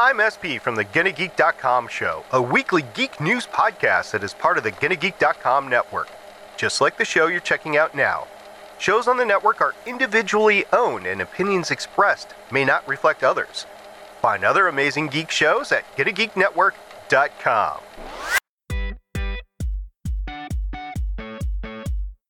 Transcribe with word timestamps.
I'm 0.00 0.20
SP 0.22 0.62
from 0.62 0.76
the 0.76 0.84
GonnaGeek.com 0.84 1.88
show, 1.88 2.24
a 2.30 2.40
weekly 2.40 2.84
geek 2.94 3.20
news 3.20 3.48
podcast 3.48 4.12
that 4.12 4.22
is 4.22 4.32
part 4.32 4.56
of 4.56 4.62
the 4.62 4.70
GonnaGeek.com 4.70 5.66
network. 5.66 6.08
Just 6.56 6.80
like 6.80 6.96
the 6.96 7.04
show 7.04 7.26
you're 7.26 7.40
checking 7.40 7.76
out 7.76 7.96
now. 7.96 8.28
Shows 8.78 9.08
on 9.08 9.16
the 9.16 9.24
network 9.24 9.60
are 9.60 9.74
individually 9.88 10.64
owned 10.72 11.04
and 11.04 11.20
opinions 11.20 11.72
expressed 11.72 12.34
may 12.52 12.64
not 12.64 12.86
reflect 12.86 13.24
others. 13.24 13.66
Find 14.22 14.44
other 14.44 14.68
amazing 14.68 15.08
geek 15.08 15.32
shows 15.32 15.72
at 15.72 15.84
GonnaGeekNetwork.com. 15.96 17.80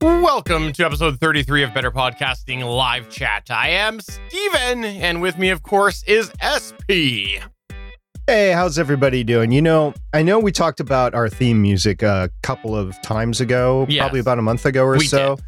Welcome 0.00 0.72
to 0.72 0.86
episode 0.86 1.20
33 1.20 1.64
of 1.64 1.74
Better 1.74 1.90
Podcasting 1.90 2.64
Live 2.64 3.10
Chat. 3.10 3.50
I 3.50 3.68
am 3.68 4.00
Steven, 4.00 4.84
and 4.84 5.20
with 5.20 5.36
me, 5.36 5.50
of 5.50 5.62
course, 5.62 6.02
is 6.04 6.32
SP. 6.40 7.44
Hey, 8.28 8.52
how's 8.52 8.78
everybody 8.78 9.24
doing? 9.24 9.52
You 9.52 9.62
know, 9.62 9.94
I 10.12 10.22
know 10.22 10.38
we 10.38 10.52
talked 10.52 10.80
about 10.80 11.14
our 11.14 11.30
theme 11.30 11.62
music 11.62 12.02
a 12.02 12.28
couple 12.42 12.76
of 12.76 13.00
times 13.00 13.40
ago, 13.40 13.86
Yes. 13.88 14.02
probably 14.02 14.20
about 14.20 14.38
a 14.38 14.42
month 14.42 14.66
ago 14.66 14.84
or 14.84 14.98
We 14.98 15.06
so. 15.06 15.36
did. 15.36 15.44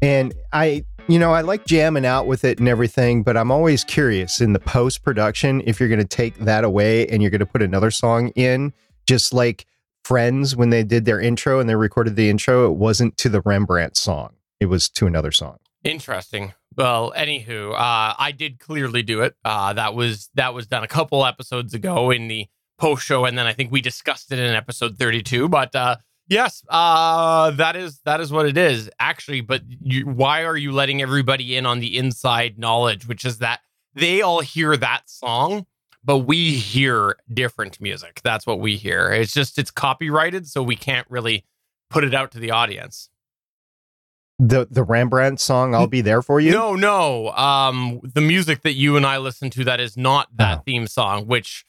And 0.00 0.34
I, 0.52 0.84
you 1.08 1.18
know, 1.18 1.32
I 1.32 1.40
like 1.40 1.66
jamming 1.66 2.06
out 2.06 2.28
with 2.28 2.44
it 2.44 2.60
and 2.60 2.68
everything, 2.68 3.24
but 3.24 3.36
I'm 3.36 3.50
always 3.50 3.82
curious 3.82 4.40
in 4.40 4.52
the 4.52 4.60
post 4.60 5.02
production 5.02 5.60
if 5.66 5.80
you're 5.80 5.88
going 5.88 6.00
to 6.00 6.06
take 6.06 6.36
that 6.38 6.62
away 6.62 7.04
and 7.08 7.20
you're 7.20 7.32
going 7.32 7.40
to 7.40 7.46
put 7.46 7.62
another 7.62 7.90
song 7.90 8.28
in, 8.36 8.72
just 9.08 9.32
like 9.34 9.66
Friends 10.04 10.54
when 10.54 10.70
they 10.70 10.84
did 10.84 11.06
their 11.06 11.20
intro 11.20 11.58
and 11.58 11.68
they 11.68 11.74
recorded 11.74 12.14
the 12.14 12.30
intro, 12.30 12.64
it 12.70 12.76
wasn't 12.76 13.16
to 13.18 13.28
the 13.28 13.40
Rembrandt 13.40 13.96
song, 13.96 14.34
it 14.60 14.66
was 14.66 14.88
to 14.90 15.08
another 15.08 15.32
song. 15.32 15.56
Interesting. 15.82 16.52
Well, 16.80 17.12
anywho, 17.14 17.74
uh, 17.74 18.14
I 18.18 18.32
did 18.34 18.58
clearly 18.58 19.02
do 19.02 19.20
it. 19.20 19.34
Uh, 19.44 19.74
that 19.74 19.94
was 19.94 20.30
that 20.34 20.54
was 20.54 20.66
done 20.66 20.82
a 20.82 20.88
couple 20.88 21.26
episodes 21.26 21.74
ago 21.74 22.10
in 22.10 22.26
the 22.26 22.46
post 22.78 23.04
show, 23.04 23.26
and 23.26 23.36
then 23.36 23.46
I 23.46 23.52
think 23.52 23.70
we 23.70 23.82
discussed 23.82 24.32
it 24.32 24.38
in 24.38 24.54
episode 24.54 24.96
32. 24.98 25.50
But 25.50 25.76
uh, 25.76 25.96
yes, 26.26 26.64
uh, 26.70 27.50
that 27.50 27.76
is 27.76 28.00
that 28.06 28.22
is 28.22 28.32
what 28.32 28.46
it 28.46 28.56
is 28.56 28.90
actually. 28.98 29.42
But 29.42 29.60
you, 29.68 30.06
why 30.06 30.44
are 30.44 30.56
you 30.56 30.72
letting 30.72 31.02
everybody 31.02 31.54
in 31.54 31.66
on 31.66 31.80
the 31.80 31.98
inside 31.98 32.58
knowledge, 32.58 33.06
which 33.06 33.26
is 33.26 33.38
that 33.40 33.60
they 33.94 34.22
all 34.22 34.40
hear 34.40 34.74
that 34.78 35.02
song, 35.04 35.66
but 36.02 36.20
we 36.20 36.54
hear 36.54 37.16
different 37.30 37.78
music. 37.78 38.22
That's 38.24 38.46
what 38.46 38.58
we 38.58 38.76
hear. 38.76 39.10
It's 39.10 39.34
just 39.34 39.58
it's 39.58 39.70
copyrighted, 39.70 40.48
so 40.48 40.62
we 40.62 40.76
can't 40.76 41.06
really 41.10 41.44
put 41.90 42.04
it 42.04 42.14
out 42.14 42.30
to 42.30 42.38
the 42.38 42.52
audience. 42.52 43.10
The 44.42 44.66
the 44.70 44.82
Rembrandt 44.82 45.38
song, 45.38 45.74
I'll 45.74 45.86
be 45.86 46.00
there 46.00 46.22
for 46.22 46.40
you. 46.40 46.50
No, 46.52 46.74
no. 46.74 47.28
Um, 47.32 48.00
the 48.02 48.22
music 48.22 48.62
that 48.62 48.72
you 48.72 48.96
and 48.96 49.04
I 49.04 49.18
listen 49.18 49.50
to 49.50 49.64
that 49.64 49.80
is 49.80 49.96
not 49.98 50.28
that 50.36 50.58
Oh. 50.58 50.62
theme 50.64 50.86
song, 50.86 51.26
which 51.26 51.66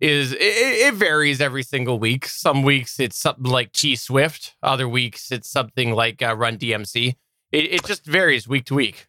is 0.00 0.32
it, 0.32 0.38
it 0.38 0.94
varies 0.94 1.40
every 1.40 1.64
single 1.64 1.98
week. 1.98 2.26
Some 2.26 2.62
weeks 2.62 3.00
it's 3.00 3.18
something 3.18 3.50
like 3.50 3.72
T 3.72 3.96
Swift. 3.96 4.54
Other 4.62 4.88
weeks 4.88 5.32
it's 5.32 5.50
something 5.50 5.92
like 5.94 6.22
uh, 6.22 6.36
Run 6.36 6.58
DMC. 6.58 7.16
It, 7.50 7.72
it 7.74 7.84
just 7.84 8.06
varies 8.06 8.46
week 8.46 8.66
to 8.66 8.74
week. 8.76 9.08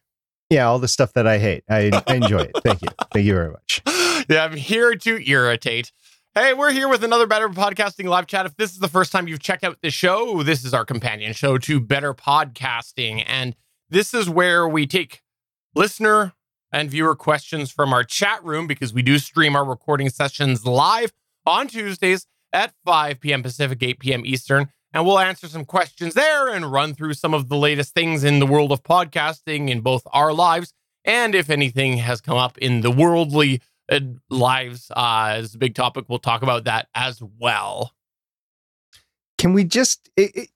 Yeah, 0.50 0.66
all 0.66 0.78
the 0.80 0.88
stuff 0.88 1.12
that 1.14 1.26
I 1.26 1.38
hate. 1.38 1.62
I, 1.70 1.90
I 2.08 2.16
enjoy 2.16 2.40
it. 2.40 2.52
Thank 2.64 2.82
you. 2.82 2.88
Thank 3.12 3.26
you 3.26 3.34
very 3.34 3.50
much. 3.52 3.80
yeah, 4.28 4.44
I'm 4.44 4.56
here 4.56 4.94
to 4.96 5.30
irritate. 5.30 5.92
Hey, 6.36 6.52
we're 6.52 6.72
here 6.72 6.88
with 6.88 7.04
another 7.04 7.28
Better 7.28 7.48
Podcasting 7.48 8.06
live 8.06 8.26
chat. 8.26 8.44
If 8.44 8.56
this 8.56 8.72
is 8.72 8.80
the 8.80 8.88
first 8.88 9.12
time 9.12 9.28
you've 9.28 9.38
checked 9.38 9.62
out 9.62 9.78
the 9.82 9.90
show, 9.92 10.42
this 10.42 10.64
is 10.64 10.74
our 10.74 10.84
companion 10.84 11.32
show 11.32 11.58
to 11.58 11.78
Better 11.78 12.12
Podcasting. 12.12 13.22
And 13.24 13.54
this 13.88 14.12
is 14.12 14.28
where 14.28 14.66
we 14.66 14.84
take 14.84 15.22
listener 15.76 16.32
and 16.72 16.90
viewer 16.90 17.14
questions 17.14 17.70
from 17.70 17.92
our 17.92 18.02
chat 18.02 18.42
room 18.42 18.66
because 18.66 18.92
we 18.92 19.00
do 19.00 19.20
stream 19.20 19.54
our 19.54 19.64
recording 19.64 20.08
sessions 20.10 20.66
live 20.66 21.12
on 21.46 21.68
Tuesdays 21.68 22.26
at 22.52 22.74
5 22.84 23.20
p.m. 23.20 23.44
Pacific, 23.44 23.80
8 23.80 24.00
p.m. 24.00 24.26
Eastern. 24.26 24.70
And 24.92 25.06
we'll 25.06 25.20
answer 25.20 25.46
some 25.46 25.64
questions 25.64 26.14
there 26.14 26.48
and 26.48 26.72
run 26.72 26.94
through 26.94 27.14
some 27.14 27.32
of 27.32 27.48
the 27.48 27.56
latest 27.56 27.94
things 27.94 28.24
in 28.24 28.40
the 28.40 28.46
world 28.46 28.72
of 28.72 28.82
podcasting 28.82 29.70
in 29.70 29.82
both 29.82 30.02
our 30.12 30.32
lives 30.32 30.72
and 31.04 31.32
if 31.32 31.48
anything 31.48 31.98
has 31.98 32.20
come 32.20 32.38
up 32.38 32.58
in 32.58 32.80
the 32.80 32.90
worldly 32.90 33.60
uh, 33.90 34.00
lives 34.30 34.90
uh, 34.96 35.34
as 35.36 35.54
a 35.54 35.58
big 35.58 35.74
topic, 35.74 36.06
we'll 36.08 36.18
talk 36.18 36.42
about 36.42 36.64
that 36.64 36.88
as 36.94 37.22
well. 37.38 37.92
can 39.38 39.52
we 39.52 39.64
just 39.64 40.08
i 40.18 40.30
i 40.36 40.46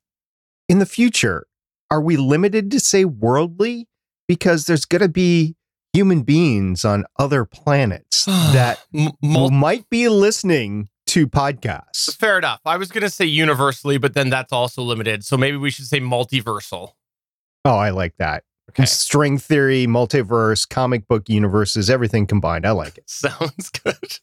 in 0.68 0.78
the 0.78 0.86
future 0.86 1.46
are 1.90 2.00
we 2.02 2.16
limited 2.16 2.70
to 2.70 2.78
say 2.80 3.04
worldly 3.04 3.88
because 4.26 4.66
there's 4.66 4.84
going 4.84 5.00
to 5.00 5.08
be 5.08 5.56
human 5.94 6.20
beings 6.22 6.84
on 6.84 7.04
other 7.18 7.44
planets 7.46 8.24
that 8.26 8.78
M- 8.94 9.12
mul- 9.22 9.50
might 9.50 9.88
be 9.88 10.08
listening 10.08 10.88
to 11.06 11.26
podcasts 11.26 12.14
fair 12.16 12.36
enough. 12.36 12.60
I 12.66 12.76
was 12.76 12.90
going 12.90 13.02
to 13.02 13.08
say 13.10 13.24
universally, 13.24 13.96
but 13.96 14.12
then 14.12 14.28
that's 14.28 14.52
also 14.52 14.82
limited. 14.82 15.24
So 15.24 15.38
maybe 15.38 15.56
we 15.56 15.70
should 15.70 15.86
say 15.86 16.00
multiversal. 16.00 16.92
oh 17.64 17.76
i 17.76 17.88
like 17.90 18.14
that 18.18 18.44
Okay. 18.70 18.84
string 18.84 19.38
theory 19.38 19.86
multiverse 19.86 20.68
comic 20.68 21.08
book 21.08 21.28
universes 21.28 21.88
everything 21.88 22.26
combined 22.26 22.66
i 22.66 22.70
like 22.70 22.98
it 22.98 23.04
Sounds 23.10 23.70
good. 23.70 24.18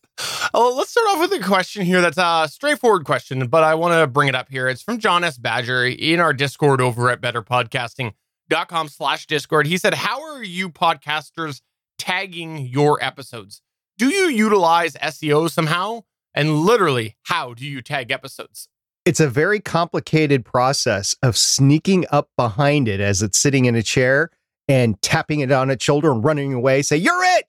Oh, 0.54 0.74
let's 0.78 0.92
start 0.92 1.08
off 1.10 1.20
with 1.30 1.42
a 1.42 1.44
question 1.44 1.84
here 1.84 2.00
that's 2.02 2.18
a 2.18 2.48
straightforward 2.50 3.04
question, 3.04 3.48
but 3.48 3.64
I 3.64 3.74
want 3.76 3.94
to 3.94 4.08
bring 4.08 4.30
it 4.30 4.36
up 4.36 4.48
here. 4.50 4.70
It's 4.70 4.82
from 4.82 5.00
John 5.00 5.24
S. 5.26 5.38
Badger 5.38 5.86
in 5.86 6.20
our 6.22 6.32
Discord 6.32 6.80
over 6.80 7.10
at 7.10 7.20
betterpodcasting.com 7.22 8.88
slash 8.88 9.28
Discord. 9.28 9.68
He 9.68 9.78
said, 9.78 9.94
How 9.96 10.22
are 10.22 10.44
you 10.44 10.70
podcasters 10.70 11.62
tagging 11.98 12.66
your 12.66 13.04
episodes? 13.04 13.62
Do 13.98 14.08
you 14.10 14.28
utilize 14.30 14.94
SEO 14.94 15.50
somehow? 15.50 16.04
And 16.34 16.60
literally, 16.62 17.16
how 17.24 17.54
do 17.54 17.66
you 17.66 17.82
tag 17.82 18.12
episodes? 18.12 18.70
It's 19.06 19.20
a 19.20 19.30
very 19.30 19.60
complicated 19.60 20.44
process 20.44 21.16
of 21.22 21.38
sneaking 21.38 22.06
up 22.12 22.30
behind 22.36 22.88
it 22.88 23.00
as 23.00 23.22
it's 23.22 23.38
sitting 23.38 23.66
in 23.66 23.76
a 23.76 23.84
chair 23.84 24.32
and 24.68 25.00
tapping 25.02 25.40
it 25.42 25.52
on 25.52 25.70
its 25.70 25.86
shoulder 25.86 26.12
and 26.12 26.24
running 26.24 26.54
away 26.54 26.82
say 26.82 26.98
you're 26.98 27.24
it 27.38 27.46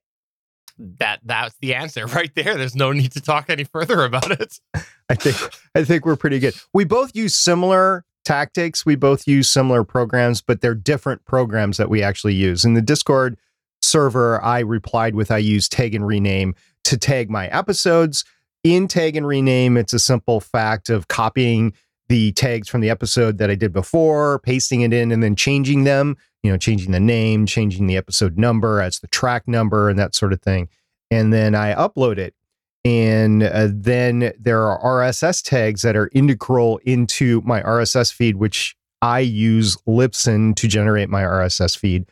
That 0.77 1.19
that's 1.23 1.55
the 1.59 1.73
answer 1.73 2.05
right 2.05 2.31
there. 2.35 2.55
There's 2.55 2.75
no 2.75 2.91
need 2.91 3.11
to 3.13 3.21
talk 3.21 3.49
any 3.49 3.63
further 3.63 4.03
about 4.03 4.31
it. 4.31 4.59
I 5.09 5.15
think 5.15 5.35
I 5.73 5.83
think 5.83 6.05
we're 6.05 6.15
pretty 6.15 6.39
good. 6.39 6.53
We 6.73 6.85
both 6.85 7.15
use 7.15 7.35
similar 7.35 8.05
tactics. 8.23 8.85
We 8.85 8.95
both 8.95 9.27
use 9.27 9.49
similar 9.49 9.83
programs, 9.83 10.41
but 10.41 10.61
they're 10.61 10.75
different 10.75 11.25
programs 11.25 11.77
that 11.77 11.89
we 11.89 12.03
actually 12.03 12.35
use. 12.35 12.65
In 12.65 12.73
the 12.73 12.81
Discord 12.81 13.37
server, 13.81 14.43
I 14.43 14.59
replied 14.59 15.15
with 15.15 15.31
I 15.31 15.37
use 15.37 15.69
tag 15.69 15.95
and 15.95 16.05
rename 16.05 16.53
to 16.83 16.97
tag 16.97 17.29
my 17.29 17.47
episodes. 17.47 18.25
In 18.63 18.87
tag 18.87 19.15
and 19.15 19.27
rename, 19.27 19.77
it's 19.77 19.93
a 19.93 19.99
simple 19.99 20.39
fact 20.39 20.89
of 20.89 21.07
copying 21.07 21.73
the 22.09 22.31
tags 22.33 22.69
from 22.69 22.81
the 22.81 22.89
episode 22.89 23.37
that 23.37 23.49
I 23.49 23.55
did 23.55 23.73
before, 23.73 24.39
pasting 24.39 24.81
it 24.81 24.93
in, 24.93 25.11
and 25.11 25.21
then 25.21 25.35
changing 25.35 25.83
them. 25.83 26.17
You 26.43 26.51
know, 26.51 26.57
changing 26.57 26.91
the 26.91 26.99
name, 26.99 27.45
changing 27.45 27.87
the 27.87 27.97
episode 27.97 28.37
number 28.37 28.81
as 28.81 28.99
the 28.99 29.07
track 29.07 29.47
number, 29.47 29.89
and 29.89 29.99
that 29.99 30.15
sort 30.15 30.31
of 30.33 30.41
thing. 30.41 30.69
And 31.11 31.33
then 31.33 31.55
I 31.55 31.73
upload 31.73 32.17
it 32.17 32.35
and 32.87 33.43
uh, 33.43 33.67
then 33.69 34.31
there 34.39 34.61
are 34.65 34.81
RSS 34.81 35.43
tags 35.43 35.81
that 35.81 35.97
are 35.97 36.09
integral 36.13 36.77
into 36.85 37.41
my 37.41 37.61
RSS 37.61 38.13
feed, 38.13 38.37
which 38.37 38.77
I 39.01 39.19
use 39.19 39.75
Libsyn 39.85 40.55
to 40.55 40.69
generate 40.69 41.09
my 41.09 41.21
RSS 41.21 41.77
feed. 41.77 42.05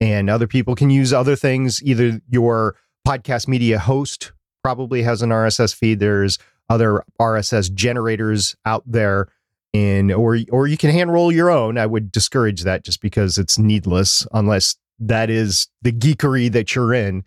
And 0.00 0.30
other 0.30 0.46
people 0.46 0.74
can 0.74 0.88
use 0.88 1.12
other 1.12 1.36
things. 1.36 1.82
Either 1.82 2.18
your 2.30 2.76
podcast 3.06 3.46
media 3.46 3.78
host 3.78 4.32
probably 4.62 5.02
has 5.02 5.22
an 5.22 5.30
RSS 5.30 5.74
feed. 5.74 6.00
There's 6.00 6.38
other 6.68 7.04
RSS 7.20 7.72
generators 7.72 8.56
out 8.64 8.84
there, 8.86 9.28
in 9.72 10.12
or 10.12 10.38
or 10.50 10.66
you 10.66 10.76
can 10.76 10.90
hand 10.90 11.12
roll 11.12 11.32
your 11.32 11.50
own. 11.50 11.78
I 11.78 11.86
would 11.86 12.12
discourage 12.12 12.62
that 12.64 12.84
just 12.84 13.00
because 13.00 13.38
it's 13.38 13.58
needless, 13.58 14.26
unless 14.32 14.76
that 14.98 15.30
is 15.30 15.68
the 15.82 15.92
geekery 15.92 16.52
that 16.52 16.74
you're 16.74 16.94
in 16.94 17.24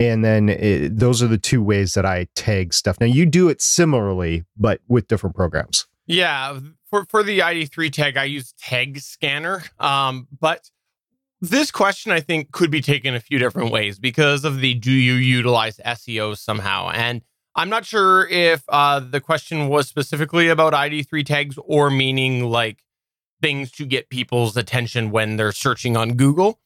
and 0.00 0.24
then 0.24 0.48
it, 0.48 0.98
those 0.98 1.22
are 1.22 1.28
the 1.28 1.38
two 1.38 1.62
ways 1.62 1.94
that 1.94 2.04
I 2.04 2.26
tag 2.34 2.74
stuff. 2.74 3.00
Now 3.00 3.06
you 3.06 3.26
do 3.26 3.48
it 3.48 3.62
similarly, 3.62 4.44
but 4.56 4.80
with 4.88 5.08
different 5.08 5.36
programs. 5.36 5.86
Yeah, 6.06 6.58
for 6.90 7.06
for 7.06 7.22
the 7.22 7.38
ID3 7.40 7.90
tag, 7.92 8.16
I 8.16 8.24
use 8.24 8.52
Tag 8.58 8.98
Scanner. 8.98 9.64
Um, 9.78 10.28
but 10.38 10.70
this 11.48 11.70
question 11.70 12.12
I 12.12 12.20
think 12.20 12.52
could 12.52 12.70
be 12.70 12.80
taken 12.80 13.14
a 13.14 13.20
few 13.20 13.38
different 13.38 13.70
ways 13.70 13.98
because 13.98 14.44
of 14.44 14.60
the 14.60 14.74
do 14.74 14.92
you 14.92 15.14
utilize 15.14 15.78
SEO 15.84 16.36
somehow? 16.36 16.90
And 16.90 17.22
I'm 17.54 17.68
not 17.68 17.84
sure 17.84 18.26
if 18.28 18.62
uh, 18.68 19.00
the 19.00 19.20
question 19.20 19.68
was 19.68 19.88
specifically 19.88 20.48
about 20.48 20.72
ID3 20.72 21.24
tags 21.24 21.58
or 21.64 21.90
meaning 21.90 22.44
like 22.44 22.82
things 23.40 23.70
to 23.72 23.86
get 23.86 24.08
people's 24.08 24.56
attention 24.56 25.10
when 25.10 25.36
they're 25.36 25.52
searching 25.52 25.96
on 25.96 26.14
Google. 26.14 26.60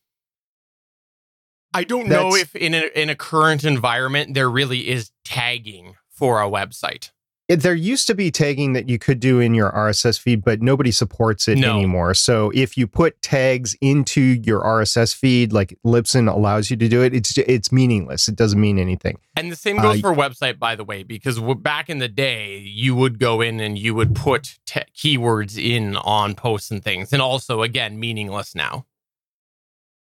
I 1.75 1.85
don't 1.85 2.09
know 2.09 2.35
if 2.35 2.57
in 2.57 2.75
a, 2.75 2.87
in 2.95 3.11
a 3.11 3.15
current 3.15 3.65
environment 3.65 4.35
there 4.35 4.49
really 4.49 4.89
is 4.89 5.11
tagging 5.25 5.97
for 6.09 6.41
a 6.41 6.49
website. 6.49 7.11
There 7.49 7.75
used 7.75 8.07
to 8.09 8.15
be 8.15 8.31
tagging 8.31 8.75
that 8.75 8.91
you 8.91 8.99
could 8.99 9.21
do 9.21 9.41
in 9.41 9.55
your 9.55 9.71
RSS 9.73 10.21
feed, 10.21 10.45
but 10.45 10.61
nobody 10.61 10.91
supports 10.91 11.49
it 11.49 11.57
No. 11.57 11.75
anymore. 11.79 12.13
So 12.13 12.51
if 12.55 12.77
you 12.77 12.87
put 12.87 13.23
tags 13.23 13.75
into 13.81 14.21
your 14.21 14.61
RSS 14.61 15.15
feed, 15.15 15.51
like 15.51 15.75
Libsyn 15.83 16.31
allows 16.31 16.71
you 16.71 16.77
to 16.77 16.89
do 16.89 17.03
it, 17.03 17.15
it's 17.15 17.39
it's 17.39 17.73
meaningless. 17.73 18.29
It 18.29 18.37
doesn't 18.37 18.61
mean 18.61 18.79
anything. 18.79 19.17
And 19.35 19.51
the 19.51 19.57
same 19.57 19.79
goes 19.79 20.05
Uh, 20.05 20.13
for 20.13 20.15
website, 20.15 20.59
by 20.59 20.77
the 20.77 20.85
way, 20.85 21.03
because 21.05 21.41
back 21.41 21.89
in 21.89 21.99
the 22.01 22.09
day, 22.09 22.59
you 22.59 22.95
would 22.95 23.19
go 23.19 23.41
in 23.41 23.61
and 23.61 23.79
you 23.79 23.95
would 23.95 24.15
put 24.15 24.59
te- 24.67 24.83
keywords 24.95 25.57
in 25.57 25.97
on 25.97 26.35
posts 26.35 26.71
and 26.71 26.85
things, 26.85 27.15
and 27.15 27.23
also 27.23 27.63
again 27.63 27.99
meaningless 27.99 28.55
now. 28.55 28.85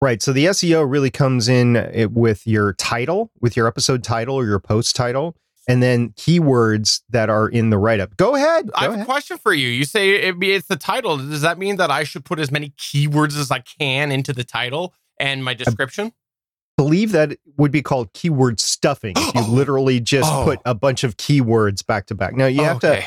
Right. 0.02 0.20
So 0.22 0.32
the 0.34 0.44
SEO 0.44 0.88
really 0.88 1.10
comes 1.10 1.48
in 1.48 1.76
uh, 1.78 2.08
with 2.10 2.46
your 2.46 2.74
title, 2.74 3.30
with 3.40 3.56
your 3.56 3.66
episode 3.66 4.04
title 4.04 4.36
or 4.36 4.44
your 4.44 4.60
post 4.60 4.94
title, 4.94 5.34
and 5.68 5.82
then 5.82 6.08
keywords 6.10 7.02
that 7.10 7.28
are 7.30 7.48
in 7.48 7.70
the 7.70 7.78
write 7.78 8.00
up. 8.00 8.16
Go 8.16 8.34
ahead. 8.34 8.66
Go 8.66 8.72
I 8.74 8.82
have 8.84 8.92
ahead. 8.94 9.02
a 9.02 9.04
question 9.04 9.38
for 9.38 9.52
you. 9.52 9.68
You 9.68 9.84
say 9.84 10.10
it, 10.28 10.34
it's 10.42 10.66
the 10.66 10.76
title. 10.76 11.18
Does 11.18 11.42
that 11.42 11.58
mean 11.58 11.76
that 11.76 11.90
I 11.90 12.02
should 12.04 12.24
put 12.24 12.40
as 12.40 12.50
many 12.50 12.70
keywords 12.70 13.38
as 13.38 13.50
I 13.50 13.60
can 13.78 14.10
into 14.10 14.32
the 14.32 14.44
title 14.44 14.94
and 15.20 15.44
my 15.44 15.54
description? 15.54 16.06
I 16.08 16.82
believe 16.82 17.12
that 17.12 17.36
would 17.56 17.70
be 17.72 17.82
called 17.82 18.12
keyword 18.14 18.58
stuffing 18.60 19.12
if 19.16 19.34
you 19.34 19.42
literally 19.48 20.00
just 20.00 20.32
Oh. 20.32 20.44
put 20.44 20.60
a 20.64 20.74
bunch 20.74 21.04
of 21.04 21.16
keywords 21.16 21.84
back 21.86 22.06
to 22.06 22.14
back. 22.14 22.34
Now 22.34 22.46
you 22.46 22.64
have 22.64 22.76
Okay. 22.78 23.06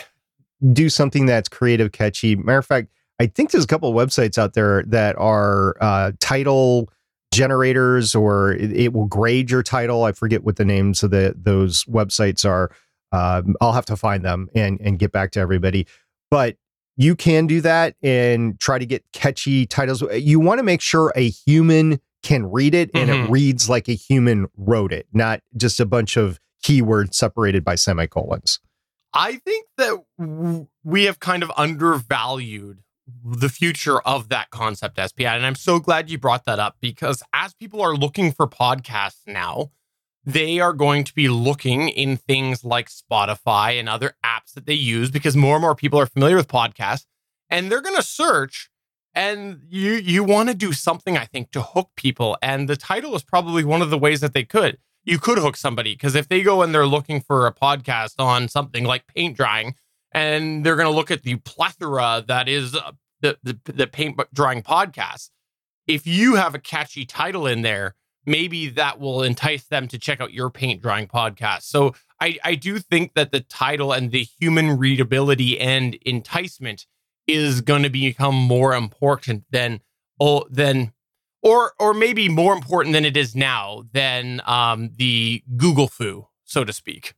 to 0.61 0.67
do 0.73 0.89
something 0.89 1.25
that's 1.25 1.49
creative, 1.49 1.91
catchy. 1.91 2.35
Matter 2.35 2.59
of 2.59 2.65
fact, 2.65 2.89
I 3.19 3.27
think 3.27 3.51
there's 3.51 3.63
a 3.63 3.67
couple 3.67 3.89
of 3.89 3.95
websites 3.95 4.37
out 4.37 4.53
there 4.53 4.83
that 4.87 5.15
are 5.17 5.75
uh, 5.81 6.11
title 6.19 6.89
generators, 7.31 8.13
or 8.15 8.51
it, 8.53 8.71
it 8.71 8.93
will 8.93 9.05
grade 9.07 9.49
your 9.49 9.63
title. 9.63 10.03
I 10.03 10.11
forget 10.11 10.43
what 10.43 10.57
the 10.57 10.65
names 10.65 11.01
of 11.03 11.11
the 11.11 11.33
those 11.37 11.83
websites 11.85 12.47
are. 12.47 12.71
Um, 13.11 13.55
I'll 13.59 13.73
have 13.73 13.85
to 13.87 13.97
find 13.97 14.23
them 14.23 14.49
and 14.55 14.79
and 14.81 14.99
get 14.99 15.11
back 15.11 15.31
to 15.31 15.39
everybody. 15.39 15.87
But 16.29 16.57
you 16.97 17.15
can 17.15 17.47
do 17.47 17.61
that 17.61 17.95
and 18.03 18.59
try 18.59 18.77
to 18.77 18.85
get 18.85 19.03
catchy 19.13 19.65
titles. 19.65 20.03
You 20.13 20.39
want 20.39 20.59
to 20.59 20.63
make 20.63 20.81
sure 20.81 21.11
a 21.15 21.29
human 21.29 21.99
can 22.23 22.45
read 22.51 22.75
it 22.75 22.91
and 22.93 23.09
Mhm. 23.09 23.25
it 23.25 23.31
reads 23.31 23.67
like 23.69 23.87
a 23.89 23.93
human 23.93 24.47
wrote 24.55 24.93
it, 24.93 25.07
not 25.11 25.41
just 25.57 25.79
a 25.79 25.85
bunch 25.85 26.17
of 26.17 26.39
keywords 26.63 27.15
separated 27.15 27.63
by 27.63 27.75
semicolons. 27.75 28.59
I 29.13 29.37
think 29.37 29.65
that 29.77 29.97
w- 30.19 30.67
we 30.83 31.05
have 31.05 31.19
kind 31.19 31.41
of 31.43 31.51
undervalued 31.57 32.79
the 33.23 33.49
future 33.49 33.99
of 34.01 34.29
that 34.29 34.49
concept, 34.49 34.99
SPI. 34.99 35.25
And 35.25 35.45
I'm 35.45 35.55
so 35.55 35.79
glad 35.79 36.09
you 36.09 36.17
brought 36.17 36.45
that 36.45 36.59
up 36.59 36.77
because 36.81 37.23
as 37.33 37.53
people 37.53 37.81
are 37.81 37.95
looking 37.95 38.31
for 38.31 38.47
podcasts 38.47 39.27
now, 39.27 39.71
they 40.23 40.59
are 40.59 40.73
going 40.73 41.03
to 41.03 41.13
be 41.13 41.27
looking 41.27 41.89
in 41.89 42.17
things 42.17 42.63
like 42.63 42.89
Spotify 42.89 43.79
and 43.79 43.89
other 43.89 44.13
apps 44.23 44.53
that 44.53 44.65
they 44.65 44.73
use 44.73 45.09
because 45.09 45.35
more 45.35 45.55
and 45.55 45.61
more 45.61 45.75
people 45.75 45.99
are 45.99 46.05
familiar 46.05 46.35
with 46.35 46.47
podcasts 46.47 47.05
and 47.49 47.71
they're 47.71 47.81
going 47.81 47.95
to 47.95 48.03
search 48.03 48.69
and 49.13 49.61
you 49.67 49.93
you 49.93 50.23
want 50.23 50.49
to 50.49 50.55
do 50.55 50.71
something 50.71 51.17
I 51.17 51.25
think 51.25 51.51
to 51.51 51.61
hook 51.61 51.89
people 51.97 52.37
and 52.41 52.69
the 52.69 52.77
title 52.77 53.15
is 53.15 53.23
probably 53.23 53.63
one 53.63 53.81
of 53.81 53.89
the 53.89 53.97
ways 53.97 54.21
that 54.21 54.33
they 54.33 54.43
could 54.43 54.77
you 55.03 55.19
could 55.19 55.37
hook 55.37 55.57
somebody 55.57 55.93
because 55.93 56.15
if 56.15 56.27
they 56.27 56.43
go 56.43 56.61
and 56.61 56.73
they're 56.73 56.85
looking 56.85 57.19
for 57.19 57.47
a 57.47 57.53
podcast 57.53 58.13
on 58.19 58.47
something 58.47 58.85
like 58.85 59.07
paint 59.07 59.35
drying 59.35 59.75
and 60.13 60.65
they're 60.65 60.75
going 60.75 60.89
to 60.89 60.95
look 60.95 61.11
at 61.11 61.23
the 61.23 61.35
plethora 61.37 62.23
that 62.27 62.47
is 62.47 62.77
the, 63.21 63.37
the 63.43 63.59
the 63.71 63.87
paint 63.87 64.19
drawing 64.33 64.61
podcast 64.61 65.29
if 65.87 66.05
you 66.05 66.35
have 66.35 66.55
a 66.55 66.59
catchy 66.59 67.05
title 67.05 67.47
in 67.47 67.61
there 67.61 67.95
maybe 68.25 68.69
that 68.69 68.99
will 68.99 69.23
entice 69.23 69.65
them 69.65 69.87
to 69.87 69.97
check 69.97 70.21
out 70.21 70.33
your 70.33 70.49
paint 70.49 70.81
drawing 70.81 71.07
podcast 71.07 71.63
so 71.63 71.93
i 72.19 72.37
i 72.43 72.55
do 72.55 72.79
think 72.79 73.13
that 73.13 73.31
the 73.31 73.41
title 73.41 73.91
and 73.91 74.11
the 74.11 74.27
human 74.39 74.77
readability 74.77 75.59
and 75.59 75.95
enticement 76.05 76.85
is 77.27 77.61
going 77.61 77.83
to 77.83 77.89
become 77.89 78.35
more 78.35 78.73
important 78.73 79.43
than 79.51 79.79
oh 80.19 80.45
than 80.49 80.91
or 81.41 81.73
or 81.79 81.93
maybe 81.93 82.29
more 82.29 82.53
important 82.53 82.93
than 82.93 83.05
it 83.05 83.17
is 83.17 83.35
now 83.35 83.83
than 83.93 84.41
um, 84.45 84.91
the 84.95 85.43
Google-fu, 85.57 86.27
so 86.43 86.63
to 86.63 86.73
speak. 86.73 87.13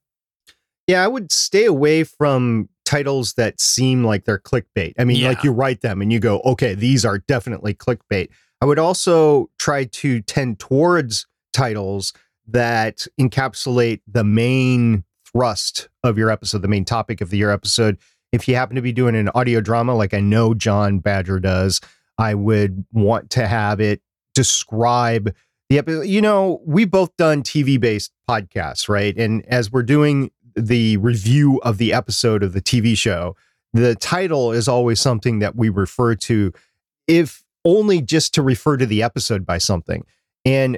Yeah, 0.88 1.04
I 1.04 1.08
would 1.08 1.32
stay 1.32 1.66
away 1.66 2.04
from 2.04 2.70
titles 2.94 3.34
that 3.34 3.60
seem 3.60 4.04
like 4.04 4.26
they're 4.26 4.38
clickbait. 4.40 4.94
I 5.00 5.04
mean, 5.04 5.18
Yeah. 5.18 5.30
like 5.30 5.44
you 5.44 5.52
write 5.52 5.82
them 5.82 6.02
and 6.02 6.14
you 6.14 6.20
go, 6.20 6.42
okay, 6.42 6.76
these 6.76 7.04
are 7.06 7.18
definitely 7.18 7.74
clickbait. 7.74 8.30
I 8.62 8.66
would 8.66 8.78
also 8.80 9.50
try 9.58 9.86
to 9.86 10.22
tend 10.22 10.60
towards 10.60 11.26
titles 11.54 12.14
that 12.48 13.08
encapsulate 13.20 14.02
the 14.08 14.24
main 14.24 15.04
thrust 15.32 15.90
of 16.04 16.18
your 16.20 16.30
episode, 16.30 16.62
the 16.62 16.68
main 16.68 16.86
topic 16.86 17.20
of 17.20 17.32
the 17.32 17.38
your 17.38 17.50
episode. 17.50 17.98
If 18.32 18.48
you 18.48 18.56
happen 18.56 18.76
to 18.76 18.82
be 18.82 18.92
doing 18.92 19.16
an 19.16 19.30
audio 19.34 19.60
drama, 19.60 19.96
like 19.96 20.14
I 20.14 20.20
know 20.20 20.54
John 20.54 21.00
Badger 21.00 21.40
does, 21.40 21.82
I 22.20 22.36
would 22.36 22.86
want 22.92 23.32
to 23.32 23.48
have 23.48 23.80
it 23.80 24.02
describe 24.36 25.34
the 25.70 25.80
episode. 25.80 26.04
You 26.04 26.22
know, 26.22 26.62
we've 26.66 26.92
both 26.92 27.16
done 27.18 27.42
TV 27.42 27.80
based 27.80 28.12
podcasts, 28.30 28.88
right? 28.88 29.18
And 29.18 29.44
as 29.48 29.72
we're 29.72 29.84
doing 29.84 30.30
the 30.56 30.98
review 30.98 31.60
of 31.64 31.78
the 31.78 31.94
episode 31.94 32.44
of 32.44 32.54
the 32.54 32.62
TV 32.62 32.98
show, 32.98 33.36
the 33.74 33.96
title 33.96 34.52
is 34.52 34.68
always 34.68 35.00
something 35.00 35.40
that 35.40 35.56
we 35.56 35.70
refer 35.70 36.16
to, 36.16 36.52
if 37.08 37.44
only 37.66 38.02
just 38.02 38.34
to 38.36 38.42
refer 38.42 38.78
to 38.78 38.86
the 38.86 39.02
episode 39.02 39.46
by 39.46 39.58
something. 39.58 40.04
And 40.46 40.78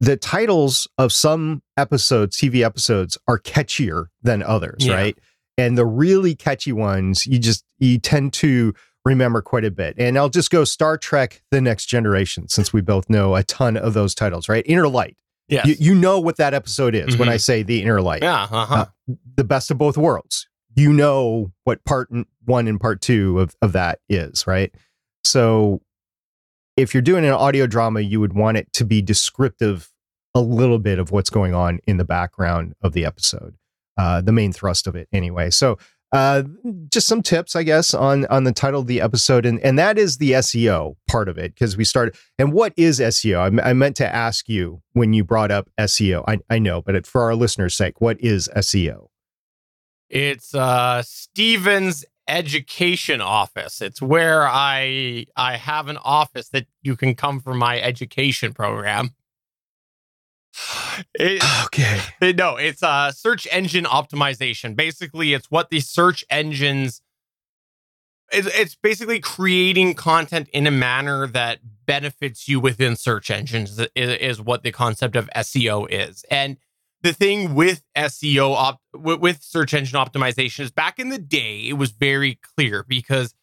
the 0.00 0.16
titles 0.16 0.88
of 0.98 1.12
some 1.12 1.62
episodes, 1.76 2.36
TV 2.36 2.64
episodes, 2.64 3.16
are 3.28 3.38
catchier 3.38 4.06
than 4.22 4.42
others, 4.42 4.84
Yeah. 4.84 4.94
right? 4.94 5.18
And 5.56 5.78
the 5.78 5.86
really 5.86 6.34
catchy 6.34 6.72
ones, 6.72 7.26
you 7.26 7.38
just 7.38 7.64
you 7.78 7.98
tend 7.98 8.32
to 8.34 8.74
remember 9.04 9.40
quite 9.40 9.64
a 9.64 9.70
bit. 9.70 9.94
And 9.98 10.18
I'll 10.18 10.28
just 10.30 10.50
go 10.50 10.64
Star 10.64 10.98
Trek: 10.98 11.42
The 11.52 11.60
Next 11.60 11.86
Generation, 11.86 12.48
since 12.48 12.72
we 12.72 12.80
both 12.80 13.08
know 13.08 13.36
a 13.36 13.44
ton 13.44 13.76
of 13.76 13.94
those 13.94 14.14
titles, 14.14 14.48
right? 14.48 14.64
Inner 14.66 14.88
Light. 14.88 15.16
Yeah, 15.48 15.66
You, 15.66 15.76
you 15.78 15.94
know 15.94 16.18
what 16.18 16.38
that 16.38 16.54
episode 16.54 16.94
is 16.94 17.16
when 17.18 17.28
Mhm. 17.28 17.32
I 17.32 17.36
say 17.36 17.62
the 17.62 17.82
Inner 17.82 18.00
Light 18.00 18.22
yeah. 18.22 18.44
Uh-huh. 18.50 18.74
Uh, 18.74 18.84
the 19.36 19.44
best 19.44 19.70
of 19.70 19.78
both 19.78 19.96
worlds. 19.96 20.48
You 20.74 20.92
know 20.92 21.52
what 21.64 21.84
part 21.84 22.10
one 22.44 22.66
and 22.66 22.80
part 22.80 23.00
two 23.00 23.38
of, 23.38 23.54
of 23.62 23.72
that 23.72 24.00
is, 24.08 24.46
right? 24.46 24.74
So 25.22 25.80
if 26.76 26.94
you're 26.94 27.02
doing 27.02 27.24
an 27.24 27.32
audio 27.32 27.66
drama, 27.66 28.00
you 28.00 28.20
would 28.20 28.32
want 28.32 28.56
it 28.56 28.72
to 28.74 28.84
be 28.84 29.00
descriptive 29.00 29.90
a 30.34 30.40
little 30.40 30.80
bit 30.80 30.98
of 30.98 31.12
what's 31.12 31.30
going 31.30 31.54
on 31.54 31.78
in 31.86 31.96
the 31.96 32.04
background 32.04 32.74
of 32.82 32.92
the 32.92 33.04
episode, 33.04 33.54
uh, 33.96 34.20
the 34.20 34.32
main 34.32 34.52
thrust 34.52 34.86
of 34.86 34.96
it 34.96 35.08
anyway. 35.12 35.50
So 35.50 35.78
uh, 36.14 36.44
just 36.90 37.08
some 37.08 37.22
tips, 37.22 37.56
I 37.56 37.64
guess, 37.64 37.92
on 37.92 38.24
on 38.26 38.44
the 38.44 38.52
title 38.52 38.80
of 38.80 38.86
the 38.86 39.00
episode, 39.00 39.44
and 39.44 39.58
and 39.60 39.76
that 39.80 39.98
is 39.98 40.18
the 40.18 40.30
SEO 40.30 40.94
part 41.08 41.28
of 41.28 41.36
it 41.38 41.54
because 41.54 41.76
we 41.76 41.82
started. 41.82 42.14
And 42.38 42.52
what 42.52 42.72
is 42.76 43.00
SEO? 43.00 43.60
I 43.64 43.72
meant 43.72 43.96
to 43.96 44.14
ask 44.14 44.48
you 44.48 44.80
when 44.92 45.12
you 45.12 45.24
brought 45.24 45.50
up 45.50 45.68
SEO. 45.78 46.22
I, 46.28 46.38
I 46.48 46.60
know, 46.60 46.80
but 46.80 46.94
it, 46.94 47.04
for 47.04 47.22
our 47.22 47.34
listeners' 47.34 47.76
sake, 47.76 48.00
what 48.00 48.20
is 48.20 48.48
SEO? 48.56 49.08
It's 50.08 50.54
uh 50.54 51.02
Stevens 51.02 52.04
Education 52.28 53.20
Office. 53.20 53.82
It's 53.82 54.00
where 54.00 54.46
I 54.46 55.26
I 55.36 55.56
have 55.56 55.88
an 55.88 55.96
office 55.96 56.48
that 56.50 56.66
you 56.80 56.94
can 56.94 57.16
come 57.16 57.40
for 57.40 57.54
my 57.54 57.80
education 57.80 58.52
program. 58.52 59.16
It, 61.14 61.42
Okay. 61.66 62.00
it- 62.20 62.36
no, 62.36 62.56
it's 62.56 62.82
uh 62.82 63.10
search 63.12 63.46
engine 63.50 63.84
optimization. 63.84 64.76
Basically, 64.76 65.34
it's 65.34 65.50
what 65.50 65.70
the 65.70 65.80
search 65.80 66.24
engines 66.30 67.00
it's, 68.32 68.48
it's 68.58 68.74
basically 68.74 69.20
creating 69.20 69.94
content 69.94 70.48
in 70.52 70.66
a 70.66 70.70
manner 70.70 71.26
that 71.28 71.60
benefits 71.86 72.48
you 72.48 72.58
within 72.58 72.96
search 72.96 73.30
engines 73.30 73.78
is, 73.78 73.88
is 73.94 74.40
what 74.40 74.62
the 74.62 74.72
concept 74.72 75.14
of 75.16 75.28
SEO 75.36 75.86
is. 75.90 76.24
And 76.30 76.56
the 77.02 77.12
thing 77.12 77.54
with 77.54 77.82
SEO 77.96 78.54
op, 78.54 78.80
with, 78.94 79.20
with 79.20 79.42
search 79.42 79.74
engine 79.74 79.98
optimization 79.98 80.60
is 80.60 80.70
back 80.70 80.98
in 80.98 81.10
the 81.10 81.18
day 81.18 81.68
it 81.68 81.74
was 81.74 81.90
very 81.90 82.38
clear 82.56 82.82
because 82.82 83.34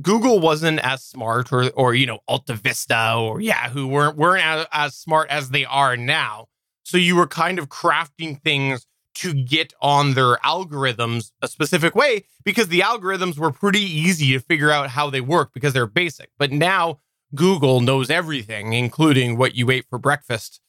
Google 0.00 0.40
wasn't 0.40 0.80
as 0.80 1.04
smart 1.04 1.52
or 1.52 1.70
or 1.70 1.94
you 1.94 2.06
know 2.06 2.20
AltaVista 2.28 3.20
or 3.20 3.40
Yahoo 3.40 3.86
weren't 3.86 4.16
weren't 4.16 4.44
as, 4.44 4.66
as 4.72 4.96
smart 4.96 5.28
as 5.28 5.50
they 5.50 5.64
are 5.64 5.96
now. 5.96 6.46
So 6.84 6.96
you 6.96 7.16
were 7.16 7.26
kind 7.26 7.58
of 7.58 7.68
crafting 7.68 8.40
things 8.42 8.86
to 9.14 9.34
get 9.34 9.74
on 9.82 10.14
their 10.14 10.36
algorithms 10.36 11.32
a 11.42 11.48
specific 11.48 11.94
way 11.94 12.24
because 12.44 12.68
the 12.68 12.80
algorithms 12.80 13.38
were 13.38 13.52
pretty 13.52 13.80
easy 13.80 14.32
to 14.32 14.40
figure 14.40 14.70
out 14.70 14.90
how 14.90 15.10
they 15.10 15.20
work 15.20 15.50
because 15.52 15.74
they're 15.74 15.86
basic. 15.86 16.30
But 16.38 16.50
now 16.50 17.00
Google 17.34 17.80
knows 17.80 18.10
everything, 18.10 18.72
including 18.72 19.36
what 19.36 19.54
you 19.54 19.70
ate 19.70 19.86
for 19.88 19.98
breakfast, 19.98 20.60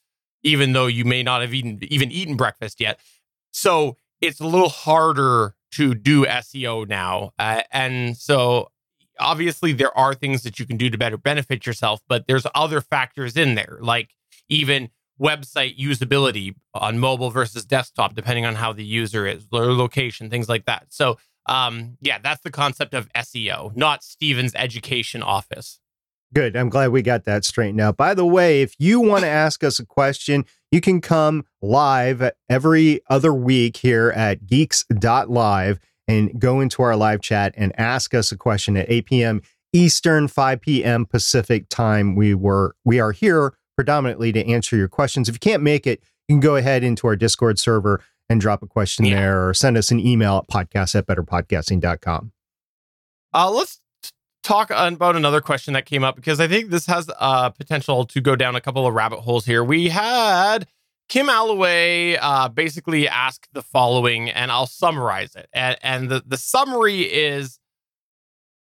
even 0.43 0.73
though 0.73 0.87
you 0.87 1.05
may 1.05 1.23
not 1.23 1.41
have 1.41 1.53
eaten 1.53 1.79
even 1.83 2.11
eaten 2.11 2.35
breakfast 2.35 2.81
yet. 2.81 2.99
So 3.51 3.97
it's 4.19 4.41
a 4.41 4.47
little 4.47 4.69
harder 4.69 5.55
to 5.73 5.95
do 5.95 6.25
SEO 6.25 6.87
now, 6.87 7.31
uh, 7.39 7.61
and 7.71 8.15
so 8.15 8.69
obviously 9.19 9.73
there 9.73 9.95
are 9.97 10.13
things 10.13 10.43
that 10.43 10.59
you 10.59 10.65
can 10.65 10.77
do 10.77 10.89
to 10.89 10.97
better 10.97 11.17
benefit 11.17 11.65
yourself, 11.65 12.01
but 12.07 12.27
there's 12.27 12.45
other 12.55 12.81
factors 12.81 13.35
in 13.37 13.55
there, 13.55 13.77
like 13.81 14.11
even 14.49 14.89
website 15.19 15.77
usability 15.77 16.55
on 16.73 16.99
mobile 16.99 17.29
versus 17.29 17.65
desktop, 17.65 18.15
depending 18.15 18.45
on 18.45 18.55
how 18.55 18.73
the 18.73 18.83
user 18.83 19.27
is, 19.27 19.47
their 19.47 19.73
location, 19.73 20.29
things 20.29 20.49
like 20.49 20.65
that. 20.65 20.87
So, 20.89 21.17
um, 21.45 21.97
yeah, 22.01 22.19
that's 22.19 22.41
the 22.41 22.51
concept 22.51 22.93
of 22.93 23.11
SEO, 23.13 23.75
not 23.75 24.03
Steven's 24.03 24.53
education 24.55 25.21
office. 25.21 25.79
Good. 26.33 26.55
I'm 26.55 26.69
glad 26.69 26.91
we 26.91 27.03
got 27.03 27.25
that 27.25 27.45
straightened 27.45 27.79
out. 27.79 27.95
By 27.95 28.15
the 28.15 28.25
way, 28.25 28.63
if 28.63 28.73
you 28.79 28.99
want 28.99 29.21
to 29.21 29.27
ask 29.29 29.63
us 29.63 29.77
a 29.77 29.85
question, 29.85 30.45
you 30.71 30.81
can 30.81 30.99
come 30.99 31.45
live 31.61 32.31
every 32.49 33.01
other 33.07 33.33
week 33.33 33.77
here 33.77 34.09
at 34.15 34.47
geeks.live 34.47 35.79
and 36.13 36.39
go 36.39 36.59
into 36.59 36.81
our 36.83 36.95
live 36.95 37.21
chat 37.21 37.53
and 37.57 37.77
ask 37.79 38.13
us 38.13 38.31
a 38.31 38.37
question 38.37 38.77
at 38.77 38.89
8 38.89 39.05
p.m. 39.05 39.41
Eastern, 39.73 40.27
5 40.27 40.61
p.m. 40.61 41.05
Pacific 41.05 41.67
time. 41.69 42.15
We 42.15 42.33
were 42.33 42.75
we 42.85 42.99
are 42.99 43.11
here 43.11 43.53
predominantly 43.75 44.31
to 44.31 44.47
answer 44.47 44.75
your 44.75 44.87
questions. 44.87 45.27
If 45.27 45.35
you 45.35 45.39
can't 45.39 45.63
make 45.63 45.87
it, 45.87 46.01
you 46.27 46.35
can 46.35 46.39
go 46.39 46.55
ahead 46.55 46.83
into 46.83 47.07
our 47.07 47.15
Discord 47.15 47.59
server 47.59 48.01
and 48.29 48.39
drop 48.39 48.61
a 48.61 48.67
question 48.67 49.05
yeah. 49.05 49.15
there 49.15 49.49
or 49.49 49.53
send 49.53 49.77
us 49.77 49.91
an 49.91 49.99
email 49.99 50.37
at 50.37 50.47
podcast 50.47 50.95
at 50.95 51.07
betterpodcasting.com. 51.07 52.31
Uh, 53.33 53.51
let's 53.51 53.81
talk 54.43 54.69
about 54.69 55.15
another 55.15 55.41
question 55.41 55.73
that 55.73 55.85
came 55.85 56.03
up 56.03 56.15
because 56.15 56.39
I 56.39 56.47
think 56.47 56.69
this 56.69 56.85
has 56.85 57.09
uh, 57.19 57.49
potential 57.49 58.05
to 58.05 58.21
go 58.21 58.35
down 58.35 58.55
a 58.55 58.61
couple 58.61 58.85
of 58.85 58.93
rabbit 58.93 59.21
holes 59.21 59.45
here. 59.45 59.63
We 59.63 59.89
had 59.89 60.67
Kim 61.09 61.29
Alloway 61.29 62.17
uh, 62.17 62.49
basically 62.49 63.07
asked 63.07 63.49
the 63.53 63.61
following, 63.61 64.29
and 64.29 64.51
I'll 64.51 64.67
summarize 64.67 65.35
it. 65.35 65.47
And, 65.53 65.77
and 65.81 66.09
the, 66.09 66.23
the 66.25 66.37
summary 66.37 67.01
is 67.01 67.59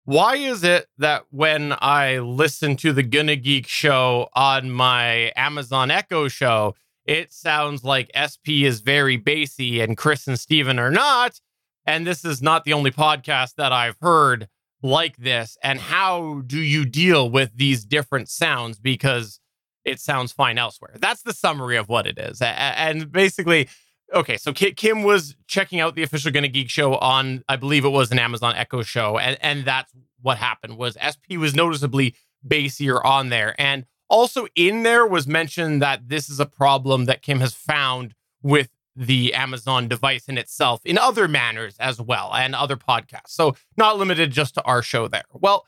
why 0.04 0.36
is 0.36 0.64
it 0.64 0.86
that 0.98 1.26
when 1.30 1.74
I 1.78 2.18
listen 2.18 2.76
to 2.76 2.92
the 2.92 3.02
Gonna 3.02 3.36
Geek 3.36 3.68
show 3.68 4.28
on 4.34 4.70
my 4.70 5.32
Amazon 5.36 5.90
Echo 5.90 6.28
show, 6.28 6.74
it 7.04 7.32
sounds 7.32 7.84
like 7.84 8.10
SP 8.14 8.64
is 8.64 8.80
very 8.80 9.16
bassy 9.16 9.80
and 9.80 9.96
Chris 9.96 10.26
and 10.26 10.38
Steven 10.38 10.78
are 10.78 10.90
not? 10.90 11.40
And 11.84 12.06
this 12.06 12.24
is 12.24 12.40
not 12.40 12.64
the 12.64 12.72
only 12.72 12.90
podcast 12.90 13.54
that 13.56 13.72
I've 13.72 13.96
heard 14.00 14.48
like 14.82 15.16
this. 15.16 15.56
And 15.62 15.78
how 15.78 16.42
do 16.46 16.58
you 16.58 16.84
deal 16.84 17.28
with 17.28 17.56
these 17.56 17.84
different 17.84 18.28
sounds? 18.28 18.78
Because 18.78 19.39
it 19.84 19.98
sounds 20.00 20.32
fine 20.32 20.58
elsewhere. 20.58 20.94
That's 20.98 21.22
the 21.22 21.32
summary 21.32 21.76
of 21.76 21.88
what 21.88 22.06
it 22.06 22.18
is. 22.18 22.42
And 22.42 23.10
basically, 23.10 23.68
okay, 24.12 24.36
so 24.36 24.52
Kim 24.52 25.02
was 25.02 25.36
checking 25.46 25.80
out 25.80 25.94
the 25.94 26.02
official 26.02 26.30
Gonna 26.30 26.48
Geek 26.48 26.68
show 26.68 26.96
on, 26.96 27.42
I 27.48 27.56
believe 27.56 27.84
it 27.84 27.90
was 27.90 28.12
an 28.12 28.18
Amazon 28.18 28.54
Echo 28.56 28.82
show, 28.82 29.18
and 29.18 29.38
and 29.40 29.64
that's 29.64 29.92
what 30.20 30.36
happened 30.36 30.76
was 30.76 30.98
SP 31.00 31.38
was 31.38 31.54
noticeably 31.54 32.14
bassier 32.46 33.02
on 33.04 33.30
there, 33.30 33.54
and 33.58 33.86
also 34.08 34.46
in 34.54 34.82
there 34.82 35.06
was 35.06 35.26
mentioned 35.26 35.80
that 35.80 36.08
this 36.08 36.28
is 36.28 36.40
a 36.40 36.46
problem 36.46 37.06
that 37.06 37.22
Kim 37.22 37.40
has 37.40 37.54
found 37.54 38.14
with 38.42 38.68
the 38.94 39.32
Amazon 39.32 39.88
device 39.88 40.28
in 40.28 40.36
itself 40.36 40.84
in 40.84 40.98
other 40.98 41.26
manners 41.26 41.76
as 41.80 42.00
well, 42.00 42.34
and 42.34 42.54
other 42.54 42.76
podcasts. 42.76 43.28
So 43.28 43.56
not 43.76 43.96
limited 43.96 44.30
just 44.30 44.54
to 44.54 44.62
our 44.64 44.82
show 44.82 45.08
there. 45.08 45.24
Well. 45.32 45.64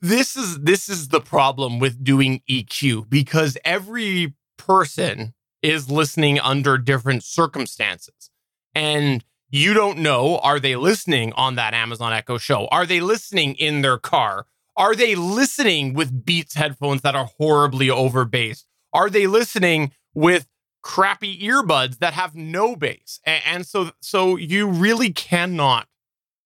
This 0.00 0.36
is 0.36 0.58
this 0.60 0.88
is 0.88 1.08
the 1.08 1.20
problem 1.20 1.78
with 1.78 2.02
doing 2.02 2.42
EQ 2.48 3.08
because 3.08 3.56
every 3.64 4.34
person 4.56 5.34
is 5.62 5.90
listening 5.90 6.38
under 6.40 6.78
different 6.78 7.24
circumstances. 7.24 8.30
And 8.74 9.24
you 9.50 9.74
don't 9.74 9.98
know 9.98 10.38
are 10.38 10.60
they 10.60 10.76
listening 10.76 11.32
on 11.34 11.56
that 11.56 11.74
Amazon 11.74 12.12
Echo 12.12 12.38
show? 12.38 12.66
Are 12.68 12.86
they 12.86 13.00
listening 13.00 13.54
in 13.54 13.82
their 13.82 13.98
car? 13.98 14.46
Are 14.76 14.94
they 14.94 15.14
listening 15.14 15.94
with 15.94 16.24
Beats 16.24 16.54
headphones 16.54 17.02
that 17.02 17.14
are 17.14 17.28
horribly 17.38 17.90
over 17.90 18.24
bass? 18.24 18.64
Are 18.92 19.10
they 19.10 19.26
listening 19.26 19.92
with 20.14 20.46
crappy 20.82 21.38
earbuds 21.40 21.98
that 21.98 22.14
have 22.14 22.34
no 22.34 22.76
bass? 22.76 23.20
And 23.26 23.66
so 23.66 23.90
so 24.00 24.36
you 24.36 24.68
really 24.68 25.12
cannot 25.12 25.88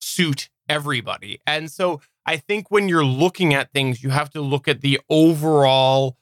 suit 0.00 0.48
everybody. 0.68 1.40
And 1.46 1.70
so 1.70 2.00
I 2.26 2.36
think 2.36 2.70
when 2.70 2.88
you're 2.88 3.04
looking 3.04 3.52
at 3.54 3.72
things, 3.72 4.02
you 4.02 4.10
have 4.10 4.30
to 4.30 4.40
look 4.40 4.66
at 4.68 4.80
the 4.80 5.00
overall 5.10 6.16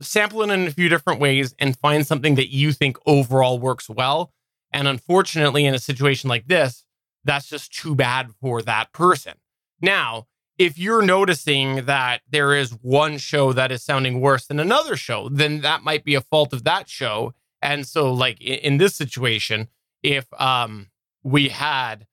sample 0.00 0.42
it 0.42 0.50
in 0.50 0.66
a 0.66 0.70
few 0.70 0.88
different 0.88 1.20
ways 1.20 1.54
and 1.58 1.76
find 1.76 2.06
something 2.06 2.36
that 2.36 2.52
you 2.52 2.72
think 2.72 2.96
overall 3.06 3.58
works 3.58 3.88
well. 3.88 4.32
And 4.72 4.86
unfortunately, 4.86 5.64
in 5.64 5.74
a 5.74 5.78
situation 5.78 6.28
like 6.28 6.46
this, 6.46 6.84
that's 7.24 7.48
just 7.48 7.72
too 7.72 7.94
bad 7.94 8.30
for 8.40 8.62
that 8.62 8.92
person. 8.92 9.34
Now, 9.80 10.26
if 10.56 10.78
you're 10.78 11.02
noticing 11.02 11.86
that 11.86 12.22
there 12.28 12.54
is 12.54 12.72
one 12.82 13.18
show 13.18 13.52
that 13.52 13.72
is 13.72 13.82
sounding 13.82 14.20
worse 14.20 14.46
than 14.46 14.60
another 14.60 14.96
show, 14.96 15.28
then 15.28 15.60
that 15.60 15.82
might 15.82 16.04
be 16.04 16.14
a 16.14 16.20
fault 16.20 16.52
of 16.52 16.64
that 16.64 16.88
show. 16.88 17.32
And 17.62 17.86
so, 17.86 18.12
like 18.12 18.40
in, 18.40 18.78
this 18.78 18.94
situation, 18.94 19.68
if 20.02 20.26
um 20.40 20.88
we 21.22 21.48
had, 21.48 22.06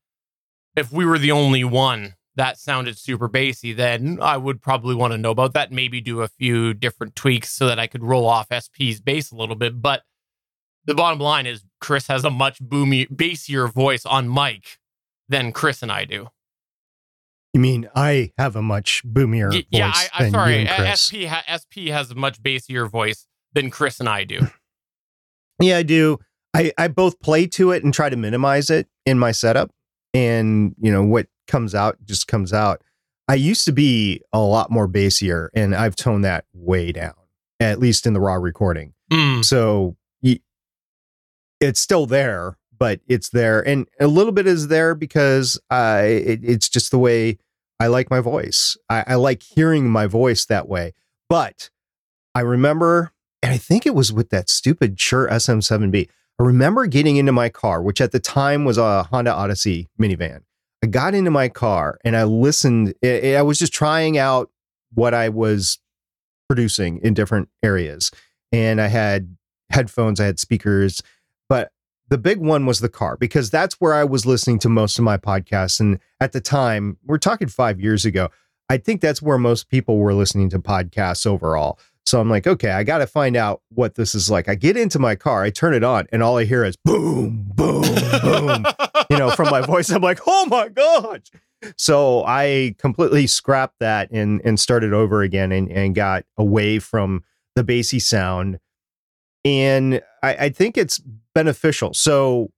if 0.76 0.92
we 0.92 1.06
were 1.06 1.20
the 1.20 1.32
only 1.32 1.64
one 1.64 2.16
that 2.36 2.60
sounded 2.60 2.98
super 2.98 3.28
bassy, 3.28 3.74
then 3.74 4.20
I 4.22 4.38
would 4.38 4.62
probably 4.62 4.96
want 4.96 5.14
to 5.14 5.18
know 5.18 5.32
about 5.32 5.54
that. 5.54 5.72
Maybe 5.72 6.02
do 6.02 6.22
a 6.22 6.28
few 6.28 6.74
different 6.74 7.16
tweaks 7.16 7.52
so 7.52 7.68
that 7.68 7.80
I 7.80 7.88
could 7.88 8.04
roll 8.04 8.26
off 8.28 8.48
SP's 8.52 9.00
bass 9.00 9.32
a 9.32 9.36
little 9.36 9.56
bit. 9.56 9.82
But 9.82 10.04
the 10.86 10.96
bottom 10.96 11.20
line 11.20 11.46
is 11.46 11.64
Chris 11.80 12.08
has 12.08 12.24
a 12.26 12.30
much 12.30 12.62
boomy, 12.62 13.10
bassier 13.10 13.72
voice 13.72 14.06
on 14.06 14.32
mic 14.32 14.78
than 15.30 15.52
Chris 15.52 15.82
and 15.82 15.92
I 15.92 16.06
do. 16.06 16.30
You 17.54 17.62
mean 17.62 17.90
I 17.96 18.32
have 18.38 18.58
a 18.58 18.62
much 18.62 19.02
boomier 19.06 19.50
voice? 19.50 19.64
Yeah, 19.70 19.92
I, 19.94 20.26
am 20.26 20.32
sorry. 20.32 20.68
SP, 20.92 21.24
ha, 21.24 21.42
SP 21.48 21.88
has 21.88 22.12
a 22.12 22.16
much 22.16 22.44
bassier 22.44 22.90
voice 22.90 23.28
than 23.54 23.70
Chris 23.70 24.02
and 24.02 24.10
I 24.10 24.26
do. 24.26 24.48
yeah, 25.62 25.78
I 25.78 25.84
do. 25.84 26.20
I, 26.54 26.74
I 26.78 26.90
both 26.90 27.20
play 27.22 27.48
to 27.48 27.72
it 27.72 27.84
and 27.84 27.94
try 27.94 28.10
to 28.10 28.18
minimize 28.18 28.70
it 28.70 28.88
in 29.06 29.18
my 29.18 29.32
setup. 29.32 29.72
And, 30.14 30.76
you 30.80 30.92
know, 30.92 31.04
what 31.04 31.28
comes 31.48 31.76
out 31.76 31.98
just 32.06 32.28
comes 32.28 32.54
out. 32.54 32.82
I 33.28 33.36
used 33.36 33.66
to 33.66 33.72
be 33.72 34.22
a 34.32 34.40
lot 34.40 34.70
more 34.70 34.88
bassier, 34.88 35.50
and 35.54 35.74
I've 35.74 35.96
toned 35.96 36.24
that 36.26 36.46
way 36.54 36.92
down, 36.92 37.16
at 37.60 37.80
least 37.80 38.06
in 38.06 38.14
the 38.14 38.20
raw 38.20 38.36
recording. 38.36 38.94
Mm. 39.12 39.44
So 39.44 39.96
it's 41.62 41.80
still 41.80 42.06
there, 42.06 42.58
but 42.78 43.00
it's 43.08 43.30
there, 43.30 43.66
and 43.66 43.88
a 44.00 44.08
little 44.08 44.34
bit 44.34 44.46
is 44.46 44.68
there 44.68 44.94
because 44.94 45.60
uh, 45.72 46.02
it, 46.04 46.42
it's 46.44 46.70
just 46.70 46.92
the 46.92 47.00
way 47.00 47.38
I 47.80 47.88
like 47.88 48.10
my 48.10 48.20
voice. 48.20 48.78
I, 48.90 49.04
I 49.08 49.16
like 49.16 49.44
hearing 49.44 49.90
my 49.90 50.08
voice 50.08 50.46
that 50.46 50.68
way. 50.68 50.94
But 51.30 51.70
I 52.34 52.42
remember, 52.42 53.12
and 53.42 53.52
I 53.52 53.58
think 53.58 53.86
it 53.86 53.96
was 53.96 54.14
with 54.14 54.30
that 54.30 54.50
stupid 54.50 55.00
Shure 55.00 55.28
SM7B. 55.28 56.08
I 56.40 56.44
remember 56.44 56.86
getting 56.86 57.18
into 57.18 57.32
my 57.32 57.50
car, 57.50 57.82
which 57.82 58.02
at 58.02 58.12
the 58.12 58.20
time 58.20 58.66
was 58.66 58.78
a 58.78 59.04
Honda 59.04 59.34
Odyssey 59.34 59.88
minivan. 60.00 60.42
I 60.86 60.88
got 60.88 61.16
into 61.16 61.32
my 61.32 61.50
car 61.50 61.98
and 62.06 62.16
I 62.16 62.26
listened. 62.26 62.94
Eh, 63.02 63.32
eh, 63.32 63.40
I 63.40 63.42
was 63.42 63.58
just 63.58 63.74
trying 63.74 64.20
out 64.20 64.52
what 64.94 65.16
I 65.16 65.30
was 65.30 65.80
producing 66.48 67.00
in 67.02 67.16
different 67.16 67.50
areas. 67.64 68.12
And 68.52 68.80
I 68.80 68.86
had 68.86 69.36
headphones, 69.72 70.20
I 70.20 70.26
had 70.26 70.40
speakers, 70.40 71.02
but 71.50 71.72
the 72.10 72.20
big 72.20 72.38
one 72.38 72.68
was 72.68 72.82
the 72.82 72.88
car 72.88 73.18
because 73.18 73.50
that's 73.50 73.82
where 73.82 73.96
I 73.96 74.04
was 74.04 74.28
listening 74.28 74.60
to 74.60 74.70
most 74.70 75.00
of 75.00 75.04
my 75.04 75.18
podcasts. 75.18 75.80
And 75.80 75.98
at 76.20 76.34
the 76.34 76.40
time, 76.40 76.98
we're 77.04 77.18
talking 77.18 77.48
five 77.48 77.80
years 77.80 78.06
ago, 78.06 78.30
I 78.70 78.78
think 78.78 79.02
that's 79.02 79.24
where 79.24 79.40
most 79.40 79.70
people 79.70 79.98
were 79.98 80.14
listening 80.14 80.52
to 80.52 80.60
podcasts 80.60 81.26
overall. 81.26 81.80
So 82.06 82.22
I'm 82.22 82.30
like, 82.30 82.46
okay, 82.46 82.70
I 82.72 82.84
got 82.84 83.00
to 83.00 83.08
find 83.08 83.36
out 83.36 83.62
what 83.70 83.96
this 83.96 84.14
is 84.14 84.30
like. 84.30 84.48
I 84.48 84.54
get 84.56 84.78
into 84.78 85.00
my 85.00 85.16
car, 85.16 85.44
I 85.44 85.50
turn 85.50 85.74
it 85.74 85.84
on, 85.84 86.08
and 86.12 86.22
all 86.22 86.38
I 86.38 86.46
hear 86.46 86.64
is 86.64 86.78
boom, 86.78 87.52
boom, 87.56 87.82
boom, 88.22 88.66
you 89.10 89.18
know, 89.18 89.32
from 89.32 89.50
my 89.50 89.62
voice. 89.62 89.90
I'm 89.90 90.02
like, 90.02 90.20
oh 90.28 90.46
my 90.46 90.70
gosh. 90.70 91.22
So 91.78 92.24
I 92.26 92.76
completely 92.78 93.26
scrapped 93.26 93.80
that 93.80 94.12
and 94.12 94.40
and 94.46 94.60
started 94.60 94.94
over 94.94 95.24
again 95.24 95.52
and, 95.52 95.72
and 95.72 95.96
got 95.96 96.26
away 96.38 96.78
from 96.78 97.24
the 97.56 97.64
bassy 97.64 98.00
sound. 98.00 98.60
And 99.44 100.02
I, 100.22 100.36
I 100.36 100.50
think 100.50 100.78
it's 100.78 101.02
beneficial. 101.34 101.94
So 101.94 102.52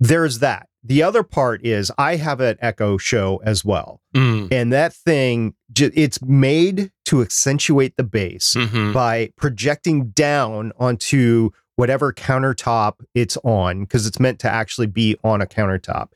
there's 0.00 0.40
that. 0.40 0.68
The 0.86 1.02
other 1.02 1.22
part 1.22 1.64
is 1.64 1.90
I 1.96 2.16
have 2.16 2.40
an 2.40 2.58
Echo 2.60 2.98
show 2.98 3.40
as 3.42 3.64
well. 3.64 4.02
Mm. 4.14 4.52
And 4.52 4.72
that 4.72 4.92
thing, 4.92 5.54
it's 5.74 6.22
made 6.22 6.92
to 7.06 7.22
accentuate 7.22 7.96
the 7.96 8.04
bass 8.04 8.54
mm-hmm. 8.54 8.92
by 8.92 9.30
projecting 9.36 10.10
down 10.10 10.72
onto 10.78 11.50
whatever 11.76 12.12
countertop 12.12 12.96
it's 13.14 13.38
on, 13.38 13.80
because 13.80 14.06
it's 14.06 14.20
meant 14.20 14.38
to 14.40 14.50
actually 14.50 14.86
be 14.86 15.16
on 15.24 15.40
a 15.40 15.46
countertop 15.46 16.08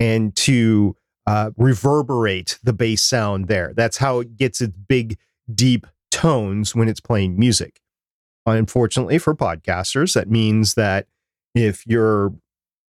and 0.00 0.34
to 0.36 0.96
uh, 1.26 1.52
reverberate 1.56 2.58
the 2.62 2.72
bass 2.72 3.02
sound 3.02 3.46
there. 3.46 3.72
That's 3.76 3.98
how 3.98 4.20
it 4.20 4.36
gets 4.36 4.60
its 4.60 4.76
big, 4.88 5.18
deep 5.54 5.86
tones 6.10 6.74
when 6.74 6.88
it's 6.88 7.00
playing 7.00 7.38
music. 7.38 7.80
Unfortunately 8.44 9.18
for 9.18 9.34
podcasters, 9.34 10.14
that 10.14 10.28
means 10.28 10.74
that 10.74 11.06
if 11.54 11.86
you're 11.86 12.34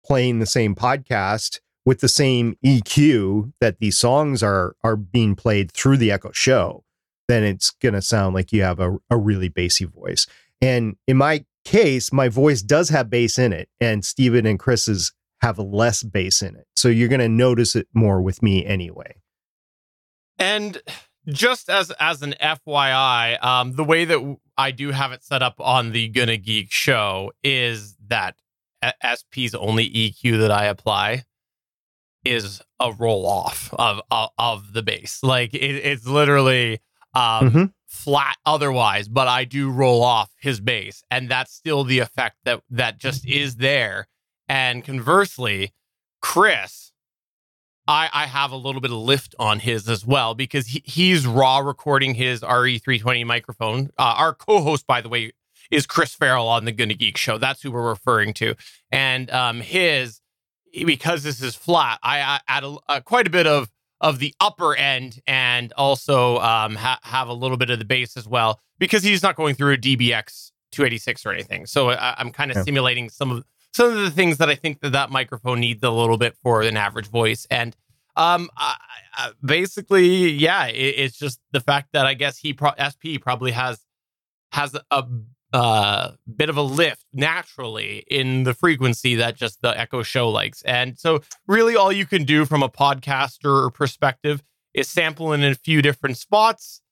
playing 0.09 0.39
the 0.39 0.47
same 0.47 0.75
podcast 0.75 1.61
with 1.85 2.01
the 2.01 2.09
same 2.09 2.57
EQ 2.65 3.53
that 3.61 3.79
these 3.79 3.99
songs 3.99 4.43
are 4.43 4.75
are 4.83 4.97
being 4.97 5.37
played 5.37 5.71
through 5.71 5.99
the 5.99 6.11
Echo 6.11 6.33
Show, 6.33 6.85
then 7.29 7.45
it's 7.45 7.71
gonna 7.71 8.03
sound 8.03 8.35
like 8.35 8.53
you 8.53 8.63
have 8.63 8.81
a, 8.81 8.97
a 9.11 9.17
really 9.19 9.49
bassy 9.49 9.85
voice. 9.85 10.27
And 10.61 10.97
in 11.07 11.19
my 11.19 11.45
case, 11.65 12.13
my 12.13 12.29
voice 12.29 12.63
does 12.63 12.89
have 12.89 13.11
bass 13.11 13.39
in 13.39 13.53
it, 13.53 13.69
and 13.81 14.05
Steven 14.05 14.47
and 14.47 14.59
Chris's 14.59 15.13
have 15.41 15.59
less 15.59 16.03
bass 16.03 16.43
in 16.43 16.57
it. 16.57 16.67
So 16.75 16.89
you're 16.89 17.09
going 17.09 17.21
to 17.21 17.29
notice 17.29 17.77
it 17.77 17.87
more 17.95 18.21
with 18.21 18.43
me 18.43 18.67
anyway. 18.67 19.15
And 20.39 20.81
just 21.27 21.69
as 21.69 21.91
as 21.93 22.23
an 22.23 22.35
FYI, 22.41 23.43
um, 23.45 23.75
the 23.75 23.85
way 23.85 24.05
that 24.05 24.37
I 24.57 24.71
do 24.71 24.91
have 24.91 25.13
it 25.13 25.23
set 25.23 25.43
up 25.43 25.57
on 25.59 25.93
the 25.93 26.09
Gonna 26.09 26.37
Geek 26.37 26.73
show 26.73 27.33
is 27.43 27.97
that 28.09 28.37
SP's 28.83 29.55
only 29.55 29.89
EQ 29.91 30.41
that 30.41 30.51
I 30.51 30.67
apply 30.67 31.25
is 32.25 32.61
a 32.81 32.93
roll 32.93 33.27
off 33.27 33.73
of 33.79 34.01
of, 34.11 34.31
of 34.39 34.73
the 34.73 34.83
bass. 34.83 35.21
Like 35.23 35.55
it, 35.55 35.61
it's 35.61 36.07
literally 36.07 36.81
um, 37.15 37.51
mm-hmm. 37.51 37.65
flat 37.87 38.37
otherwise, 38.45 39.09
but 39.09 39.29
I 39.29 39.45
do 39.45 39.71
roll 39.71 40.03
off 40.03 40.31
his 40.41 40.61
bass, 40.61 41.03
and 41.11 41.29
that's 41.29 41.53
still 41.53 41.85
the 41.85 41.99
effect 42.01 42.37
that 42.45 42.63
that 42.71 42.99
just 42.99 43.27
is 43.27 43.57
there. 43.57 44.09
And 44.49 44.85
conversely, 44.85 45.73
Chris, 46.21 46.93
I 47.87 48.09
I 48.13 48.27
have 48.27 48.53
a 48.53 48.57
little 48.57 48.81
bit 48.81 48.91
of 48.91 48.99
lift 48.99 49.35
on 49.39 49.61
his 49.61 49.89
as 49.89 50.07
well 50.07 50.35
because 50.35 50.69
he, 50.69 50.83
he's 50.85 51.27
raw 51.27 51.59
recording 51.59 52.15
his 52.15 52.41
RE320 52.41 53.25
microphone. 53.27 53.91
Uh, 53.99 54.15
our 54.17 54.35
co-host, 54.35 54.87
by 54.87 55.01
the 55.01 55.09
way, 55.09 55.33
is 55.71 55.87
Chris 55.87 56.15
Farrell 56.15 56.49
on 56.49 56.65
the 56.65 56.73
Gonna 56.73 56.95
Geek 56.95 57.17
show. 57.17 57.39
That's 57.39 57.63
who 57.63 57.71
we're 57.71 57.89
referring 57.89 58.35
to, 58.35 58.55
and 58.91 59.31
um, 59.31 59.61
his 59.61 60.21
because 60.85 61.23
this 61.23 61.43
is 61.43 61.55
flat, 61.55 61.99
I, 62.03 62.21
I 62.21 62.41
add 62.49 62.65
a, 62.65 62.77
a, 62.89 63.01
quite 63.01 63.27
a 63.27 63.31
bit 63.31 63.47
of 63.47 63.71
of 64.01 64.21
the 64.21 64.33
upper 64.39 64.77
end 64.77 65.21
and 65.27 65.73
also 65.73 66.39
um, 66.39 66.77
ha- 66.77 67.01
have 67.03 67.29
a 67.29 67.33
little 67.33 67.57
bit 67.57 67.69
of 67.71 67.81
the 67.81 67.85
bass 67.85 68.17
as 68.17 68.29
well 68.29 68.61
because 68.79 69.03
he's 69.03 69.25
not 69.25 69.35
going 69.35 69.57
through 69.57 69.73
a 69.73 69.77
DBX 69.77 70.53
286 70.71 71.27
or 71.27 71.33
anything. 71.33 71.67
So 71.67 71.91
I, 71.91 72.15
am 72.21 72.31
kind 72.31 72.53
of 72.53 72.59
yeah. 72.59 72.63
simulating 72.63 73.09
some 73.09 73.33
of 73.33 73.45
some 73.73 73.91
of 73.91 73.97
the 73.97 74.11
things 74.11 74.39
that 74.39 74.49
I 74.49 74.55
think 74.55 74.81
that 74.81 74.93
that 74.93 75.11
microphone 75.11 75.61
needs 75.61 75.83
a 75.83 75.91
little 75.91 76.17
bit 76.17 76.37
for 76.43 76.63
an 76.63 76.77
average 76.77 77.09
voice. 77.09 77.47
And 77.51 77.77
um, 78.17 78.51
I, 78.57 78.77
I, 79.15 79.31
basically, 79.45 80.31
yeah, 80.31 80.67
it, 80.67 80.95
it's 80.97 81.19
just 81.19 81.41
the 81.53 81.61
fact 81.61 81.91
that 81.93 82.07
I 82.07 82.15
guess 82.15 82.39
he 82.39 82.53
pro- 82.53 82.73
SP 82.79 83.21
probably 83.21 83.53
has 83.53 83.81
has 84.53 84.77
a 84.91 85.07
uh, 85.53 86.13
bit 86.37 86.51
of 86.51 86.57
a 86.57 86.63
lift 86.63 87.05
naturally 87.13 88.05
in 88.11 88.45
the 88.45 88.55
frequency 88.55 89.15
that 89.15 89.37
just 89.37 89.63
the 89.63 89.79
Echo 89.79 90.03
Show 90.03 90.29
likes. 90.29 90.63
And 90.63 90.99
so, 90.99 91.21
really, 91.47 91.75
all 91.75 91.91
you 91.91 92.07
can 92.07 92.25
do 92.25 92.45
from 92.45 92.63
a 92.63 92.69
podcaster 92.69 93.73
perspective 93.73 94.43
is 94.75 94.89
sample 94.89 95.33
in 95.33 95.43
a 95.43 95.55
few 95.55 95.81
different 95.81 96.19
spots 96.19 96.83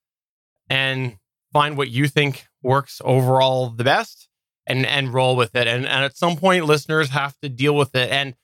and 0.70 1.18
find 1.52 1.76
what 1.76 1.90
you 1.90 2.08
think 2.08 2.46
works 2.62 3.00
overall 3.04 3.70
the 3.70 3.84
best 3.84 4.28
and 4.66 4.86
and 4.86 5.12
roll 5.12 5.36
with 5.36 5.54
it. 5.54 5.66
And, 5.66 5.86
and 5.86 6.04
at 6.04 6.16
some 6.16 6.36
point, 6.36 6.64
listeners 6.64 7.10
have 7.10 7.38
to 7.40 7.48
deal 7.48 7.76
with 7.76 7.94
it. 7.94 8.10
And 8.10 8.34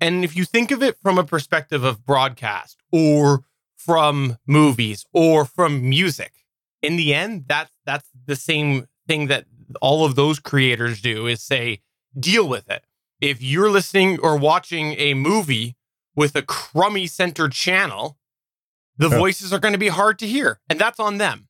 and 0.00 0.24
if 0.24 0.36
you 0.36 0.44
think 0.44 0.70
of 0.70 0.82
it 0.82 0.96
from 1.00 1.18
a 1.18 1.24
perspective 1.24 1.84
of 1.84 2.04
broadcast 2.04 2.78
or 2.90 3.44
from 3.76 4.38
movies 4.46 5.04
or 5.12 5.44
from 5.44 5.88
music, 5.88 6.32
in 6.82 6.96
the 6.96 7.14
end, 7.14 7.44
that's 7.48 7.72
that's 7.84 8.08
the 8.26 8.36
same 8.36 8.86
thing 9.06 9.26
that 9.28 9.46
all 9.80 10.04
of 10.04 10.14
those 10.14 10.38
creators 10.38 11.00
do 11.00 11.26
is 11.26 11.42
say, 11.42 11.80
deal 12.18 12.48
with 12.48 12.70
it. 12.70 12.84
If 13.20 13.42
you're 13.42 13.70
listening 13.70 14.18
or 14.20 14.36
watching 14.36 14.94
a 14.98 15.14
movie 15.14 15.76
with 16.14 16.36
a 16.36 16.42
crummy 16.42 17.06
center 17.06 17.48
channel, 17.48 18.18
the 18.96 19.08
yeah. 19.08 19.18
voices 19.18 19.52
are 19.52 19.58
going 19.58 19.72
to 19.72 19.78
be 19.78 19.88
hard 19.88 20.18
to 20.20 20.26
hear, 20.26 20.60
and 20.68 20.78
that's 20.78 21.00
on 21.00 21.18
them. 21.18 21.48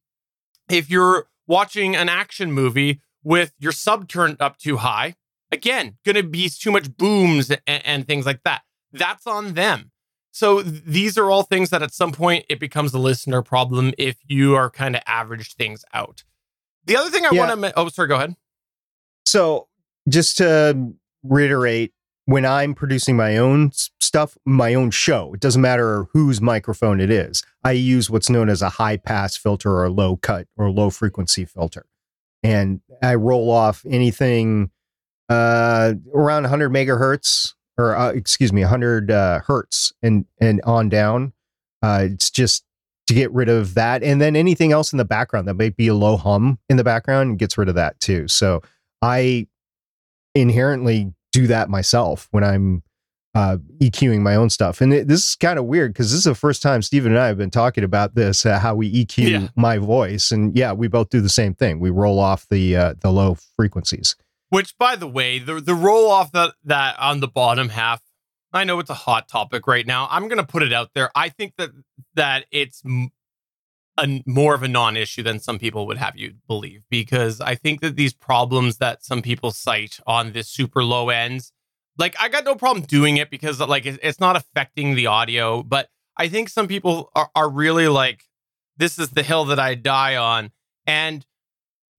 If 0.71 0.89
you're 0.91 1.27
watching 1.47 1.95
an 1.95 2.09
action 2.09 2.53
movie 2.53 3.01
with 3.23 3.53
your 3.59 3.73
sub 3.73 4.09
turned 4.09 4.41
up 4.41 4.59
too 4.59 4.79
high, 4.79 5.17
again, 5.53 5.97
going 6.05 6.17
to 6.17 6.23
be 6.23 6.49
too 6.49 6.71
much 6.71 6.97
booms 6.97 7.51
and, 7.51 7.85
and, 7.85 8.07
things 8.07 8.27
like 8.27 8.43
that. 8.45 8.63
That's 8.93 9.27
on 9.27 9.55
them. 9.55 9.91
So 10.31 10.63
these 10.63 11.17
are 11.17 11.31
all 11.31 11.43
things 11.43 11.71
that 11.71 11.83
at 11.83 11.93
some 11.93 12.13
point 12.13 12.45
it 12.49 12.59
becomes 12.59 12.93
a 12.93 12.99
listener 12.99 13.43
problem 13.43 13.93
if 13.99 14.17
you 14.27 14.55
are 14.55 14.69
kind 14.69 14.97
of 14.97 15.03
average 15.07 15.55
things 15.55 15.85
out. 15.93 16.25
The 16.87 16.97
other 16.97 17.11
thing 17.11 17.25
I 17.25 17.31
yeah. 17.33 17.47
want 17.47 17.63
to, 17.63 17.73
oh, 17.79 17.89
sorry, 17.89 18.09
go 18.09 18.17
ahead. 18.17 18.37
So 19.27 19.69
just 20.09 20.37
to 20.39 20.95
reiterate, 21.23 21.93
when 22.27 22.47
I'm 22.47 22.75
producing 22.75 23.17
my 23.17 23.37
own 23.37 23.71
stuff, 23.73 24.37
my 24.45 24.75
own 24.75 24.91
show, 24.91 25.35
it 25.35 25.41
doesn't 25.41 25.61
matter 25.61 26.07
whose 26.13 26.41
microphone 26.41 27.01
it 27.01 27.11
is. 27.11 27.43
I 27.63 27.73
use 27.73 28.09
what's 28.09 28.31
known 28.31 28.49
as 28.49 28.63
a 28.63 28.71
high 28.71 28.97
pass 28.97 29.37
filter 29.37 29.71
or 29.71 29.85
a 29.85 29.91
low 29.91 30.17
cut 30.17 30.47
or 30.57 30.71
low 30.71 30.91
frequency 30.91 31.45
filter. 31.45 31.87
And 32.43 32.81
I 33.03 33.15
roll 33.17 33.51
off 33.51 33.85
anything 33.89 34.71
uh, 35.29 35.95
around 36.15 36.45
100 36.45 36.71
megahertz 36.71 37.55
or 37.77 37.97
uh, 37.97 38.11
excuse 38.11 38.53
me, 38.53 38.63
100 38.63 39.11
uh, 39.11 39.41
hertz 39.41 39.93
and 40.03 40.27
and 40.41 40.61
on 40.65 40.89
down. 40.89 41.33
Uh, 41.83 42.07
it's 42.11 42.31
just 42.31 42.65
to 43.07 43.15
get 43.15 43.31
rid 43.33 43.49
of 43.49 43.75
that. 43.75 44.03
And 44.03 44.21
then 44.21 44.37
anything 44.37 44.73
else 44.73 44.93
in 44.93 44.97
the 44.97 45.05
background 45.05 45.47
that 45.49 45.55
might 45.55 45.77
be 45.77 45.89
a 45.89 45.95
low 45.95 46.17
hum 46.17 46.59
in 46.69 46.77
the 46.77 46.85
background 46.85 47.39
gets 47.39 47.59
rid 47.59 47.69
of 47.69 47.75
that 47.75 48.01
too. 48.01 48.29
So 48.29 48.63
I 49.03 49.47
inherently 50.35 51.13
do 51.33 51.47
that 51.49 51.69
myself 51.69 52.29
when 52.31 52.45
I'm 52.45 52.83
uh, 53.35 53.59
EQing 53.79 54.21
my 54.21 54.37
own 54.37 54.49
stuff. 54.49 54.81
And 54.81 54.93
it, 54.93 55.09
this 55.09 55.29
is 55.29 55.37
kind 55.37 55.59
of 55.59 55.65
weird 55.65 55.93
because 55.93 56.11
this 56.11 56.19
is 56.19 56.25
the 56.25 56.35
first 56.35 56.63
time 56.63 56.83
Steven 56.83 57.13
and 57.13 57.21
I 57.21 57.27
have 57.27 57.37
been 57.37 57.51
talking 57.51 57.85
about 57.85 58.15
this, 58.15 58.47
uh, 58.47 58.59
how 58.59 58.75
we 58.75 59.05
EQ 59.05 59.29
yeah. 59.29 59.49
my 59.57 59.79
voice. 59.79 60.31
And 60.31 60.57
yeah, 60.57 60.73
we 60.73 60.89
both 60.89 61.11
do 61.11 61.21
the 61.21 61.29
same 61.29 61.55
thing. 61.55 61.81
We 61.81 61.91
roll 61.91 62.21
off 62.21 62.47
the 62.49 62.77
uh, 62.77 62.95
the 63.01 63.11
low 63.11 63.37
frequencies. 63.57 64.17
Which, 64.51 64.79
by 64.79 64.95
the 64.95 65.09
way, 65.09 65.41
the 65.41 65.61
the 65.61 65.75
roll 65.75 66.09
off 66.09 66.31
that 66.33 66.55
that 66.65 66.99
on 66.99 67.21
the 67.21 67.29
bottom 67.29 67.71
half 67.71 68.01
I 68.55 68.65
know 68.65 68.79
it's 68.79 68.91
a 68.91 68.95
hot 68.95 69.29
topic 69.29 69.67
right 69.67 69.87
now. 69.87 70.07
I'm 70.11 70.29
going 70.29 70.39
to 70.39 70.47
put 70.47 70.63
it 70.63 70.73
out 70.73 70.91
there. 70.95 71.11
I 71.15 71.29
think 71.29 71.55
that 71.59 71.71
that 72.15 72.47
it's 72.51 72.83
a, 73.99 74.23
more 74.27 74.55
of 74.55 74.63
a 74.63 74.69
non-issue 74.69 75.23
than 75.23 75.41
some 75.41 75.59
people 75.59 75.87
would 75.87 75.99
have 75.99 76.17
you 76.17 76.35
believe 76.47 76.85
because 76.89 77.41
I 77.41 77.55
think 77.55 77.81
that 77.81 77.97
these 77.97 78.13
problems 78.13 78.79
that 78.79 79.05
some 79.05 79.23
people 79.23 79.51
cite 79.51 79.99
on 80.07 80.33
this 80.33 80.49
super 80.49 80.85
low 80.85 81.11
ends, 81.11 81.53
like 81.99 82.15
I 82.21 82.29
got 82.29 82.45
no 82.45 82.55
problem 82.55 82.87
doing 82.87 83.17
it 83.17 83.31
because 83.31 83.61
like 83.61 83.87
it's 83.87 84.21
not 84.21 84.37
affecting 84.37 84.95
the 84.95 85.07
audio, 85.07 85.63
but 85.63 85.89
I 86.17 86.29
think 86.29 86.49
some 86.49 86.69
people 86.69 87.11
are, 87.15 87.31
are 87.35 87.49
really 87.49 87.89
like, 87.89 88.25
this 88.77 88.99
is 88.99 89.11
the 89.11 89.23
hill 89.23 89.45
that 89.47 89.59
I 89.59 89.75
die 89.75 90.17
on, 90.17 90.51
and 90.87 91.25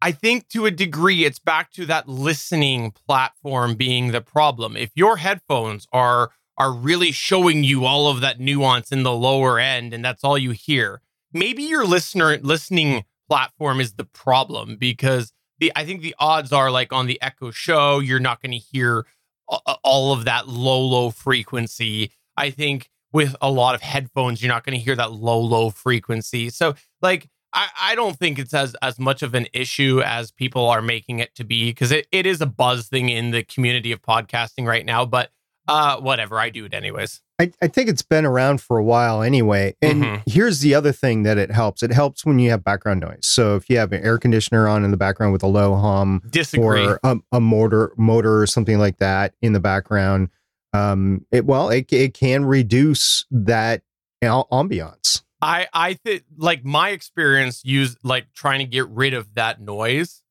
I 0.01 0.11
think 0.11 0.49
to 0.49 0.65
a 0.65 0.71
degree 0.71 1.25
it's 1.25 1.39
back 1.39 1.71
to 1.73 1.85
that 1.87 2.07
listening 2.07 2.91
platform 2.91 3.75
being 3.75 4.11
the 4.11 4.21
problem. 4.21 4.75
If 4.75 4.91
your 4.95 5.17
headphones 5.17 5.87
are 5.91 6.31
are 6.57 6.73
really 6.73 7.11
showing 7.11 7.63
you 7.63 7.85
all 7.85 8.07
of 8.07 8.21
that 8.21 8.39
nuance 8.39 8.91
in 8.91 9.03
the 9.03 9.13
lower 9.13 9.59
end 9.59 9.93
and 9.93 10.03
that's 10.03 10.23
all 10.23 10.37
you 10.37 10.51
hear. 10.51 11.01
Maybe 11.33 11.63
your 11.63 11.85
listener 11.85 12.37
listening 12.41 13.03
platform 13.27 13.81
is 13.81 13.93
the 13.93 14.05
problem 14.05 14.77
because 14.77 15.33
the 15.59 15.71
i 15.75 15.83
think 15.83 16.01
the 16.01 16.15
odds 16.19 16.53
are 16.53 16.69
like 16.69 16.93
on 16.93 17.07
the 17.07 17.19
echo 17.21 17.49
show 17.49 17.97
you're 17.99 18.19
not 18.19 18.39
going 18.39 18.51
to 18.51 18.57
hear 18.57 19.05
all 19.47 20.11
of 20.11 20.25
that 20.25 20.47
low 20.47 20.81
low 20.81 21.09
frequency. 21.11 22.11
I 22.37 22.49
think 22.49 22.89
with 23.13 23.35
a 23.41 23.51
lot 23.51 23.75
of 23.75 23.81
headphones 23.81 24.41
you're 24.41 24.51
not 24.51 24.65
going 24.65 24.77
to 24.77 24.83
hear 24.83 24.95
that 24.95 25.11
low 25.11 25.39
low 25.39 25.69
frequency. 25.69 26.49
So 26.49 26.75
like 27.01 27.27
I, 27.53 27.69
I 27.79 27.95
don't 27.95 28.17
think 28.17 28.37
it's 28.37 28.53
as 28.53 28.75
as 28.81 28.99
much 28.99 29.23
of 29.23 29.33
an 29.33 29.47
issue 29.53 30.01
as 30.03 30.31
people 30.31 30.67
are 30.67 30.81
making 30.81 31.19
it 31.19 31.33
to 31.35 31.43
be 31.43 31.69
because 31.69 31.91
it, 31.91 32.07
it 32.11 32.25
is 32.25 32.41
a 32.41 32.45
buzz 32.45 32.87
thing 32.87 33.09
in 33.09 33.31
the 33.31 33.43
community 33.43 33.91
of 33.91 34.01
podcasting 34.01 34.65
right 34.65 34.85
now 34.85 35.05
but 35.05 35.31
uh, 35.67 35.97
whatever. 35.99 36.39
I 36.39 36.49
do 36.49 36.65
it 36.65 36.73
anyways. 36.73 37.21
I, 37.39 37.51
I 37.61 37.67
think 37.67 37.89
it's 37.89 38.01
been 38.01 38.25
around 38.25 38.61
for 38.61 38.77
a 38.77 38.83
while 38.83 39.21
anyway. 39.21 39.75
And 39.81 40.03
mm-hmm. 40.03 40.21
here's 40.25 40.61
the 40.61 40.73
other 40.73 40.91
thing 40.91 41.23
that 41.23 41.37
it 41.37 41.51
helps. 41.51 41.83
It 41.83 41.91
helps 41.91 42.25
when 42.25 42.39
you 42.39 42.49
have 42.51 42.63
background 42.63 43.01
noise. 43.01 43.27
So 43.27 43.55
if 43.55 43.69
you 43.69 43.77
have 43.77 43.91
an 43.91 44.03
air 44.03 44.17
conditioner 44.17 44.67
on 44.67 44.85
in 44.85 44.91
the 44.91 44.97
background 44.97 45.33
with 45.33 45.43
a 45.43 45.47
low 45.47 45.75
hum, 45.75 46.21
disagree, 46.29 46.85
or 46.85 46.99
a, 47.03 47.17
a 47.33 47.41
motor 47.41 47.93
motor 47.97 48.41
or 48.41 48.47
something 48.47 48.79
like 48.79 48.99
that 48.99 49.33
in 49.41 49.53
the 49.53 49.59
background, 49.59 50.29
um, 50.73 51.25
it 51.31 51.45
well, 51.45 51.69
it 51.69 51.91
it 51.91 52.13
can 52.13 52.45
reduce 52.45 53.25
that 53.31 53.81
ambiance. 54.23 55.23
I 55.41 55.67
I 55.73 55.93
think 55.93 56.23
like 56.37 56.63
my 56.63 56.89
experience 56.89 57.65
use 57.65 57.97
like 58.03 58.31
trying 58.33 58.59
to 58.59 58.65
get 58.65 58.87
rid 58.87 59.13
of 59.13 59.33
that 59.35 59.59
noise 59.59 60.21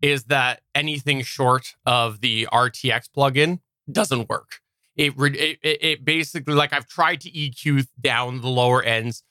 is 0.00 0.24
that 0.24 0.62
anything 0.74 1.22
short 1.22 1.74
of 1.84 2.20
the 2.20 2.48
RTX 2.52 3.08
plugin 3.14 3.60
doesn't 3.90 4.28
work. 4.28 4.60
It, 4.98 5.14
it, 5.16 5.58
it 5.62 6.04
basically 6.04 6.54
like 6.54 6.72
I've 6.72 6.88
tried 6.88 7.20
to 7.22 7.30
EQ 7.30 7.86
down 8.00 8.40
the 8.40 8.48
lower 8.48 8.82
ends, 8.82 9.22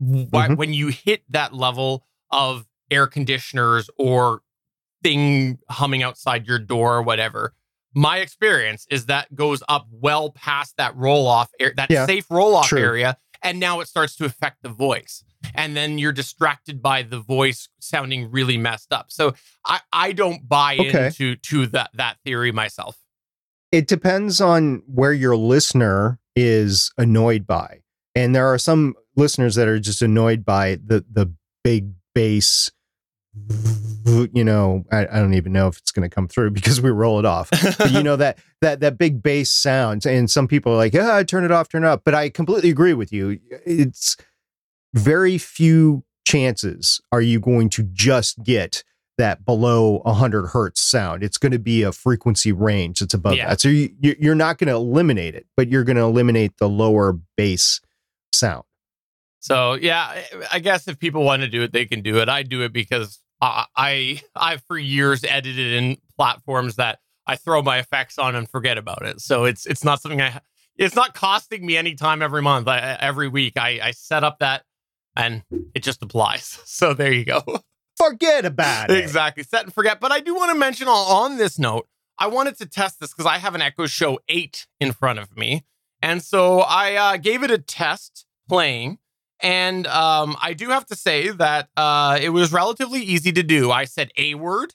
but 0.00 0.28
mm-hmm. 0.30 0.54
when 0.56 0.74
you 0.74 0.88
hit 0.88 1.22
that 1.30 1.54
level 1.54 2.04
of 2.30 2.66
air 2.90 3.06
conditioners 3.06 3.88
or 3.96 4.42
thing 5.02 5.58
humming 5.70 6.02
outside 6.02 6.46
your 6.46 6.58
door 6.58 6.96
or 6.96 7.02
whatever, 7.02 7.54
my 7.94 8.18
experience 8.18 8.86
is 8.90 9.06
that 9.06 9.34
goes 9.34 9.62
up 9.68 9.86
well 9.90 10.30
past 10.30 10.76
that 10.76 10.96
roll 10.96 11.26
off 11.26 11.50
that 11.76 11.90
yeah, 11.90 12.04
safe 12.06 12.30
roll 12.30 12.56
off 12.56 12.72
area, 12.72 13.16
and 13.42 13.60
now 13.60 13.80
it 13.80 13.88
starts 13.88 14.16
to 14.16 14.24
affect 14.24 14.62
the 14.62 14.68
voice. 14.70 15.24
and 15.54 15.76
then 15.76 15.98
you're 15.98 16.12
distracted 16.12 16.80
by 16.80 17.02
the 17.02 17.18
voice 17.18 17.68
sounding 17.80 18.30
really 18.30 18.56
messed 18.56 18.92
up. 18.92 19.06
So 19.10 19.34
I, 19.66 19.80
I 19.92 20.12
don't 20.12 20.48
buy 20.48 20.76
Okay. 20.78 21.06
into 21.06 21.34
to 21.36 21.66
that 21.68 21.90
that 21.94 22.18
theory 22.24 22.52
myself. 22.52 22.96
It 23.72 23.88
depends 23.88 24.40
on 24.40 24.82
where 24.86 25.12
your 25.12 25.36
listener 25.36 26.20
is 26.36 26.92
annoyed 26.98 27.46
by. 27.46 27.80
And 28.14 28.36
there 28.36 28.46
are 28.46 28.58
some 28.58 28.94
listeners 29.16 29.54
that 29.54 29.66
are 29.66 29.80
just 29.80 30.02
annoyed 30.02 30.44
by 30.44 30.78
the 30.84 31.04
the 31.10 31.32
big 31.64 31.92
bass 32.14 32.70
you 34.34 34.44
know 34.44 34.84
i, 34.92 35.06
I 35.06 35.20
don't 35.20 35.32
even 35.32 35.52
know 35.52 35.66
if 35.66 35.78
it's 35.78 35.90
going 35.90 36.08
to 36.08 36.14
come 36.14 36.28
through 36.28 36.50
because 36.58 36.80
we 36.82 36.90
roll 36.90 37.18
it 37.18 37.24
off. 37.24 37.50
But 37.50 37.92
you 37.92 38.02
know 38.02 38.16
that 38.16 38.38
that 38.60 38.80
that 38.80 38.98
big 38.98 39.22
bass 39.22 39.50
sound 39.50 40.04
and 40.04 40.30
some 40.30 40.46
people 40.46 40.72
are 40.72 40.76
like 40.76 40.94
ah 40.94 41.22
turn 41.22 41.44
it 41.44 41.50
off 41.50 41.68
turn 41.68 41.84
it 41.84 41.88
up 41.88 42.02
but 42.04 42.14
i 42.14 42.28
completely 42.28 42.70
agree 42.70 42.94
with 42.94 43.12
you. 43.12 43.38
It's 43.64 44.16
very 44.94 45.38
few 45.38 46.04
chances 46.26 47.00
are 47.10 47.22
you 47.22 47.40
going 47.40 47.70
to 47.70 47.82
just 47.82 48.42
get 48.42 48.84
that 49.18 49.44
below 49.44 49.98
100 50.04 50.46
hertz 50.48 50.80
sound 50.80 51.22
it's 51.22 51.38
going 51.38 51.52
to 51.52 51.58
be 51.58 51.82
a 51.82 51.92
frequency 51.92 52.50
range 52.52 53.00
that's 53.00 53.14
above 53.14 53.34
Yeah. 53.34 53.50
that 53.50 53.60
so 53.60 53.68
you, 53.68 53.90
you- 54.00 54.16
you're 54.18 54.34
not 54.34 54.58
going 54.58 54.68
to 54.68 54.74
eliminate 54.74 55.34
it 55.34 55.46
but 55.56 55.68
you're 55.68 55.84
going 55.84 55.96
to 55.96 56.02
eliminate 56.02 56.56
the 56.58 56.68
lower 56.68 57.18
bass 57.36 57.80
sound 58.32 58.64
So 59.40 59.74
yeah, 59.74 60.02
I- 60.04 60.26
I 60.52 60.58
guess 60.60 60.88
if 60.88 60.98
people 60.98 61.24
want 61.24 61.42
to 61.42 61.48
do 61.48 61.62
it, 61.62 61.72
they 61.72 61.84
can 61.84 62.00
do 62.02 62.18
it. 62.18 62.28
I 62.28 62.42
do 62.44 62.62
it 62.62 62.72
because 62.72 63.18
I 63.40 63.66
I 63.76 64.20
I've 64.36 64.62
for 64.68 64.78
years 64.78 65.24
edited 65.24 65.72
in 65.74 65.96
platforms 66.16 66.76
that 66.76 67.00
I 67.26 67.36
throw 67.36 67.60
my 67.62 67.78
effects 67.78 68.18
on 68.18 68.34
and 68.36 68.48
forget 68.48 68.78
about 68.78 69.04
it. 69.04 69.20
So 69.20 69.44
it's 69.44 69.66
it's 69.66 69.82
not 69.84 70.00
something 70.00 70.20
I 70.22 70.40
it's 70.76 70.94
not 70.96 71.14
costing 71.14 71.66
me 71.66 71.76
any 71.76 71.94
time 71.96 72.22
every 72.22 72.40
month. 72.42 72.66
I, 72.68 72.96
every 73.00 73.28
week 73.28 73.54
I 73.58 73.80
I 73.82 73.90
set 73.90 74.22
up 74.24 74.38
that 74.38 74.62
and 75.16 75.42
it 75.74 75.82
just 75.82 76.02
applies. 76.02 76.58
So 76.66 76.94
there 76.94 77.12
you 77.12 77.24
go. 77.24 77.42
Forget 78.08 78.44
about 78.44 78.90
it 78.90 78.98
exactly. 78.98 79.42
Set 79.42 79.64
and 79.64 79.74
forget. 79.74 80.00
But 80.00 80.12
I 80.12 80.20
do 80.20 80.34
want 80.34 80.50
to 80.50 80.58
mention 80.58 80.88
on, 80.88 81.36
this 81.36 81.58
note, 81.58 81.88
I 82.18 82.26
wanted 82.26 82.58
to 82.58 82.66
test 82.66 83.00
this 83.00 83.12
because 83.12 83.26
I 83.26 83.38
have 83.38 83.54
an 83.54 83.62
Echo 83.62 83.86
Show 83.86 84.20
8 84.28 84.66
in 84.80 84.92
front 84.92 85.18
of 85.18 85.36
me. 85.36 85.64
And 86.02 86.22
so 86.22 86.60
I 86.60 86.94
uh, 86.94 87.16
gave 87.16 87.42
it 87.42 87.50
a 87.50 87.58
test 87.58 88.26
playing. 88.48 88.98
And 89.40 89.86
um, 89.88 90.36
I 90.40 90.52
do 90.52 90.68
have 90.68 90.86
to 90.86 90.96
say 90.96 91.30
that 91.30 91.68
uh, 91.76 92.18
it 92.20 92.30
was 92.30 92.52
relatively 92.52 93.00
easy 93.00 93.32
to 93.32 93.42
do. 93.42 93.70
I 93.70 93.84
said 93.84 94.10
a 94.16 94.34
word, 94.34 94.74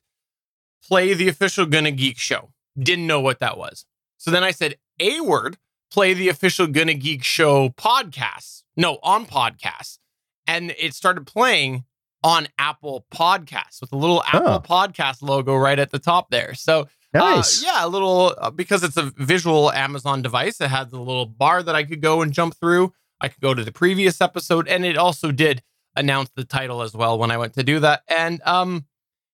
play 0.83 1.13
the 1.13 1.29
official 1.29 1.65
Gonna 1.65 1.91
Geek 1.91 2.17
show. 2.17 2.49
Didn't 2.77 3.07
know 3.07 3.21
what 3.21 3.39
that 3.39 3.57
was. 3.57 3.85
So 4.17 4.29
then 4.31 4.43
I 4.43 4.51
said 4.51 4.75
a 4.99 5.21
word, 5.21 5.57
play 5.91 6.13
the 6.13 6.27
official 6.29 6.67
Gonna 6.67 6.95
Geek 6.95 7.23
show 7.23 7.69
podcast. 7.69 8.63
No, 8.75 8.99
on 9.03 9.25
podcast. 9.25 9.99
And 10.45 10.73
it 10.77 10.93
started 10.93 11.27
playing 11.27 11.85
on 12.23 12.47
Apple 12.57 13.05
Podcasts 13.13 13.79
with 13.81 13.91
a 13.93 13.97
little 13.97 14.23
Apple 14.25 14.53
Oh. 14.55 14.59
Podcast 14.59 15.21
logo 15.21 15.55
right 15.55 15.77
at 15.79 15.91
the 15.91 15.99
top 15.99 16.29
there. 16.29 16.53
So 16.53 16.87
nice 17.13 17.63
uh, 17.63 17.67
yeah, 17.67 17.85
a 17.85 17.87
little 17.87 18.35
uh, 18.37 18.49
because 18.51 18.83
it's 18.83 18.97
a 18.97 19.11
visual 19.17 19.71
Amazon 19.71 20.21
device. 20.21 20.59
It 20.61 20.67
had 20.69 20.89
the 20.89 20.99
little 20.99 21.25
bar 21.25 21.63
that 21.63 21.75
I 21.75 21.83
could 21.83 22.01
go 22.01 22.21
and 22.21 22.33
jump 22.33 22.55
through. 22.59 22.93
I 23.21 23.27
could 23.29 23.41
go 23.41 23.53
to 23.53 23.63
the 23.63 23.71
previous 23.71 24.19
episode, 24.21 24.67
and 24.67 24.85
it 24.85 24.97
also 24.97 25.31
did 25.31 25.63
announce 25.95 26.29
the 26.35 26.43
title 26.43 26.81
as 26.81 26.93
well 26.93 27.17
when 27.17 27.31
I 27.31 27.37
went 27.37 27.53
to 27.55 27.63
do 27.63 27.79
that. 27.79 28.01
And 28.07 28.41
um, 28.45 28.85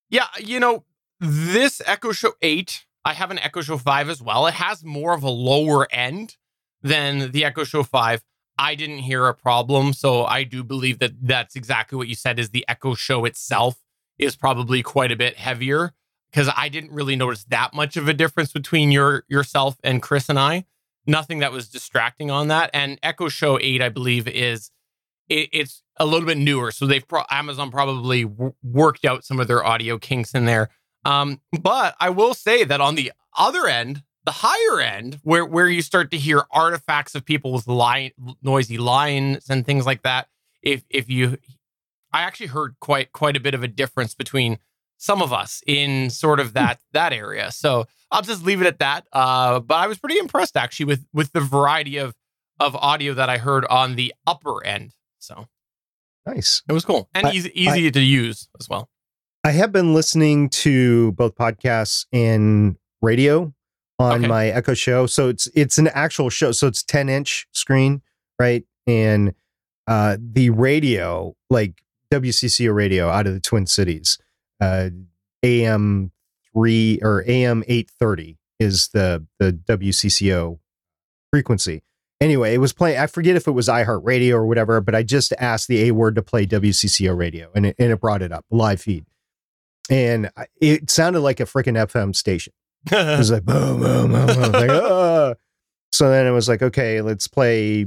yeah, 0.10 0.28
you 0.40 0.60
know, 0.60 0.86
this 1.20 1.82
Echo 1.86 2.12
Show 2.12 2.34
Eight, 2.42 2.86
I 3.04 3.14
have 3.14 3.32
an 3.32 3.40
Echo 3.40 3.62
Show 3.62 3.78
Five 3.78 4.10
as 4.10 4.22
well. 4.22 4.48
It 4.48 4.54
has 4.54 4.84
more 4.84 5.14
of 5.14 5.24
a 5.24 5.30
lower 5.30 5.88
end 5.92 6.38
than 6.82 7.32
the 7.32 7.44
Echo 7.46 7.64
Show 7.64 7.84
Five. 7.84 8.24
I 8.58 8.76
didn't 8.76 9.00
hear 9.00 9.28
a 9.28 9.34
problem, 9.34 9.94
so 9.94 10.26
I 10.26 10.44
do 10.44 10.64
believe 10.64 11.00
that 11.00 11.14
that's 11.22 11.56
exactly 11.56 11.98
what 11.98 12.08
you 12.08 12.16
said. 12.16 12.40
Is 12.40 12.52
the 12.52 12.66
Echo 12.68 12.94
Show 12.94 13.26
itself 13.26 13.80
is 14.18 14.36
probably 14.36 14.84
quite 14.84 15.12
a 15.12 15.16
bit 15.16 15.38
heavier 15.38 15.94
because 16.32 16.52
I 16.56 16.70
didn't 16.70 16.92
really 16.92 17.16
notice 17.16 17.44
that 17.46 17.74
much 17.74 17.98
of 17.98 18.08
a 18.08 18.14
difference 18.14 18.52
between 18.52 18.92
your 18.92 19.24
yourself 19.28 19.78
and 19.84 20.02
Chris 20.02 20.30
and 20.30 20.40
I. 20.40 20.66
Nothing 21.06 21.40
that 21.40 21.52
was 21.52 21.68
distracting 21.68 22.32
on 22.32 22.48
that. 22.48 22.70
And 22.74 22.98
Echo 23.04 23.28
Show 23.28 23.60
Eight, 23.60 23.82
I 23.82 23.90
believe, 23.90 24.28
is 24.28 24.72
it, 25.30 25.50
it's 25.52 25.84
a 25.98 26.06
little 26.06 26.26
bit 26.28 26.38
newer, 26.38 26.72
so 26.72 26.86
they've 26.86 27.08
pro- 27.08 27.26
Amazon 27.30 27.72
probably 27.72 28.24
w- 28.24 28.54
worked 28.64 29.06
out 29.06 29.24
some 29.24 29.40
of 29.40 29.48
their 29.48 29.66
audio 29.66 29.98
kinks 29.98 30.34
in 30.34 30.46
there. 30.46 30.70
Um, 31.06 31.42
but 31.62 31.96
I 32.00 32.10
will 32.10 32.34
say 32.34 32.64
that 32.64 32.82
on 32.82 32.96
the 32.96 33.12
other 33.38 33.68
end, 33.68 34.04
the 34.26 34.32
higher 34.32 34.80
end, 34.80 35.20
where 35.24 35.46
where 35.46 35.68
you 35.68 35.82
start 35.82 36.12
to 36.12 36.18
hear 36.18 36.44
artifacts 36.52 37.16
of 37.16 37.26
people 37.26 37.52
with 37.52 37.68
line, 37.68 38.12
noisy 38.42 38.78
lines 38.78 39.50
and 39.50 39.66
things 39.66 39.86
like 39.86 40.04
that, 40.04 40.28
if 40.62 40.84
if 40.90 41.10
you, 41.10 41.38
I 42.12 42.22
actually 42.22 42.48
heard 42.48 42.76
quite 42.80 43.12
quite 43.12 43.36
a 43.36 43.40
bit 43.40 43.54
of 43.54 43.64
a 43.64 43.68
difference 43.68 44.16
between 44.16 44.60
some 44.98 45.22
of 45.22 45.34
us 45.34 45.62
in 45.68 46.10
sort 46.10 46.40
of 46.40 46.54
that 46.54 46.80
that 46.94 47.12
area. 47.12 47.52
So 47.52 47.86
I'll 48.12 48.22
just 48.22 48.44
leave 48.44 48.62
it 48.62 48.68
at 48.68 48.80
that. 48.80 49.06
Uh, 49.12 49.60
but 49.60 49.76
I 49.76 49.88
was 49.88 49.98
pretty 49.98 50.18
impressed 50.18 50.56
actually 50.56 50.86
with 50.86 51.06
with 51.14 51.34
the 51.34 51.42
variety 51.42 51.98
of 51.98 52.14
of 52.60 52.76
audio 52.76 53.14
that 53.14 53.30
I 53.30 53.38
heard 53.38 53.66
on 53.66 53.96
the 53.96 54.14
upper 54.26 54.66
end. 54.66 54.94
So 55.20 55.48
nice 56.26 56.62
it 56.70 56.74
was 56.74 56.86
cool 56.86 57.10
and 57.14 57.28
I- 57.28 57.34
easy 57.34 57.52
easy 57.54 57.92
to 57.92 58.00
use 58.00 58.48
as 58.60 58.70
well. 58.70 58.90
I 59.44 59.52
have 59.52 59.74
been 59.74 59.94
listening 59.94 60.48
to 60.50 61.12
both 61.14 61.36
podcasts 61.36 62.06
and 62.14 62.78
radio 63.02 63.54
on 64.04 64.20
Okay. 64.20 64.28
my 64.28 64.48
Echo 64.48 64.74
Show. 64.74 65.06
So 65.08 65.30
it's 65.30 65.48
it's 65.56 65.78
an 65.78 65.88
actual 65.90 66.30
show. 66.30 66.52
So 66.52 66.68
it's 66.68 66.84
10 66.84 67.10
inch 67.10 67.48
screen, 67.52 68.02
right? 68.40 68.64
And 68.88 69.34
uh 69.88 70.18
the 70.20 70.50
radio, 70.50 71.36
like 71.50 71.82
WCCO 72.12 72.74
radio 72.74 73.10
out 73.10 73.28
of 73.28 73.34
the 73.34 73.40
Twin 73.40 73.66
Cities, 73.66 74.18
uh 74.62 74.90
AM 75.44 76.12
three 76.54 77.00
or 77.02 77.24
AM 77.28 77.64
eight 77.68 77.90
thirty 78.00 78.38
is 78.60 78.90
the 78.90 79.26
the 79.40 79.52
WCCO 79.52 80.60
frequency. 81.32 81.82
Anyway, 82.22 82.54
it 82.54 82.60
was 82.60 82.72
playing. 82.72 82.98
I 82.98 83.08
forget 83.08 83.36
if 83.36 83.48
it 83.48 83.52
was 83.52 83.68
iHeartRadio 83.68 84.34
or 84.34 84.46
whatever, 84.46 84.80
but 84.80 84.96
I 84.96 85.04
just 85.04 85.34
asked 85.40 85.68
the 85.68 85.84
A 85.90 85.92
word 85.92 86.16
to 86.16 86.22
play 86.22 86.46
WCCO 86.46 87.18
radio, 87.18 87.52
and 87.54 87.66
it, 87.66 87.76
and 87.78 87.92
it 87.92 88.00
brought 88.00 88.22
it 88.22 88.32
up 88.32 88.46
live 88.50 88.80
feed, 88.82 89.06
and 89.90 90.30
it 90.62 90.90
sounded 90.90 91.20
like 91.20 91.42
a 91.42 91.46
freaking 91.46 91.76
FM 91.76 92.16
station. 92.16 92.54
It 92.92 93.18
was 93.18 93.32
like 93.32 93.44
boom, 93.46 93.80
boom, 93.80 94.12
boom, 94.12 94.28
boom. 94.28 94.52
Like, 94.52 94.70
"Ah." 94.74 95.34
So 95.92 96.10
then 96.10 96.26
it 96.26 96.32
was 96.32 96.50
like, 96.50 96.62
okay, 96.62 97.02
let's 97.02 97.28
play 97.28 97.86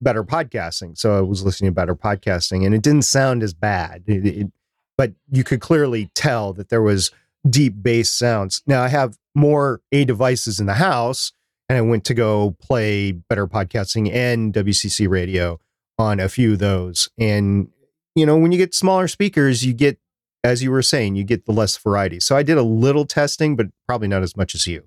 better 0.00 0.24
podcasting. 0.24 0.96
So 0.96 1.18
I 1.18 1.20
was 1.20 1.42
listening 1.44 1.70
to 1.70 1.74
better 1.74 1.94
podcasting, 1.96 2.64
and 2.64 2.74
it 2.74 2.82
didn't 2.82 3.02
sound 3.02 3.42
as 3.42 3.52
bad. 3.54 4.04
It- 4.06 4.26
it- 4.26 4.52
but 4.96 5.12
you 5.30 5.44
could 5.44 5.60
clearly 5.60 6.10
tell 6.14 6.52
that 6.52 6.68
there 6.68 6.82
was 6.82 7.10
deep 7.48 7.82
bass 7.82 8.12
sounds. 8.12 8.62
Now 8.66 8.82
I 8.82 8.88
have 8.88 9.16
more 9.34 9.80
A 9.92 10.04
devices 10.04 10.60
in 10.60 10.66
the 10.66 10.74
house, 10.74 11.32
and 11.68 11.78
I 11.78 11.80
went 11.80 12.04
to 12.06 12.14
go 12.14 12.54
play 12.60 13.12
better 13.12 13.46
podcasting 13.46 14.12
and 14.12 14.52
WCC 14.52 15.08
radio 15.08 15.58
on 15.98 16.20
a 16.20 16.28
few 16.28 16.52
of 16.54 16.58
those. 16.58 17.08
And 17.18 17.68
you 18.14 18.26
know, 18.26 18.36
when 18.36 18.52
you 18.52 18.58
get 18.58 18.74
smaller 18.74 19.08
speakers, 19.08 19.64
you 19.64 19.72
get, 19.72 19.98
as 20.44 20.62
you 20.62 20.70
were 20.70 20.82
saying, 20.82 21.16
you 21.16 21.24
get 21.24 21.46
the 21.46 21.52
less 21.52 21.76
variety. 21.76 22.20
So 22.20 22.36
I 22.36 22.42
did 22.42 22.56
a 22.58 22.62
little 22.62 23.04
testing, 23.04 23.56
but 23.56 23.66
probably 23.86 24.08
not 24.08 24.22
as 24.22 24.36
much 24.36 24.54
as 24.54 24.66
you. 24.66 24.84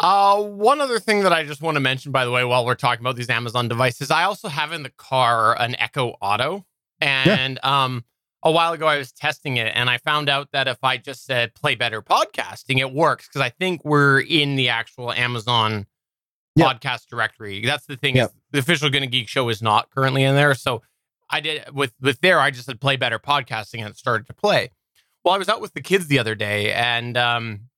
Uh, 0.00 0.42
one 0.42 0.80
other 0.80 0.98
thing 0.98 1.22
that 1.22 1.32
I 1.32 1.44
just 1.44 1.62
want 1.62 1.76
to 1.76 1.80
mention, 1.80 2.12
by 2.12 2.24
the 2.24 2.30
way, 2.30 2.44
while 2.44 2.64
we're 2.64 2.74
talking 2.74 3.02
about 3.04 3.14
these 3.16 3.30
Amazon 3.30 3.68
devices, 3.68 4.10
I 4.10 4.24
also 4.24 4.48
have 4.48 4.72
in 4.72 4.82
the 4.82 4.90
car 4.90 5.56
an 5.60 5.76
Echo 5.78 6.16
Auto, 6.20 6.64
and 7.00 7.62
um, 7.64 8.04
a 8.42 8.50
while 8.50 8.72
ago 8.72 8.86
I 8.86 8.98
was 8.98 9.12
testing 9.12 9.58
it, 9.58 9.70
and 9.76 9.88
I 9.88 9.98
found 9.98 10.28
out 10.28 10.48
that 10.52 10.66
if 10.66 10.78
I 10.82 10.96
just 10.96 11.24
said 11.24 11.54
"play 11.54 11.74
better 11.76 12.02
podcasting," 12.02 12.78
it 12.78 12.92
works 12.92 13.28
because 13.28 13.42
I 13.42 13.50
think 13.50 13.84
we're 13.84 14.20
in 14.20 14.56
the 14.56 14.70
actual 14.70 15.12
Amazon 15.12 15.86
Yeah. 16.56 16.72
podcast 16.72 17.06
directory. 17.06 17.64
That's 17.64 17.86
the 17.86 17.96
thing. 17.96 18.16
Yeah. 18.16 18.24
Is 18.24 18.30
the 18.50 18.58
official 18.58 18.90
Gonna 18.90 19.06
Geek 19.06 19.28
show 19.28 19.48
is 19.50 19.62
not 19.62 19.90
currently 19.90 20.24
in 20.24 20.34
there, 20.34 20.54
so 20.54 20.82
I 21.32 21.40
did 21.40 21.70
with 21.72 21.94
with 22.00 22.20
there. 22.20 22.38
I 22.38 22.50
just 22.50 22.66
said 22.66 22.80
"play 22.80 22.96
better 22.96 23.18
podcasting," 23.18 23.80
and 23.80 23.88
it 23.88 23.96
started 23.96 24.26
to 24.28 24.34
play. 24.34 24.70
Well, 25.24 25.34
I 25.34 25.38
was 25.38 25.48
out 25.48 25.60
with 25.60 25.72
the 25.72 25.80
kids 25.80 26.08
the 26.08 26.18
other 26.18 26.34
day, 26.34 26.72
and 26.72 27.16
um, 27.16 27.70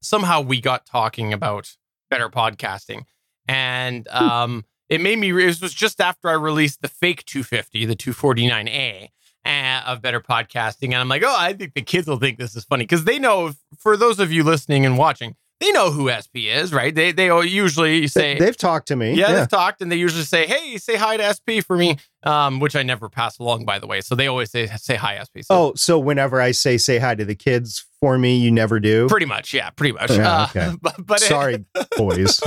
somehow 0.00 0.40
we 0.40 0.60
got 0.60 0.86
talking 0.86 1.32
about 1.32 1.76
better 2.10 2.28
podcasting 2.28 3.02
and 3.46 4.06
um 4.08 4.64
it 4.88 5.00
made 5.00 5.18
me 5.18 5.30
it 5.30 5.60
was 5.60 5.74
just 5.74 6.00
after 6.00 6.28
i 6.28 6.32
released 6.32 6.82
the 6.82 6.88
fake 6.88 7.24
250 7.24 7.84
the 7.84 7.96
249a 7.96 9.08
uh, 9.44 9.82
of 9.86 10.02
better 10.02 10.20
podcasting 10.20 10.88
and 10.88 10.96
i'm 10.96 11.08
like 11.08 11.22
oh 11.24 11.36
i 11.38 11.52
think 11.52 11.74
the 11.74 11.82
kids 11.82 12.06
will 12.06 12.18
think 12.18 12.38
this 12.38 12.54
is 12.54 12.64
funny 12.64 12.84
because 12.84 13.04
they 13.04 13.18
know 13.18 13.52
for 13.76 13.96
those 13.96 14.20
of 14.20 14.32
you 14.32 14.42
listening 14.44 14.86
and 14.86 14.96
watching 14.96 15.34
they 15.60 15.70
know 15.72 15.90
who 15.90 16.10
sp 16.22 16.36
is 16.48 16.72
right 16.72 16.94
they 16.94 17.10
they 17.12 17.26
usually 17.46 18.06
say 18.06 18.38
They, 18.38 18.46
have 18.46 18.56
talked 18.56 18.88
to 18.88 18.96
me. 18.96 19.14
yeah, 19.14 19.32
they've 19.32 19.48
talked 19.48 19.80
and 19.82 19.90
they 19.90 19.96
usually 19.96 20.24
say, 20.24 20.46
"Hey, 20.46 20.76
say 20.78 20.96
hi 20.96 21.16
to 21.16 21.34
SP 21.34 21.60
for 21.66 21.76
me," 21.76 21.96
um, 22.22 22.60
which 22.60 22.76
I 22.76 22.82
never 22.82 23.08
pass 23.08 23.38
along, 23.38 23.64
by 23.64 23.78
the 23.78 23.86
way. 23.86 24.00
So 24.00 24.14
they 24.14 24.26
always 24.28 24.50
say, 24.50 24.66
"Say 24.76 24.94
hi, 24.96 25.18
SP." 25.18 25.42
So 25.42 25.54
Oh, 25.54 25.72
so 25.74 25.98
whenever 25.98 26.40
I 26.40 26.52
say 26.52 26.78
say 26.78 26.98
hi 26.98 27.14
to 27.16 27.24
the 27.24 27.34
kids 27.34 27.84
for 28.00 28.16
me, 28.18 28.36
you 28.36 28.50
never 28.52 28.78
do. 28.78 29.08
pretty 29.08 29.26
much, 29.26 29.52
yeah, 29.52 29.70
pretty 29.70 29.92
much. 29.92 30.10
Yeah, 30.12 30.30
Uh, 30.42 30.44
okay. 30.50 30.76
but, 30.82 30.94
but 31.04 31.20
it- 31.22 31.26
Sorry, 31.26 31.64
boys. 31.96 32.40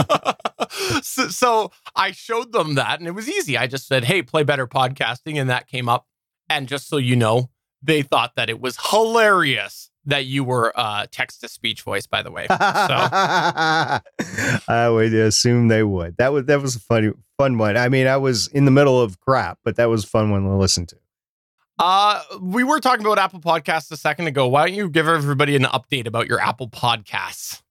so, 1.04 1.28
so 1.28 1.72
I 1.96 2.12
showed 2.12 2.52
them 2.54 2.76
that 2.76 3.00
and 3.00 3.08
it 3.08 3.12
was 3.12 3.28
easy. 3.30 3.58
I 3.58 3.68
just 3.68 3.88
said, 3.88 4.06
hey, 4.06 4.22
play 4.22 4.44
better 4.44 4.68
podcasting. 4.68 5.40
And 5.40 5.50
that 5.50 5.68
came 5.68 5.90
up. 5.90 6.06
And 6.50 6.68
just 6.68 6.88
so 6.88 6.98
you 6.98 7.16
know, 7.18 7.50
they 7.82 8.02
thought 8.02 8.36
that 8.36 8.50
it 8.50 8.60
was 8.62 8.78
hilarious 8.92 9.91
that 10.06 10.26
you 10.26 10.44
were 10.44 10.74
uh, 10.76 11.06
text 11.12 11.42
to 11.42 11.48
speech 11.48 11.84
voice, 11.84 12.08
by 12.08 12.22
the 12.24 12.32
way. 12.32 12.48
So 12.50 12.58
I 14.68 14.90
would 14.90 15.14
assume 15.14 15.68
they 15.68 15.84
would. 15.84 16.18
That 16.18 16.34
was 16.34 16.46
that 16.46 16.62
was 16.62 16.76
a 16.76 16.80
funny 16.80 17.12
fun 17.38 17.58
one. 17.58 17.78
I 17.78 17.90
mean, 17.90 18.08
I 18.08 18.18
was 18.18 18.48
in 18.48 18.66
the 18.66 18.72
middle 18.72 19.00
of 19.00 19.20
crap, 19.20 19.60
but 19.64 19.76
that 19.76 19.90
was 19.90 20.04
a 20.04 20.08
fun 20.08 20.32
one 20.32 20.44
to 20.44 20.56
listen 20.56 20.86
to. 20.88 20.96
uh, 21.80 22.22
we 22.42 22.64
were 22.64 22.80
talking 22.80 23.06
about 23.06 23.18
Apple 23.20 23.40
Podcasts 23.40 23.92
a 23.92 23.98
second 23.98 24.28
ago. 24.28 24.48
Why 24.48 24.68
don't 24.68 24.76
you 24.76 24.90
give 24.90 25.08
everybody 25.08 25.56
an 25.56 25.64
update 25.64 26.08
about 26.08 26.28
your 26.28 26.40
Apple 26.40 26.70
Podcasts? 26.70 27.62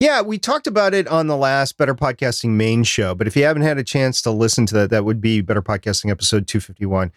Yeah, 0.00 0.20
we 0.22 0.36
talked 0.38 0.66
about 0.66 0.94
it 0.94 1.06
on 1.06 1.28
the 1.28 1.36
last 1.36 1.76
Better 1.78 1.94
Podcasting 1.94 2.50
main 2.50 2.82
show, 2.82 3.14
but 3.14 3.28
if 3.28 3.36
you 3.36 3.44
haven't 3.44 3.62
had 3.62 3.78
a 3.78 3.84
chance 3.84 4.20
to 4.22 4.32
listen 4.32 4.66
to 4.66 4.74
that, 4.74 4.90
that 4.90 5.04
would 5.04 5.20
be 5.20 5.40
Better 5.40 5.62
Podcasting 5.62 6.10
episode 6.10 6.48
251. 6.48 7.12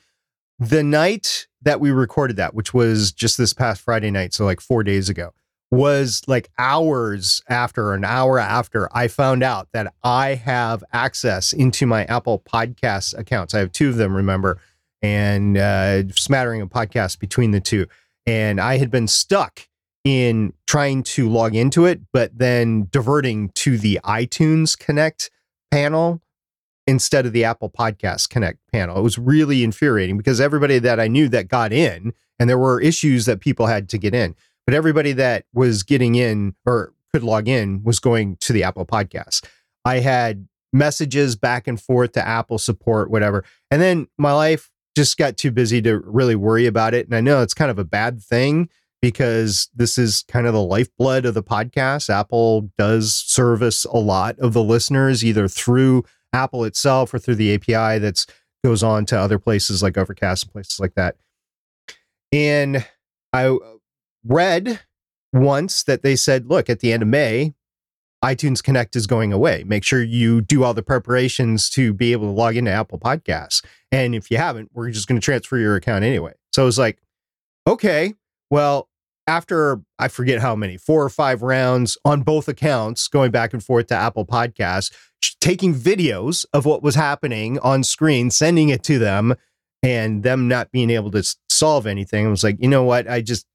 The 0.60 0.84
night 0.84 1.48
that 1.66 1.82
we 1.82 1.92
recorded 1.92 2.38
that, 2.38 2.54
which 2.54 2.74
was 2.74 3.12
just 3.12 3.38
this 3.38 3.54
past 3.54 3.82
Friday 3.82 4.12
night, 4.12 4.34
so 4.34 4.46
like 4.46 4.62
four 4.62 4.84
days 4.84 5.10
ago, 5.10 5.34
was 5.72 6.22
like 6.28 6.50
hours 6.58 7.42
after, 7.50 7.94
an 7.94 8.06
hour 8.06 8.40
after 8.40 8.88
I 8.96 9.08
found 9.08 9.44
out 9.44 9.68
that 9.74 9.94
I 10.04 10.36
have 10.36 10.84
access 10.94 11.54
into 11.54 11.86
my 11.86 12.06
Apple 12.06 12.40
Podcasts 12.40 13.18
accounts. 13.18 13.54
I 13.54 13.60
have 13.60 13.72
two 13.72 13.90
of 13.90 13.98
them, 13.98 14.16
remember, 14.16 14.60
and 15.02 15.58
uh, 15.58 16.08
smattering 16.10 16.62
of 16.62 16.70
podcasts 16.70 17.20
between 17.20 17.52
the 17.52 17.60
two. 17.60 17.88
And 18.26 18.62
I 18.62 18.78
had 18.78 18.90
been 18.90 19.08
stuck 19.08 19.68
in 20.04 20.54
trying 20.68 21.04
to 21.04 21.28
log 21.28 21.56
into 21.56 21.86
it, 21.86 22.00
but 22.14 22.38
then 22.38 22.88
diverting 22.92 23.50
to 23.56 23.78
the 23.78 24.00
iTunes 24.04 24.78
Connect 24.78 25.32
panel 25.72 26.22
instead 26.88 27.26
of 27.26 27.34
the 27.34 27.44
Apple 27.44 27.70
Podcast 27.70 28.30
Connect 28.30 28.60
panel. 28.72 28.98
It 28.98 29.02
was 29.02 29.18
really 29.18 29.64
infuriating 29.64 30.18
because 30.18 30.40
everybody 30.40 30.80
that 30.80 31.00
I 31.00 31.08
knew 31.08 31.28
that 31.30 31.48
got 31.48 31.74
in, 31.74 32.14
and 32.40 32.50
there 32.50 32.58
were 32.58 32.82
issues 32.82 33.26
that 33.26 33.40
people 33.40 33.68
had 33.68 33.90
to 33.90 33.98
get 33.98 34.14
in, 34.14 34.36
but 34.66 34.74
everybody 34.74 35.14
that 35.14 35.46
was 35.54 35.84
getting 35.84 36.16
in 36.16 36.56
or 36.66 36.94
could 37.14 37.24
log 37.24 37.48
in 37.48 37.84
was 37.84 38.00
going 38.00 38.38
to 38.42 38.54
the 38.54 38.64
Apple 38.64 38.86
Podcast. 38.86 39.46
I 39.86 40.00
had 40.00 40.48
messages 40.74 41.36
back 41.36 41.68
and 41.68 41.82
forth 41.82 42.12
to 42.14 42.28
Apple 42.28 42.58
support, 42.58 43.10
whatever. 43.10 43.46
And 43.72 43.82
then 43.82 44.08
my 44.18 44.34
life 44.34 44.70
just 44.96 45.18
got 45.18 45.38
too 45.38 45.52
busy 45.52 45.82
to 45.82 46.00
really 46.00 46.36
worry 46.36 46.66
about 46.66 46.94
it. 46.94 47.06
And 47.06 47.16
I 47.16 47.22
know 47.22 47.42
it's 47.42 47.54
kind 47.54 47.72
of 47.72 47.80
a 47.80 47.86
bad 47.86 48.22
thing 48.22 48.70
because 49.02 49.70
this 49.76 49.98
is 49.98 50.24
kind 50.28 50.48
of 50.48 50.54
the 50.54 50.62
lifeblood 50.62 51.26
of 51.26 51.34
the 51.34 51.44
podcast. 51.44 52.10
Apple 52.10 52.72
does 52.78 53.16
service 53.16 53.86
a 53.86 53.98
lot 53.98 54.38
of 54.40 54.54
the 54.54 54.64
listeners 54.64 55.24
either 55.24 55.48
through 55.48 56.04
Apple 56.36 56.66
itself 56.66 57.14
or 57.14 57.20
through 57.20 57.36
the 57.36 57.56
API 57.56 58.00
that's 58.00 58.28
goes 58.64 58.84
on 58.84 59.06
to 59.06 59.18
other 59.18 59.40
places 59.40 59.82
like 59.82 59.98
Overcast 59.98 60.44
and 60.44 60.52
places 60.52 60.80
like 60.80 60.96
that. 60.96 61.16
And 62.32 62.86
I 63.32 63.48
uh, 63.48 63.58
read 64.26 64.82
once 65.32 65.84
that 65.84 66.02
they 66.02 66.16
said, 66.16 66.48
look, 66.48 66.70
at 66.70 66.80
the 66.80 66.92
end 66.92 67.04
of 67.04 67.10
May, 67.10 67.54
iTunes 68.24 68.64
Connect 68.64 68.96
is 68.96 69.06
going 69.06 69.32
away. 69.32 69.64
Make 69.66 69.84
sure 69.84 70.02
you 70.02 70.42
do 70.42 70.64
all 70.64 70.74
the 70.74 70.82
preparations 70.82 71.70
to 71.72 71.94
be 71.94 72.12
able 72.12 72.28
to 72.28 72.32
log 72.32 72.56
into 72.58 72.72
Apple 72.72 72.98
Podcasts. 72.98 73.64
And 73.92 74.16
if 74.16 74.32
you 74.32 74.38
haven't, 74.38 74.72
we're 74.74 74.90
just 74.90 75.08
going 75.08 75.20
to 75.20 75.24
transfer 75.24 75.58
your 75.58 75.76
account 75.76 76.04
anyway. 76.04 76.34
So 76.52 76.64
I 76.64 76.66
was 76.66 76.80
like, 76.80 76.98
okay, 77.68 78.16
well, 78.50 78.90
after 79.28 79.82
I 79.98 80.08
forget 80.08 80.40
how 80.40 80.56
many, 80.56 80.78
four 80.78 81.04
or 81.04 81.10
five 81.10 81.42
rounds 81.42 81.98
on 82.06 82.22
both 82.22 82.48
accounts, 82.48 83.08
going 83.08 83.32
back 83.32 83.54
and 83.54 83.64
forth 83.64 83.88
to 83.88 83.96
Apple 83.96 84.26
Podcasts, 84.26 84.92
taking 85.42 85.74
videos 85.74 86.46
of 86.54 86.66
what 86.66 86.84
was 86.84 86.96
happening 86.96 87.60
on 87.60 87.84
screen, 87.84 88.30
sending 88.30 88.70
it 88.70 88.84
to 88.84 89.00
them, 89.00 89.36
and 89.82 90.24
them 90.24 90.48
not 90.48 90.72
being 90.72 90.90
able 90.90 91.12
to 91.12 91.24
solve 91.50 91.86
anything. 91.88 92.26
I 92.26 92.30
was 92.30 92.44
like, 92.44 92.58
you 92.60 92.68
know 92.68 92.84
what? 92.84 93.10
I 93.10 93.22
just, 93.22 93.46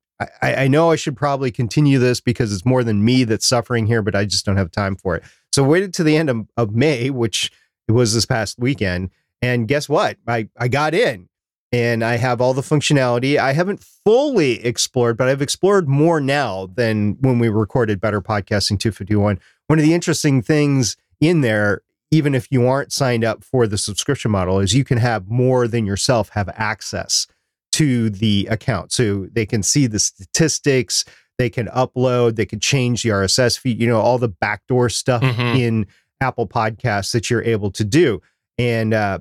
I, 0.43 0.65
I 0.65 0.69
know 0.69 0.91
I 0.91 0.97
should 0.97 1.17
probably 1.17 1.51
continue 1.51 1.99
this 1.99 2.21
because 2.21 2.53
it's 2.53 2.67
more 2.67 2.85
than 2.85 3.05
me 3.05 3.25
that's 3.25 3.47
suffering 3.47 3.87
here, 3.87 4.03
but 4.03 4.15
I 4.15 4.25
just 4.25 4.45
don't 4.45 4.57
have 4.57 4.71
time 4.71 4.97
for 4.97 5.17
it. 5.17 5.23
So 5.53 5.65
waited 5.65 5.95
to 5.95 6.05
the 6.05 6.17
end 6.17 6.31
of, 6.31 6.47
of 6.57 6.75
May, 6.75 7.11
which 7.11 7.51
was 7.89 8.15
this 8.15 8.27
past 8.27 8.59
weekend. 8.59 9.11
And 9.43 9.67
guess 9.67 9.89
what? 9.89 10.19
I, 10.27 10.49
I 10.59 10.69
got 10.69 10.95
in 10.95 11.30
and 11.73 12.03
I 12.05 12.17
have 12.17 12.41
all 12.41 12.55
the 12.55 12.63
functionality. 12.63 13.37
I 13.39 13.53
haven't 13.53 13.85
fully 14.05 14.65
explored, 14.65 15.17
but 15.17 15.29
I've 15.29 15.43
explored 15.43 15.89
more 15.89 16.21
now 16.21 16.67
than 16.75 17.17
when 17.21 17.39
we 17.39 17.49
recorded 17.49 18.01
Better 18.01 18.21
Podcasting 18.21 18.79
251. 18.79 19.39
One 19.69 19.79
of 19.79 19.85
the 19.85 19.95
interesting 19.95 20.43
things 20.43 20.97
in 21.21 21.43
there, 21.43 21.83
even 22.11 22.35
if 22.35 22.49
you 22.51 22.67
aren't 22.67 22.93
signed 22.93 23.25
up 23.25 23.45
for 23.45 23.67
the 23.69 23.79
subscription 23.79 24.31
model, 24.33 24.59
is 24.59 24.75
you 24.75 24.85
can 24.85 24.99
have 24.99 25.29
more 25.29 25.69
than 25.69 25.87
yourself 25.87 26.31
have 26.31 26.49
access 26.55 27.27
to 27.73 28.11
the 28.11 28.49
account. 28.51 28.91
So 28.91 29.29
they 29.33 29.47
can 29.47 29.63
see 29.63 29.87
the 29.87 30.01
statistics, 30.01 31.05
they 31.39 31.49
can 31.49 31.69
upload, 31.69 32.35
they 32.35 32.47
can 32.47 32.59
change 32.59 33.05
the 33.05 33.11
RSS 33.11 33.57
feed, 33.57 33.81
you 33.81 33.87
know, 33.87 34.01
all 34.01 34.19
the 34.19 34.29
backdoor 34.29 34.89
stuff 34.89 35.23
Mhm. 35.23 35.57
in 35.59 35.87
Apple 36.21 36.49
Podcasts 36.49 37.13
that 37.13 37.31
you're 37.31 37.45
able 37.45 37.71
to 37.71 37.85
do. 37.85 38.21
And 38.59 38.93
uh, 38.93 39.21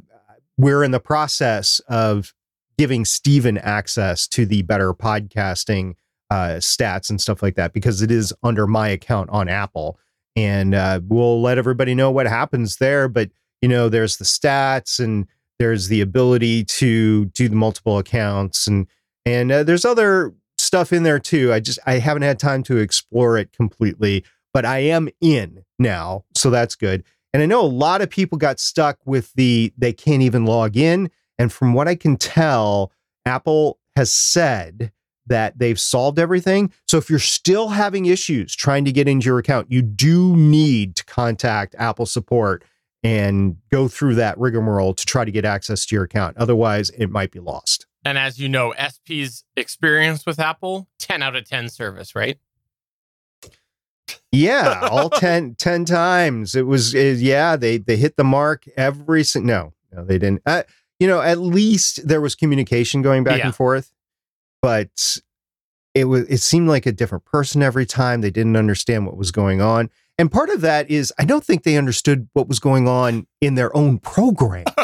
we're 0.57 0.83
in 0.83 0.91
the 0.91 0.99
process 0.99 1.79
of 1.87 2.33
giving 2.79 3.03
Steven 3.03 3.57
access 3.57 4.25
to 4.25 4.45
the 4.45 4.61
better 4.61 4.93
podcasting 4.93 5.95
uh, 6.31 6.55
stats 6.59 7.09
and 7.09 7.19
stuff 7.19 7.43
like 7.43 7.55
that 7.55 7.73
because 7.73 8.01
it 8.01 8.09
is 8.09 8.33
under 8.41 8.65
my 8.65 8.87
account 8.87 9.29
on 9.31 9.49
Apple. 9.49 9.99
And 10.37 10.73
uh, 10.73 11.01
we'll 11.03 11.41
let 11.41 11.57
everybody 11.57 11.93
know 11.93 12.09
what 12.09 12.25
happens 12.25 12.77
there. 12.77 13.09
But, 13.09 13.31
you 13.61 13.67
know, 13.67 13.89
there's 13.89 14.15
the 14.15 14.23
stats 14.23 14.97
and 14.97 15.27
there's 15.59 15.89
the 15.89 15.99
ability 15.99 16.63
to 16.63 17.25
do 17.25 17.49
the 17.49 17.55
multiple 17.57 17.97
accounts 17.97 18.65
and 18.65 18.87
and 19.25 19.51
uh, 19.51 19.63
there's 19.63 19.83
other 19.83 20.33
stuff 20.57 20.93
in 20.93 21.03
there 21.03 21.19
too. 21.19 21.51
I 21.51 21.59
just 21.59 21.79
I 21.85 21.99
haven't 21.99 22.21
had 22.21 22.39
time 22.39 22.63
to 22.63 22.77
explore 22.77 23.37
it 23.37 23.51
completely, 23.51 24.23
but 24.53 24.63
I 24.63 24.77
am 24.79 25.09
in 25.19 25.65
now, 25.79 26.23
so 26.33 26.49
that's 26.49 26.75
good. 26.75 27.03
And 27.33 27.43
I 27.43 27.45
know 27.45 27.61
a 27.61 27.67
lot 27.67 28.01
of 28.01 28.09
people 28.09 28.37
got 28.37 28.57
stuck 28.57 28.99
with 29.05 29.33
the 29.33 29.73
they 29.77 29.91
can't 29.91 30.21
even 30.21 30.45
log 30.45 30.77
in. 30.77 31.11
And 31.39 31.51
from 31.51 31.73
what 31.73 31.87
I 31.87 31.95
can 31.95 32.17
tell, 32.17 32.91
Apple 33.25 33.79
has 33.95 34.11
said 34.11 34.91
that 35.27 35.57
they've 35.57 35.79
solved 35.79 36.19
everything. 36.19 36.71
So 36.87 36.97
if 36.97 37.09
you're 37.09 37.19
still 37.19 37.69
having 37.69 38.05
issues 38.05 38.55
trying 38.55 38.83
to 38.85 38.91
get 38.91 39.07
into 39.07 39.25
your 39.25 39.39
account, 39.39 39.71
you 39.71 39.81
do 39.81 40.35
need 40.35 40.95
to 40.97 41.05
contact 41.05 41.75
Apple 41.77 42.05
support 42.05 42.63
and 43.03 43.55
go 43.71 43.87
through 43.87 44.15
that 44.15 44.37
rigmarole 44.37 44.93
to 44.93 45.05
try 45.05 45.23
to 45.23 45.31
get 45.31 45.45
access 45.45 45.85
to 45.85 45.95
your 45.95 46.03
account. 46.03 46.35
Otherwise, 46.37 46.89
it 46.91 47.09
might 47.09 47.31
be 47.31 47.39
lost. 47.39 47.85
And 48.03 48.17
as 48.17 48.39
you 48.39 48.49
know, 48.49 48.73
SP's 48.73 49.43
experience 49.55 50.25
with 50.25 50.39
Apple, 50.39 50.87
10 50.99 51.21
out 51.21 51.35
of 51.35 51.47
10 51.47 51.69
service, 51.69 52.15
right? 52.15 52.37
Yeah, 54.31 54.87
all 54.89 55.09
10, 55.09 55.55
10 55.55 55.85
times. 55.85 56.55
It 56.55 56.65
was, 56.65 56.95
uh, 56.95 57.15
yeah, 57.17 57.55
they 57.55 57.77
they 57.77 57.97
hit 57.97 58.15
the 58.17 58.23
mark 58.23 58.65
every 58.75 59.23
single. 59.23 59.47
No, 59.47 59.73
no, 59.91 60.05
they 60.05 60.17
didn't. 60.17 60.41
Uh, 60.45 60.63
you 60.99 61.07
know, 61.07 61.21
at 61.21 61.39
least 61.39 62.07
there 62.07 62.21
was 62.21 62.35
communication 62.35 63.01
going 63.01 63.23
back 63.23 63.39
Yeah. 63.39 63.45
and 63.47 63.55
forth, 63.55 63.91
but 64.61 65.17
it 65.95 66.05
was 66.05 66.27
it 66.29 66.37
seemed 66.39 66.67
like 66.67 66.85
a 66.85 66.91
different 66.91 67.25
person 67.25 67.61
every 67.63 67.85
time. 67.85 68.21
They 68.21 68.31
didn't 68.31 68.55
understand 68.55 69.05
what 69.05 69.17
was 69.17 69.31
going 69.31 69.61
on, 69.61 69.89
and 70.17 70.31
part 70.31 70.49
of 70.49 70.61
that 70.61 70.89
is 70.91 71.11
I 71.17 71.25
don't 71.25 71.43
think 71.43 71.63
they 71.63 71.77
understood 71.77 72.29
what 72.33 72.47
was 72.47 72.59
going 72.59 72.87
on 72.87 73.27
in 73.41 73.55
their 73.55 73.75
own 73.75 73.97
program. 73.99 74.65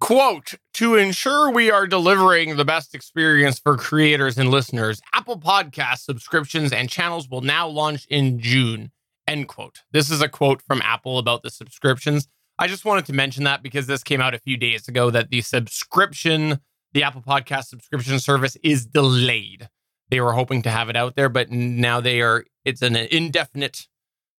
Quote, 0.00 0.54
to 0.74 0.96
ensure 0.96 1.50
we 1.52 1.70
are 1.70 1.86
delivering 1.86 2.56
the 2.56 2.64
best 2.64 2.94
experience 2.94 3.58
for 3.58 3.76
creators 3.76 4.38
and 4.38 4.48
listeners, 4.50 5.00
Apple 5.12 5.38
Podcast 5.38 5.98
subscriptions 5.98 6.72
and 6.72 6.88
channels 6.88 7.28
will 7.28 7.42
now 7.42 7.68
launch 7.68 8.06
in 8.08 8.40
June. 8.40 8.92
End 9.28 9.46
quote. 9.46 9.82
This 9.92 10.10
is 10.10 10.22
a 10.22 10.28
quote 10.28 10.62
from 10.62 10.80
Apple 10.80 11.18
about 11.18 11.42
the 11.42 11.50
subscriptions. 11.50 12.28
I 12.60 12.66
just 12.68 12.84
wanted 12.84 13.06
to 13.06 13.14
mention 13.14 13.44
that 13.44 13.62
because 13.62 13.86
this 13.86 14.04
came 14.04 14.20
out 14.20 14.34
a 14.34 14.38
few 14.38 14.58
days 14.58 14.86
ago 14.86 15.08
that 15.10 15.30
the 15.30 15.40
subscription, 15.40 16.60
the 16.92 17.02
Apple 17.02 17.22
Podcast 17.22 17.64
subscription 17.64 18.20
service 18.20 18.54
is 18.62 18.84
delayed. 18.84 19.70
They 20.10 20.20
were 20.20 20.34
hoping 20.34 20.60
to 20.62 20.70
have 20.70 20.90
it 20.90 20.94
out 20.94 21.16
there, 21.16 21.30
but 21.30 21.50
now 21.50 22.02
they 22.02 22.20
are, 22.20 22.44
it's 22.66 22.82
an 22.82 22.96
indefinite 22.96 23.88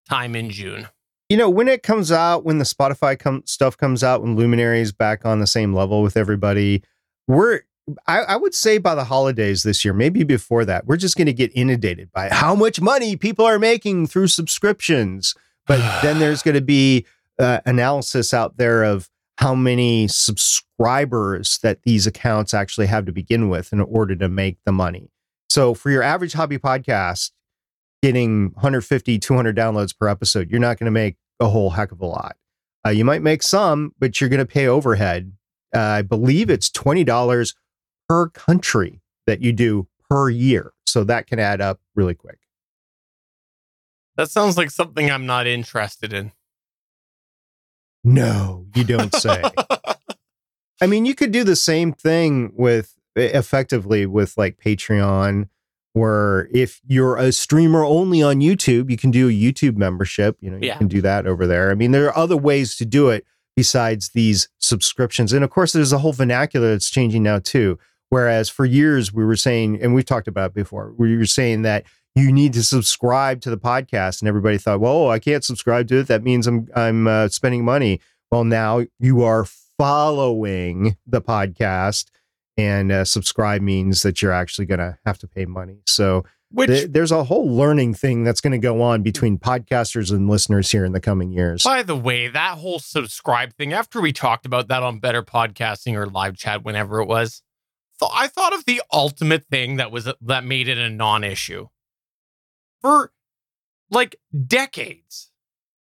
time 0.07 0.35
in 0.35 0.51
June. 0.51 0.87
you 1.29 1.37
know, 1.37 1.49
when 1.49 1.69
it 1.69 1.81
comes 1.81 2.11
out, 2.11 2.43
when 2.43 2.57
the 2.57 2.65
Spotify 2.65 3.17
com- 3.17 3.41
stuff 3.45 3.77
comes 3.77 4.03
out, 4.03 4.21
when 4.21 4.35
Luminary's 4.35 4.91
back 4.91 5.25
on 5.25 5.39
the 5.39 5.47
same 5.47 5.73
level 5.73 6.01
with 6.01 6.17
everybody, 6.17 6.83
we're 7.25 7.61
I, 8.05 8.19
I 8.19 8.35
would 8.35 8.53
say 8.53 8.77
by 8.77 8.95
the 8.95 9.05
holidays 9.05 9.63
this 9.63 9.85
year, 9.85 9.93
maybe 9.93 10.23
before 10.23 10.65
that, 10.65 10.85
we're 10.85 10.97
just 10.97 11.15
going 11.15 11.27
to 11.27 11.33
get 11.33 11.51
inundated 11.55 12.11
by 12.11 12.27
how 12.29 12.53
much 12.53 12.81
money 12.81 13.15
people 13.15 13.45
are 13.45 13.57
making 13.57 14.07
through 14.07 14.27
subscriptions. 14.27 15.35
But 15.67 15.79
then 16.01 16.19
there's 16.19 16.43
going 16.43 16.55
to 16.55 16.61
be 16.61 17.05
uh, 17.41 17.59
analysis 17.65 18.33
out 18.33 18.57
there 18.57 18.83
of 18.83 19.09
how 19.37 19.55
many 19.55 20.07
subscribers 20.07 21.57
that 21.63 21.81
these 21.83 22.05
accounts 22.05 22.53
actually 22.53 22.87
have 22.87 23.05
to 23.05 23.11
begin 23.11 23.49
with 23.49 23.73
in 23.73 23.81
order 23.81 24.15
to 24.15 24.29
make 24.29 24.57
the 24.65 24.71
money. 24.71 25.09
So 25.49 25.73
for 25.73 25.89
your 25.89 26.03
average 26.03 26.33
hobby 26.33 26.57
podcast, 26.59 27.31
getting 28.03 28.51
150, 28.53 29.19
200 29.19 29.55
downloads 29.55 29.97
per 29.97 30.07
episode, 30.07 30.49
you're 30.49 30.59
not 30.59 30.77
going 30.77 30.85
to 30.85 30.91
make 30.91 31.17
a 31.39 31.49
whole 31.49 31.71
heck 31.71 31.91
of 31.91 32.01
a 32.01 32.05
lot. 32.05 32.37
Uh, 32.85 32.89
you 32.89 33.05
might 33.05 33.21
make 33.21 33.43
some, 33.43 33.93
but 33.99 34.19
you're 34.19 34.29
going 34.29 34.39
to 34.39 34.45
pay 34.45 34.67
overhead. 34.67 35.33
Uh, 35.75 35.79
I 35.79 36.01
believe 36.01 36.49
it's 36.49 36.69
twenty 36.69 37.03
dollars 37.03 37.55
per 38.09 38.27
country 38.29 39.01
that 39.27 39.41
you 39.41 39.53
do 39.53 39.87
per 40.09 40.29
year, 40.29 40.73
so 40.85 41.03
that 41.03 41.27
can 41.27 41.39
add 41.39 41.61
up 41.61 41.79
really 41.95 42.15
quick. 42.15 42.39
That 44.17 44.29
sounds 44.29 44.57
like 44.57 44.71
something 44.71 45.09
I'm 45.09 45.25
not 45.25 45.47
interested 45.47 46.11
in. 46.11 46.31
No, 48.03 48.65
you 48.75 48.83
don't 48.83 49.13
say. 49.13 49.43
I 50.81 50.87
mean, 50.87 51.05
you 51.05 51.13
could 51.15 51.31
do 51.31 51.43
the 51.43 51.55
same 51.55 51.93
thing 51.93 52.51
with 52.55 52.95
effectively 53.15 54.05
with 54.05 54.37
like 54.37 54.57
Patreon, 54.57 55.49
where 55.93 56.47
if 56.53 56.79
you're 56.87 57.17
a 57.17 57.31
streamer 57.31 57.83
only 57.83 58.23
on 58.23 58.39
YouTube, 58.39 58.89
you 58.89 58.97
can 58.97 59.11
do 59.11 59.27
a 59.27 59.31
YouTube 59.31 59.75
membership. 59.75 60.37
You 60.39 60.49
know, 60.51 60.57
you 60.57 60.67
Yeah. 60.67 60.77
can 60.77 60.87
do 60.87 61.01
that 61.01 61.27
over 61.27 61.45
there. 61.45 61.69
I 61.69 61.75
mean, 61.75 61.91
there 61.91 62.07
are 62.07 62.17
other 62.17 62.37
ways 62.37 62.75
to 62.77 62.85
do 62.85 63.09
it 63.09 63.25
besides 63.55 64.09
these 64.13 64.47
subscriptions. 64.57 65.33
And 65.33 65.43
of 65.43 65.49
course, 65.49 65.73
there's 65.73 65.91
a 65.91 65.97
whole 65.99 66.13
vernacular 66.13 66.71
that's 66.71 66.89
changing 66.89 67.23
now 67.23 67.39
too. 67.39 67.77
Whereas 68.09 68.49
for 68.49 68.65
years 68.65 69.13
we 69.13 69.23
were 69.23 69.35
saying, 69.35 69.81
and 69.81 69.93
we've 69.93 70.05
talked 70.05 70.27
about 70.27 70.51
it 70.51 70.53
before, 70.53 70.93
we 70.97 71.15
were 71.17 71.25
saying 71.25 71.61
that 71.63 71.83
you 72.15 72.31
need 72.31 72.53
to 72.53 72.63
subscribe 72.63 73.41
to 73.41 73.49
the 73.49 73.57
podcast, 73.57 74.21
and 74.21 74.27
everybody 74.27 74.57
thought, 74.57 74.79
well, 74.79 75.09
I 75.09 75.19
can't 75.19 75.43
subscribe 75.43 75.87
to 75.89 75.99
it. 75.99 76.07
That 76.07 76.23
means 76.23 76.47
I'm 76.47 76.67
I'm 76.75 77.07
uh, 77.07 77.27
spending 77.29 77.63
money. 77.63 78.01
Well, 78.31 78.43
now 78.43 78.85
you 78.99 79.23
are 79.23 79.45
following 79.77 80.97
the 81.07 81.21
podcast, 81.21 82.05
and 82.57 82.91
uh, 82.91 83.05
subscribe 83.05 83.61
means 83.61 84.03
that 84.03 84.21
you're 84.21 84.31
actually 84.31 84.65
going 84.65 84.79
to 84.79 84.97
have 85.05 85.17
to 85.19 85.27
pay 85.27 85.45
money. 85.45 85.79
So 85.87 86.23
Which, 86.49 86.69
th- 86.69 86.91
there's 86.91 87.11
a 87.11 87.23
whole 87.23 87.49
learning 87.49 87.93
thing 87.95 88.23
that's 88.23 88.41
going 88.41 88.51
to 88.51 88.57
go 88.57 88.81
on 88.81 89.03
between 89.03 89.37
podcasters 89.37 90.11
and 90.11 90.29
listeners 90.29 90.71
here 90.71 90.85
in 90.85 90.91
the 90.91 90.99
coming 90.99 91.31
years. 91.31 91.63
by 91.63 91.83
the 91.83 91.95
way, 91.95 92.27
that 92.27 92.57
whole 92.57 92.79
subscribe 92.79 93.53
thing, 93.55 93.73
after 93.73 93.99
we 93.99 94.13
talked 94.13 94.45
about 94.45 94.67
that 94.67 94.83
on 94.83 94.99
Better 94.99 95.23
Podcasting 95.23 95.95
or 95.95 96.05
live 96.05 96.37
chat, 96.37 96.63
whenever 96.63 97.01
it 97.01 97.07
was, 97.07 97.41
th- 97.99 98.11
I 98.13 98.27
thought 98.27 98.53
of 98.53 98.65
the 98.65 98.81
ultimate 98.93 99.45
thing 99.45 99.77
that 99.77 99.91
was 99.91 100.07
that 100.21 100.43
made 100.43 100.67
it 100.67 100.77
a 100.77 100.89
non-issue. 100.89 101.67
For 102.81 103.11
like 103.89 104.15
decades, 104.47 105.31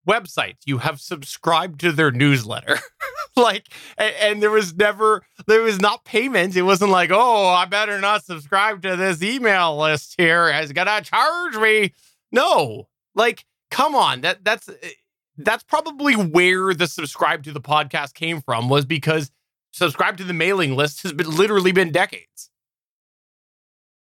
websites 0.07 0.57
you 0.65 0.79
have 0.79 0.99
subscribed 0.99 1.79
to 1.81 1.91
their 1.91 2.11
newsletter. 2.11 2.79
like 3.35 3.67
and, 3.97 4.13
and 4.19 4.43
there 4.43 4.51
was 4.51 4.75
never 4.75 5.23
there 5.47 5.61
was 5.61 5.79
not 5.79 6.05
payment. 6.05 6.55
It 6.55 6.63
wasn't 6.63 6.91
like, 6.91 7.11
oh, 7.11 7.47
I 7.47 7.65
better 7.65 7.99
not 7.99 8.25
subscribe 8.25 8.81
to 8.83 8.95
this 8.95 9.21
email 9.21 9.77
list 9.77 10.15
here. 10.17 10.49
It's 10.49 10.71
gonna 10.71 11.01
charge 11.01 11.55
me. 11.55 11.93
No, 12.31 12.87
like, 13.15 13.45
come 13.71 13.95
on. 13.95 14.21
That 14.21 14.43
that's 14.43 14.69
eh, 14.69 14.89
that's 15.37 15.63
probably 15.63 16.15
where 16.15 16.73
the 16.73 16.87
subscribe 16.87 17.43
to 17.43 17.51
the 17.51 17.61
podcast 17.61 18.13
came 18.13 18.41
from 18.41 18.69
was 18.69 18.85
because 18.85 19.31
subscribe 19.71 20.17
to 20.17 20.23
the 20.23 20.33
mailing 20.33 20.75
list 20.75 21.03
has 21.03 21.13
been 21.13 21.29
literally 21.29 21.71
been 21.71 21.91
decades. 21.91 22.48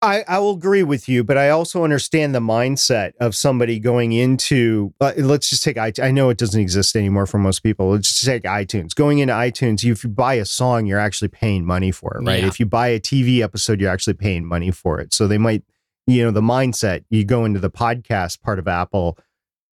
I, 0.02 0.24
I 0.28 0.40
will 0.40 0.54
agree 0.54 0.84
with 0.84 1.10
you, 1.10 1.24
but 1.24 1.38
I 1.38 1.50
also 1.50 1.84
understand 1.84 2.36
the 2.36 2.40
mindset 2.40 3.14
of 3.20 3.36
somebody 3.36 3.80
going 3.80 4.12
into. 4.12 4.94
Uh, 5.02 5.14
let's 5.18 5.50
just 5.50 5.64
take. 5.64 5.78
iTunes. 5.78 6.04
I 6.04 6.12
know 6.12 6.30
it 6.30 6.38
doesn't 6.38 6.60
exist 6.60 6.96
anymore 6.96 7.26
for 7.26 7.38
most 7.38 7.62
people. 7.62 7.92
Let's 7.92 8.10
just 8.10 8.26
take 8.26 8.44
iTunes. 8.44 8.94
Going 8.94 9.20
into 9.20 9.34
iTunes, 9.34 9.84
if 9.90 10.04
you 10.04 10.10
buy 10.10 10.36
a 10.36 10.46
song, 10.46 10.86
you're 10.86 11.00
actually 11.00 11.30
paying 11.30 11.66
money 11.66 11.92
for 11.92 12.18
it, 12.18 12.24
right? 12.26 12.42
Yeah. 12.42 12.48
If 12.48 12.60
you 12.60 12.66
buy 12.66 12.90
a 12.90 13.00
TV 13.00 13.42
episode, 13.42 13.82
you're 13.82 13.92
actually 13.92 14.14
paying 14.14 14.46
money 14.46 14.70
for 14.70 15.00
it. 15.00 15.14
So 15.14 15.28
they 15.28 15.38
might, 15.38 15.64
you 16.06 16.24
know, 16.24 16.32
the 16.32 16.42
mindset. 16.42 17.04
You 17.10 17.26
go 17.26 17.46
into 17.46 17.60
the 17.60 17.72
podcast 17.72 18.42
part 18.42 18.60
of 18.60 18.68
Apple, 18.68 19.18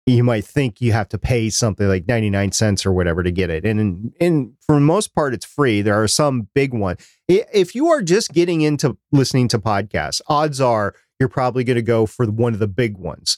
you 0.07 0.25
might 0.25 0.45
think 0.45 0.81
you 0.81 0.93
have 0.93 1.09
to 1.11 1.19
pay 1.19 1.49
something 1.49 1.87
like 1.87 2.09
99 2.09 2.51
cents 2.53 2.85
or 2.85 2.93
whatever 2.93 3.23
to 3.23 3.31
get 3.31 3.51
it. 3.51 3.65
And 3.65 4.13
and 4.21 4.53
for 4.67 4.75
the 4.75 4.81
most 4.81 5.15
part, 5.15 5.33
it's 5.35 5.47
free. 5.47 5.81
There 5.83 6.01
are 6.03 6.09
some 6.09 6.49
big 6.55 6.75
ones. 6.75 7.07
If 7.29 7.75
you 7.75 7.87
are 7.89 8.03
just 8.03 8.33
getting 8.33 8.63
into 8.63 8.97
listening 9.13 9.49
to 9.49 9.59
podcasts, 9.59 10.21
odds 10.27 10.61
are 10.61 10.95
you're 11.21 11.29
probably 11.29 11.63
going 11.63 11.77
to 11.77 11.83
go 11.83 12.07
for 12.07 12.27
one 12.27 12.53
of 12.53 12.59
the 12.59 12.67
big 12.67 12.97
ones. 12.97 13.37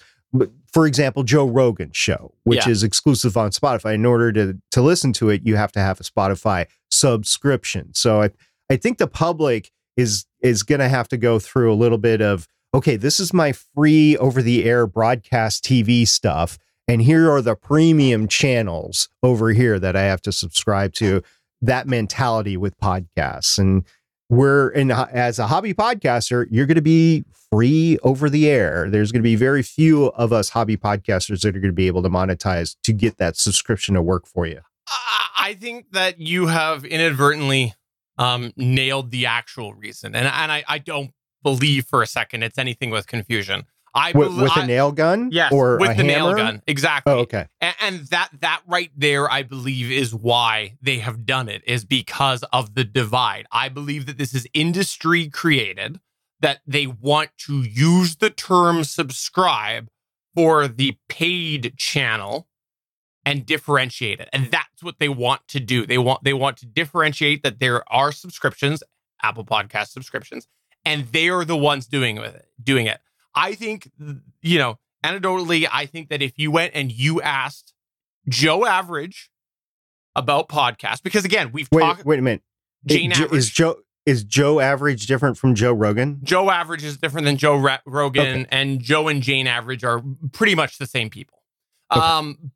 For 0.72 0.86
example, 0.86 1.22
Joe 1.22 1.46
Rogan's 1.46 1.96
show, 1.96 2.34
which 2.44 2.66
Yeah. 2.66 2.72
is 2.72 2.82
exclusive 2.82 3.36
on 3.36 3.50
Spotify. 3.50 3.94
In 3.94 4.06
order 4.06 4.32
to 4.32 4.58
to 4.72 4.82
listen 4.82 5.12
to 5.14 5.28
it, 5.28 5.42
you 5.44 5.56
have 5.56 5.70
to 5.72 5.80
have 5.80 6.00
a 6.00 6.02
Spotify 6.02 6.66
subscription. 6.90 7.92
So 7.94 8.22
I, 8.22 8.30
I 8.70 8.76
think 8.76 8.98
the 8.98 9.06
public 9.06 9.70
is 9.96 10.24
is 10.40 10.62
going 10.62 10.80
to 10.80 10.88
have 10.88 11.08
to 11.08 11.16
go 11.16 11.38
through 11.38 11.72
a 11.72 11.76
little 11.76 11.98
bit 11.98 12.20
of 12.20 12.48
okay, 12.74 12.96
this 12.96 13.20
is 13.20 13.32
my 13.32 13.52
free 13.52 14.16
over 14.18 14.42
the 14.42 14.64
air 14.64 14.86
broadcast 14.86 15.64
TV 15.64 16.06
stuff. 16.06 16.58
And 16.86 17.00
here 17.00 17.30
are 17.30 17.40
the 17.40 17.54
premium 17.54 18.28
channels 18.28 19.08
over 19.22 19.50
here 19.50 19.78
that 19.78 19.96
I 19.96 20.02
have 20.02 20.20
to 20.22 20.32
subscribe 20.32 20.92
to. 20.94 21.22
That 21.62 21.86
mentality 21.86 22.58
with 22.58 22.78
podcasts. 22.78 23.56
And 23.56 23.84
we're, 24.28 24.68
and 24.70 24.92
as 24.92 25.38
a 25.38 25.46
hobby 25.46 25.72
podcaster, 25.72 26.46
you're 26.50 26.66
going 26.66 26.74
to 26.74 26.82
be 26.82 27.24
free 27.50 27.96
over 28.02 28.28
the 28.28 28.50
air. 28.50 28.90
There's 28.90 29.12
going 29.12 29.22
to 29.22 29.26
be 29.26 29.36
very 29.36 29.62
few 29.62 30.08
of 30.08 30.32
us 30.32 30.50
hobby 30.50 30.76
podcasters 30.76 31.40
that 31.40 31.56
are 31.56 31.60
going 31.60 31.62
to 31.62 31.72
be 31.72 31.86
able 31.86 32.02
to 32.02 32.10
monetize 32.10 32.76
to 32.82 32.92
get 32.92 33.16
that 33.16 33.36
subscription 33.36 33.94
to 33.94 34.02
work 34.02 34.26
for 34.26 34.46
you. 34.46 34.60
I 34.88 35.24
I 35.44 35.52
think 35.52 35.92
that 35.92 36.18
you 36.18 36.46
have 36.46 36.86
inadvertently 36.86 37.74
um, 38.16 38.54
nailed 38.56 39.10
the 39.10 39.26
actual 39.26 39.74
reason, 39.74 40.14
and 40.14 40.26
and 40.26 40.50
I, 40.50 40.64
I 40.66 40.78
don't 40.78 41.10
believe 41.44 41.86
for 41.86 42.02
a 42.02 42.06
second 42.08 42.42
it's 42.42 42.58
anything 42.58 42.90
with 42.90 43.06
confusion. 43.06 43.64
I 43.96 44.10
With, 44.10 44.30
bel- 44.30 44.42
with 44.42 44.56
a 44.56 44.60
I- 44.62 44.66
nail 44.66 44.90
gun? 44.90 45.28
yes, 45.30 45.52
Or 45.52 45.78
with 45.78 45.90
a 45.92 45.94
the 45.94 46.02
nail 46.02 46.34
gun, 46.34 46.60
exactly. 46.66 47.12
Oh, 47.12 47.18
okay. 47.20 47.46
And, 47.60 47.74
and 47.80 47.98
that 48.08 48.30
that 48.40 48.62
right 48.66 48.90
there, 48.96 49.30
I 49.30 49.44
believe, 49.44 49.92
is 49.92 50.12
why 50.12 50.74
they 50.82 50.98
have 50.98 51.24
done 51.24 51.48
it, 51.48 51.62
is 51.64 51.84
because 51.84 52.42
of 52.52 52.74
the 52.74 52.82
divide. 52.82 53.46
I 53.52 53.68
believe 53.68 54.06
that 54.06 54.18
this 54.18 54.34
is 54.34 54.48
industry 54.52 55.28
created, 55.30 56.00
that 56.40 56.58
they 56.66 56.88
want 56.88 57.30
to 57.46 57.62
use 57.62 58.16
the 58.16 58.30
term 58.30 58.82
subscribe 58.82 59.88
for 60.34 60.66
the 60.66 60.96
paid 61.08 61.74
channel 61.76 62.48
and 63.24 63.46
differentiate 63.46 64.18
it. 64.18 64.28
And 64.32 64.50
that's 64.50 64.82
what 64.82 64.98
they 64.98 65.08
want 65.08 65.46
to 65.48 65.60
do. 65.60 65.86
They 65.86 65.98
want 65.98 66.24
they 66.24 66.34
want 66.34 66.56
to 66.58 66.66
differentiate 66.66 67.44
that 67.44 67.60
there 67.60 67.84
are 67.92 68.10
subscriptions, 68.10 68.82
Apple 69.22 69.44
Podcast 69.44 69.90
subscriptions, 69.90 70.48
and 70.84 71.06
they 71.08 71.28
are 71.28 71.44
the 71.44 71.56
ones 71.56 71.86
doing 71.86 72.16
with 72.16 72.34
it, 72.34 72.46
doing 72.62 72.86
it. 72.86 73.00
I 73.34 73.54
think 73.54 73.90
you 74.42 74.58
know, 74.58 74.78
anecdotally, 75.04 75.66
I 75.72 75.86
think 75.86 76.08
that 76.10 76.22
if 76.22 76.38
you 76.38 76.50
went 76.50 76.72
and 76.74 76.90
you 76.92 77.20
asked 77.22 77.72
Joe 78.28 78.64
Average 78.66 79.30
about 80.16 80.48
podcasts, 80.48 81.02
because 81.02 81.24
again, 81.24 81.50
we've 81.52 81.68
Wait, 81.72 81.80
talked 81.82 82.04
wait 82.04 82.18
a 82.18 82.22
minute. 82.22 82.42
Jane 82.86 83.12
Is 83.12 83.20
Average. 83.20 83.38
is 83.38 83.50
Joe 83.50 83.76
is 84.06 84.24
Joe 84.24 84.60
Average 84.60 85.06
different 85.06 85.38
from 85.38 85.54
Joe 85.54 85.72
Rogan? 85.72 86.20
Joe 86.22 86.50
Average 86.50 86.84
is 86.84 86.98
different 86.98 87.24
than 87.24 87.36
Joe 87.38 87.56
Ra- 87.56 87.78
Rogan, 87.86 88.26
Okay. 88.42 88.46
and 88.50 88.80
Joe 88.82 89.08
and 89.08 89.22
Jane 89.22 89.46
Average 89.46 89.82
are 89.82 90.02
pretty 90.32 90.54
much 90.54 90.76
the 90.78 90.86
same 90.86 91.08
people. 91.10 91.42
Okay. 91.90 92.00
Um, 92.04 92.52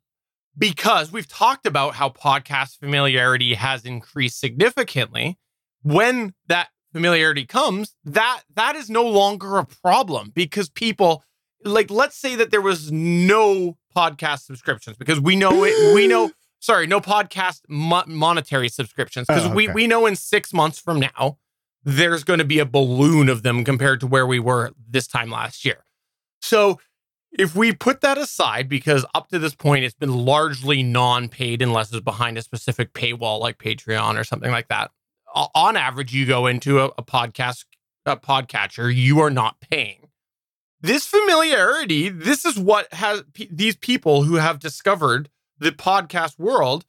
because 0.57 1.11
we've 1.11 1.27
talked 1.27 1.65
about 1.65 1.95
how 1.95 2.09
podcast 2.09 2.77
familiarity 2.79 3.55
has 3.55 3.85
increased 3.85 4.39
significantly. 4.39 5.39
When 5.81 6.33
that 6.47 6.67
familiarity 6.93 7.45
comes, 7.45 7.95
that 8.03 8.41
that 8.55 8.75
is 8.75 8.89
no 8.89 9.03
longer 9.03 9.57
a 9.57 9.65
problem 9.65 10.31
because 10.33 10.69
people 10.69 11.23
like 11.63 11.91
let's 11.91 12.15
say 12.15 12.35
that 12.35 12.51
there 12.51 12.61
was 12.61 12.91
no 12.91 13.77
podcast 13.95 14.45
subscriptions 14.45 14.97
because 14.97 15.19
we 15.19 15.35
know 15.35 15.63
it 15.65 15.93
we 15.93 16.07
know 16.07 16.31
sorry 16.59 16.87
no 16.87 16.99
podcast 17.01 17.61
mo- 17.67 18.03
monetary 18.07 18.69
subscriptions 18.69 19.27
because 19.27 19.45
Oh, 19.45 19.53
we 19.53 19.67
we 19.67 19.87
know 19.87 20.05
in 20.05 20.15
6 20.15 20.53
months 20.53 20.79
from 20.79 20.99
now 20.99 21.37
there's 21.83 22.23
going 22.23 22.39
to 22.39 22.45
be 22.45 22.59
a 22.59 22.65
balloon 22.65 23.29
of 23.29 23.43
them 23.43 23.63
compared 23.63 23.99
to 24.01 24.07
where 24.07 24.27
we 24.27 24.39
were 24.39 24.71
this 24.89 25.07
time 25.07 25.29
last 25.31 25.63
year. 25.65 25.85
So 26.41 26.79
if 27.31 27.55
we 27.55 27.73
put 27.73 28.01
that 28.01 28.17
aside, 28.17 28.67
because 28.67 29.05
up 29.13 29.29
to 29.29 29.39
this 29.39 29.55
point 29.55 29.85
it's 29.85 29.95
been 29.95 30.13
largely 30.13 30.83
non-paid 30.83 31.61
unless 31.61 31.91
it's 31.91 32.01
behind 32.01 32.37
a 32.37 32.41
specific 32.41 32.93
paywall 32.93 33.39
like 33.39 33.57
Patreon 33.59 34.19
or 34.19 34.23
something 34.23 34.51
like 34.51 34.67
that. 34.69 34.91
On 35.33 35.77
average, 35.77 36.13
you 36.13 36.25
go 36.25 36.47
into 36.47 36.79
a, 36.79 36.85
a 36.97 37.03
podcast 37.03 37.65
a 38.05 38.17
podcatcher, 38.17 38.93
you 38.93 39.19
are 39.19 39.29
not 39.29 39.59
paying. 39.59 40.09
This 40.81 41.05
familiarity, 41.05 42.09
this 42.09 42.45
is 42.45 42.57
what 42.57 42.91
has 42.93 43.23
pe- 43.33 43.49
these 43.51 43.75
people 43.75 44.23
who 44.23 44.35
have 44.35 44.59
discovered 44.59 45.29
the 45.57 45.71
podcast 45.71 46.39
world 46.39 46.85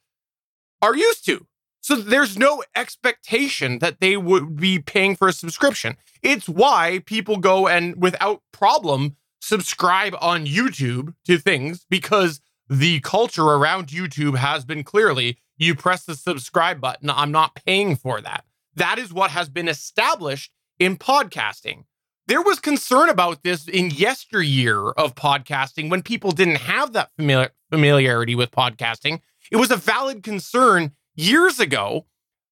are 0.80 0.96
used 0.96 1.24
to. 1.26 1.46
So 1.80 1.96
there's 1.96 2.38
no 2.38 2.62
expectation 2.76 3.78
that 3.80 4.00
they 4.00 4.16
would 4.16 4.56
be 4.56 4.78
paying 4.78 5.16
for 5.16 5.28
a 5.28 5.32
subscription. 5.32 5.96
It's 6.22 6.48
why 6.48 7.02
people 7.06 7.38
go 7.38 7.66
and 7.66 8.00
without 8.00 8.42
problem 8.52 9.16
subscribe 9.40 10.14
on 10.20 10.46
YouTube 10.46 11.14
to 11.24 11.38
things 11.38 11.86
because 11.88 12.40
the 12.68 13.00
culture 13.00 13.44
around 13.44 13.88
YouTube 13.88 14.36
has 14.36 14.64
been 14.64 14.84
clearly 14.84 15.38
you 15.60 15.74
press 15.74 16.04
the 16.04 16.14
subscribe 16.14 16.80
button, 16.80 17.10
I'm 17.10 17.30
not 17.30 17.54
paying 17.54 17.96
for 17.96 18.20
that. 18.20 18.44
That 18.76 18.98
is 18.98 19.12
what 19.12 19.30
has 19.30 19.48
been 19.48 19.68
established 19.68 20.52
in 20.78 20.96
podcasting. 20.96 21.84
There 22.26 22.42
was 22.42 22.60
concern 22.60 23.08
about 23.08 23.42
this 23.42 23.66
in 23.66 23.90
yesteryear 23.90 24.90
of 24.90 25.14
podcasting 25.14 25.90
when 25.90 26.02
people 26.02 26.30
didn't 26.30 26.58
have 26.58 26.92
that 26.92 27.10
familiar, 27.16 27.50
familiarity 27.70 28.34
with 28.34 28.50
podcasting. 28.50 29.20
It 29.50 29.56
was 29.56 29.70
a 29.70 29.76
valid 29.76 30.22
concern 30.22 30.92
years 31.16 31.58
ago, 31.58 32.06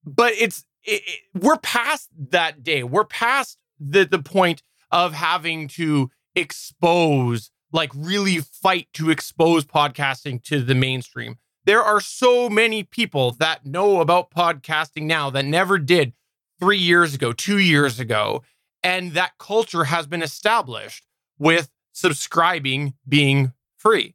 but 0.04 0.32
it's 0.32 0.64
it, 0.84 1.02
it, 1.06 1.20
we're 1.42 1.59
past 1.59 2.09
that 2.30 2.62
day. 2.62 2.82
We're 2.82 3.04
past 3.04 3.59
the 3.78 4.04
the 4.04 4.18
point 4.18 4.62
of 4.90 5.14
having 5.14 5.68
to 5.68 6.11
expose 6.34 7.50
like 7.72 7.90
really 7.94 8.38
fight 8.38 8.88
to 8.94 9.11
expose 9.11 9.64
podcasting 9.64 10.42
to 10.44 10.62
the 10.62 10.74
mainstream. 10.74 11.38
There 11.68 11.82
are 11.82 12.00
so 12.00 12.48
many 12.48 12.82
people 12.82 13.32
that 13.32 13.66
know 13.66 14.00
about 14.00 14.30
podcasting 14.30 15.02
now 15.02 15.28
that 15.28 15.44
never 15.44 15.78
did 15.78 16.14
3 16.60 16.78
years 16.78 17.14
ago, 17.14 17.34
2 17.34 17.58
years 17.58 18.00
ago, 18.00 18.42
and 18.82 19.12
that 19.12 19.32
culture 19.38 19.84
has 19.84 20.06
been 20.06 20.22
established 20.22 21.04
with 21.38 21.68
subscribing 21.92 22.94
being 23.06 23.52
free. 23.76 24.14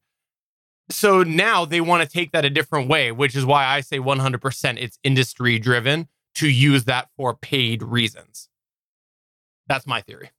So 0.90 1.22
now 1.22 1.64
they 1.64 1.80
want 1.80 2.02
to 2.02 2.10
take 2.10 2.32
that 2.32 2.44
a 2.44 2.50
different 2.50 2.90
way, 2.90 3.12
which 3.12 3.36
is 3.36 3.46
why 3.46 3.68
I 3.68 3.82
say 3.82 4.00
100% 4.00 4.82
it's 4.82 4.98
industry 5.04 5.60
driven 5.60 6.08
to 6.34 6.50
use 6.50 6.86
that 6.86 7.10
for 7.16 7.36
paid 7.36 7.84
reasons. 7.84 8.50
That's 9.68 9.86
my 9.86 10.02
theory. 10.02 10.32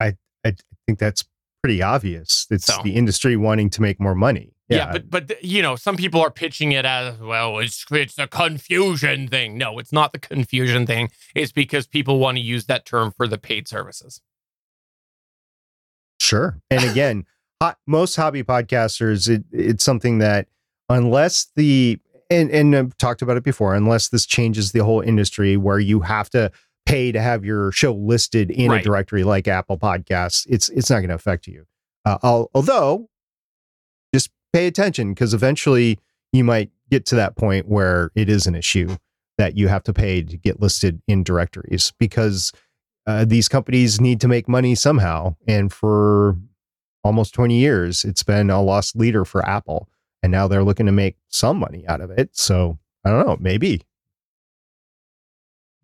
I 0.00 0.16
I 0.46 0.54
think 0.86 0.98
that's 0.98 1.24
pretty 1.62 1.82
obvious. 1.82 2.46
It's 2.50 2.66
so, 2.66 2.82
the 2.82 2.94
industry 2.94 3.36
wanting 3.36 3.70
to 3.70 3.82
make 3.82 4.00
more 4.00 4.14
money. 4.14 4.52
Yeah. 4.68 4.76
yeah, 4.76 4.92
but 4.92 5.10
but 5.10 5.44
you 5.44 5.62
know, 5.62 5.76
some 5.76 5.96
people 5.96 6.20
are 6.20 6.30
pitching 6.30 6.72
it 6.72 6.84
as 6.84 7.18
well. 7.18 7.58
It's 7.58 7.84
it's 7.90 8.18
a 8.18 8.26
confusion 8.26 9.28
thing. 9.28 9.58
No, 9.58 9.78
it's 9.78 9.92
not 9.92 10.12
the 10.12 10.18
confusion 10.18 10.86
thing. 10.86 11.10
It's 11.34 11.52
because 11.52 11.86
people 11.86 12.18
want 12.18 12.36
to 12.38 12.42
use 12.42 12.66
that 12.66 12.84
term 12.86 13.12
for 13.12 13.26
the 13.26 13.38
paid 13.38 13.68
services. 13.68 14.20
Sure, 16.20 16.58
and 16.70 16.84
again, 16.84 17.26
hot, 17.60 17.78
most 17.86 18.16
hobby 18.16 18.42
podcasters, 18.42 19.28
it, 19.28 19.44
it's 19.52 19.84
something 19.84 20.18
that 20.18 20.48
unless 20.88 21.48
the 21.54 21.98
and 22.30 22.50
and 22.50 22.74
I've 22.74 22.96
talked 22.96 23.22
about 23.22 23.36
it 23.36 23.44
before, 23.44 23.74
unless 23.74 24.08
this 24.08 24.24
changes 24.24 24.72
the 24.72 24.84
whole 24.84 25.00
industry 25.00 25.56
where 25.56 25.78
you 25.78 26.00
have 26.00 26.30
to 26.30 26.50
pay 26.86 27.12
to 27.12 27.20
have 27.20 27.44
your 27.44 27.72
show 27.72 27.92
listed 27.92 28.50
in 28.50 28.70
right. 28.70 28.80
a 28.80 28.84
directory 28.84 29.24
like 29.24 29.48
Apple 29.48 29.78
Podcasts, 29.78 30.46
it's 30.48 30.68
it's 30.70 30.90
not 30.90 30.98
going 30.98 31.08
to 31.08 31.14
affect 31.14 31.46
you. 31.46 31.66
Uh, 32.04 32.18
although, 32.54 33.08
just 34.14 34.30
pay 34.52 34.66
attention 34.66 35.14
because 35.14 35.34
eventually 35.34 35.98
you 36.32 36.44
might 36.44 36.70
get 36.90 37.06
to 37.06 37.14
that 37.14 37.36
point 37.36 37.68
where 37.68 38.10
it 38.14 38.28
is 38.28 38.46
an 38.46 38.54
issue 38.54 38.96
that 39.38 39.56
you 39.56 39.68
have 39.68 39.82
to 39.84 39.92
pay 39.92 40.22
to 40.22 40.36
get 40.36 40.60
listed 40.60 41.00
in 41.08 41.22
directories 41.22 41.92
because 41.98 42.52
uh, 43.06 43.24
these 43.24 43.48
companies 43.48 44.00
need 44.00 44.20
to 44.20 44.28
make 44.28 44.48
money 44.48 44.74
somehow. 44.74 45.34
And 45.46 45.72
for 45.72 46.36
almost 47.02 47.34
20 47.34 47.56
years, 47.56 48.04
it's 48.04 48.22
been 48.22 48.50
a 48.50 48.62
lost 48.62 48.94
leader 48.94 49.24
for 49.24 49.44
Apple. 49.44 49.88
And 50.22 50.30
now 50.30 50.46
they're 50.46 50.62
looking 50.62 50.86
to 50.86 50.92
make 50.92 51.16
some 51.28 51.56
money 51.58 51.84
out 51.88 52.00
of 52.00 52.10
it. 52.10 52.36
So 52.36 52.78
I 53.04 53.10
don't 53.10 53.26
know, 53.26 53.36
maybe 53.40 53.82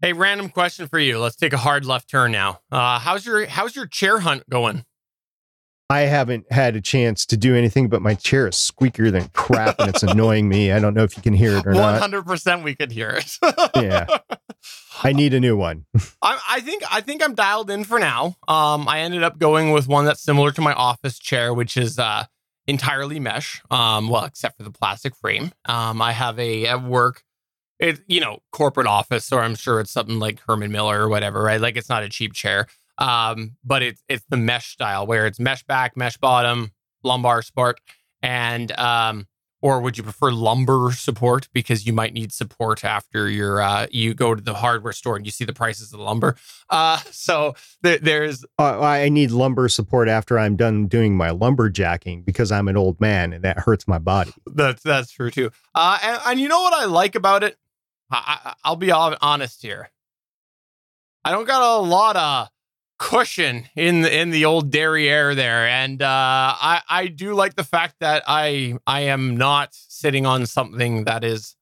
Hey, 0.00 0.12
random 0.12 0.48
question 0.48 0.86
for 0.86 1.00
you. 1.00 1.18
Let's 1.18 1.34
take 1.34 1.52
a 1.52 1.56
hard 1.56 1.84
left 1.84 2.08
turn 2.08 2.30
now. 2.30 2.60
Uh, 2.70 3.00
how's 3.00 3.26
your 3.26 3.46
how's 3.46 3.74
your 3.74 3.86
chair 3.86 4.20
hunt 4.20 4.48
going? 4.48 4.84
I 5.90 6.00
haven't 6.02 6.46
had 6.52 6.76
a 6.76 6.80
chance 6.80 7.26
to 7.26 7.36
do 7.36 7.56
anything, 7.56 7.88
but 7.88 8.00
my 8.00 8.14
chair 8.14 8.46
is 8.46 8.54
squeakier 8.54 9.10
than 9.10 9.28
crap, 9.30 9.80
and 9.80 9.88
it's 9.88 10.02
annoying 10.04 10.48
me. 10.48 10.70
I 10.70 10.78
don't 10.78 10.94
know 10.94 11.02
if 11.02 11.16
you 11.16 11.22
can 11.24 11.34
hear 11.34 11.56
it 11.56 11.66
or 11.66 11.72
100% 11.72 11.74
not. 11.74 11.92
One 11.92 12.00
hundred 12.00 12.26
percent, 12.26 12.62
we 12.62 12.76
could 12.76 12.92
hear 12.92 13.08
it. 13.08 13.38
yeah, 13.74 14.06
I 15.02 15.12
need 15.12 15.34
a 15.34 15.40
new 15.40 15.56
one. 15.56 15.86
I, 16.22 16.38
I, 16.48 16.60
think 16.60 16.84
I 16.88 17.00
think 17.00 17.20
I'm 17.24 17.34
dialed 17.34 17.68
in 17.68 17.82
for 17.82 17.98
now. 17.98 18.36
Um, 18.46 18.86
I 18.86 19.00
ended 19.00 19.24
up 19.24 19.38
going 19.38 19.72
with 19.72 19.88
one 19.88 20.04
that's 20.04 20.22
similar 20.22 20.52
to 20.52 20.60
my 20.60 20.74
office 20.74 21.18
chair, 21.18 21.52
which 21.52 21.76
is 21.76 21.98
uh 21.98 22.26
entirely 22.68 23.18
mesh. 23.18 23.62
Um, 23.68 24.08
well, 24.08 24.26
except 24.26 24.58
for 24.58 24.62
the 24.62 24.70
plastic 24.70 25.16
frame. 25.16 25.50
Um, 25.64 26.00
I 26.00 26.12
have 26.12 26.38
a 26.38 26.66
at 26.66 26.84
work 26.84 27.24
it 27.78 28.00
you 28.06 28.20
know 28.20 28.38
corporate 28.52 28.86
office 28.86 29.32
or 29.32 29.40
i'm 29.40 29.54
sure 29.54 29.80
it's 29.80 29.92
something 29.92 30.18
like 30.18 30.40
herman 30.46 30.72
miller 30.72 31.00
or 31.00 31.08
whatever 31.08 31.42
right? 31.42 31.60
Like 31.60 31.76
it's 31.76 31.88
not 31.88 32.02
a 32.02 32.08
cheap 32.08 32.32
chair. 32.32 32.66
Um 32.98 33.56
but 33.64 33.82
it's 33.82 34.02
it's 34.08 34.24
the 34.28 34.36
mesh 34.36 34.72
style 34.72 35.06
where 35.06 35.26
it's 35.26 35.38
mesh 35.38 35.62
back 35.64 35.96
mesh 35.96 36.16
bottom 36.16 36.72
lumbar 37.02 37.42
support 37.42 37.80
and 38.22 38.72
um 38.72 39.26
or 39.60 39.80
would 39.80 39.98
you 39.98 40.04
prefer 40.04 40.30
lumber 40.30 40.92
support? 40.92 41.48
Because 41.52 41.84
you 41.86 41.92
might 41.92 42.12
need 42.12 42.32
support 42.32 42.84
after 42.84 43.28
your 43.28 43.60
uh, 43.60 43.86
you 43.90 44.14
go 44.14 44.34
to 44.34 44.40
the 44.40 44.54
hardware 44.54 44.92
store 44.92 45.16
and 45.16 45.26
you 45.26 45.32
see 45.32 45.44
the 45.44 45.52
prices 45.52 45.92
of 45.92 45.98
the 45.98 46.04
lumber. 46.04 46.36
Uh, 46.70 46.98
so 47.10 47.54
th- 47.82 48.00
there's 48.00 48.44
uh, 48.58 48.80
i 48.80 49.08
need 49.08 49.30
lumber 49.30 49.68
support 49.68 50.08
after 50.08 50.38
i'm 50.38 50.54
done 50.54 50.86
doing 50.86 51.16
my 51.16 51.30
lumberjacking 51.30 52.24
because 52.24 52.52
i'm 52.52 52.68
an 52.68 52.76
old 52.76 53.00
man 53.00 53.32
and 53.32 53.42
that 53.42 53.58
hurts 53.58 53.88
my 53.88 53.98
body. 53.98 54.32
That's 54.46 54.82
that's 54.82 55.10
true 55.10 55.30
too. 55.30 55.50
Uh, 55.74 55.98
and, 56.02 56.20
and 56.26 56.40
you 56.40 56.48
know 56.48 56.60
what 56.60 56.74
i 56.74 56.84
like 56.84 57.14
about 57.14 57.42
it 57.42 57.56
I, 58.10 58.54
will 58.66 58.76
be 58.76 58.90
honest 58.90 59.62
here. 59.62 59.90
I 61.24 61.30
don't 61.30 61.46
got 61.46 61.62
a 61.62 61.80
lot 61.80 62.16
of 62.16 62.48
cushion 62.98 63.66
in 63.76 64.02
the 64.02 64.16
in 64.16 64.30
the 64.30 64.44
old 64.44 64.70
derriere 64.70 65.34
there, 65.34 65.66
and 65.66 66.02
uh, 66.02 66.06
I 66.06 66.82
I 66.88 67.06
do 67.08 67.34
like 67.34 67.54
the 67.54 67.64
fact 67.64 67.96
that 68.00 68.22
I 68.26 68.78
I 68.86 69.02
am 69.02 69.36
not 69.36 69.70
sitting 69.72 70.26
on 70.26 70.46
something 70.46 71.04
that 71.04 71.24
is 71.24 71.56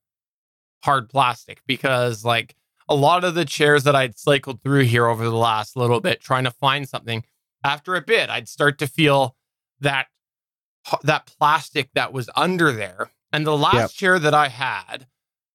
hard 0.85 1.09
plastic 1.09 1.61
because 1.67 2.25
like 2.25 2.55
a 2.89 2.95
lot 2.95 3.25
of 3.25 3.35
the 3.35 3.45
chairs 3.45 3.83
that 3.85 3.97
I'd 3.97 4.17
cycled 4.17 4.63
through 4.63 4.85
here 4.85 5.07
over 5.07 5.25
the 5.25 5.37
last 5.37 5.77
little 5.77 6.01
bit 6.01 6.21
trying 6.21 6.45
to 6.45 6.51
find 6.51 6.89
something 6.89 7.25
after 7.65 7.97
a 7.97 8.01
bit 8.01 8.31
I'd 8.31 8.49
start 8.49 8.79
to 8.79 8.87
feel 8.87 9.35
that 9.81 10.07
that 11.03 11.27
plastic 11.27 11.91
that 11.95 12.13
was 12.13 12.31
under 12.37 12.71
there 12.71 13.11
and 13.33 13.45
the 13.45 13.57
last 13.57 13.75
yep. 13.75 13.91
chair 13.91 14.19
that 14.21 14.35
I 14.35 14.47
had 14.47 15.09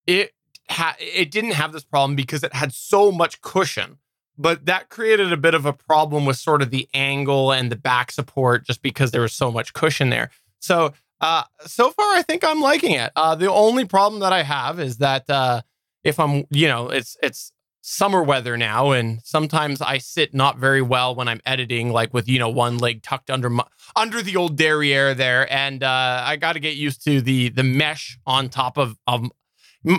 it 0.06 0.34
ha- 0.70 0.96
it 1.00 1.32
didn't 1.32 1.52
have 1.52 1.72
this 1.72 1.84
problem 1.84 2.16
because 2.16 2.44
it 2.44 2.54
had 2.54 2.74
so 2.74 3.12
much 3.12 3.42
cushion 3.42 3.98
but 4.38 4.66
that 4.66 4.90
created 4.90 5.32
a 5.32 5.38
bit 5.38 5.54
of 5.54 5.66
a 5.66 5.74
problem 5.74 6.26
with 6.26 6.38
sort 6.38 6.62
of 6.64 6.72
the 6.72 6.88
angle 6.96 7.52
and 7.52 7.72
the 7.72 7.76
back 7.76 8.12
support 8.12 8.66
just 8.66 8.82
because 8.82 9.12
there 9.12 9.22
was 9.22 9.34
so 9.34 9.52
much 9.52 9.74
cushion 9.74 10.10
there. 10.10 10.32
So 10.60 10.94
uh, 11.22 11.44
so 11.68 11.92
far 11.92 12.14
i 12.16 12.24
think 12.24 12.44
i'm 12.44 12.62
liking 12.62 12.92
it. 12.92 13.12
Uh, 13.16 13.36
the 13.36 13.50
only 13.50 13.86
problem 13.86 14.20
that 14.22 14.34
i 14.34 14.42
have 14.42 14.80
is 14.80 14.98
that 14.98 15.30
uh, 15.30 15.62
if 16.04 16.20
i'm 16.20 16.46
you 16.50 16.68
know 16.68 16.90
it's 16.90 17.16
it's 17.22 17.54
summer 17.84 18.22
weather 18.22 18.58
now 18.58 18.92
and 18.92 19.22
sometimes 19.24 19.82
i 19.82 19.98
sit 19.98 20.34
not 20.34 20.58
very 20.58 20.82
well 20.82 21.16
when 21.16 21.28
i'm 21.28 21.42
editing 21.46 21.92
like 21.92 22.14
with 22.14 22.28
you 22.28 22.38
know 22.38 22.50
one 22.50 22.78
leg 22.78 23.02
tucked 23.02 23.32
under 23.32 23.50
my 23.50 23.64
under 23.96 24.22
the 24.22 24.36
old 24.36 24.56
derriere 24.56 25.16
there 25.16 25.52
and 25.52 25.84
uh, 25.84 26.24
i 26.26 26.36
got 26.36 26.54
to 26.54 26.60
get 26.60 26.76
used 26.76 27.04
to 27.04 27.22
the 27.22 27.50
the 27.50 27.64
mesh 27.64 28.20
on 28.26 28.50
top 28.50 28.78
of, 28.78 28.98
of 29.08 29.32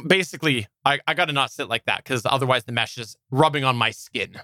basically 0.07 0.67
I, 0.85 1.01
I 1.07 1.15
got 1.15 1.27
to 1.27 1.33
not 1.33 1.51
sit 1.51 1.69
like 1.69 1.85
that 1.87 1.99
because 1.99 2.23
otherwise 2.25 2.65
the 2.65 2.73
mesh 2.73 2.99
is 2.99 3.17
rubbing 3.31 3.65
on 3.65 3.77
my 3.77 3.91
skin. 3.91 4.41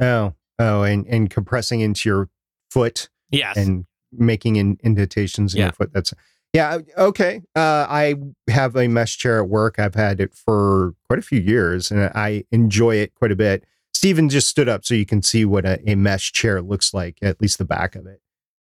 Oh, 0.00 0.34
oh, 0.58 0.82
and 0.82 1.06
and 1.06 1.30
compressing 1.30 1.80
into 1.80 2.08
your 2.08 2.28
foot. 2.70 3.08
Yes, 3.30 3.56
and 3.56 3.86
making 4.12 4.56
in, 4.56 4.78
indentations 4.82 5.54
in 5.54 5.60
yeah. 5.60 5.66
your 5.66 5.72
foot. 5.72 5.92
That's 5.92 6.12
yeah. 6.52 6.78
Okay. 6.96 7.42
Uh, 7.56 7.86
I 7.88 8.14
have 8.48 8.76
a 8.76 8.86
mesh 8.86 9.18
chair 9.18 9.40
at 9.40 9.48
work. 9.48 9.78
I've 9.78 9.96
had 9.96 10.20
it 10.20 10.34
for 10.34 10.94
quite 11.06 11.18
a 11.18 11.22
few 11.22 11.40
years, 11.40 11.90
and 11.90 12.10
I 12.14 12.44
enjoy 12.52 12.96
it 12.96 13.14
quite 13.14 13.32
a 13.32 13.36
bit. 13.36 13.64
Steven 13.92 14.28
just 14.28 14.48
stood 14.48 14.68
up 14.68 14.84
so 14.84 14.94
you 14.94 15.06
can 15.06 15.22
see 15.22 15.44
what 15.44 15.64
a, 15.64 15.80
a 15.88 15.94
mesh 15.94 16.32
chair 16.32 16.60
looks 16.60 16.92
like, 16.92 17.18
at 17.22 17.40
least 17.40 17.58
the 17.58 17.64
back 17.64 17.96
of 17.96 18.06
it. 18.06 18.20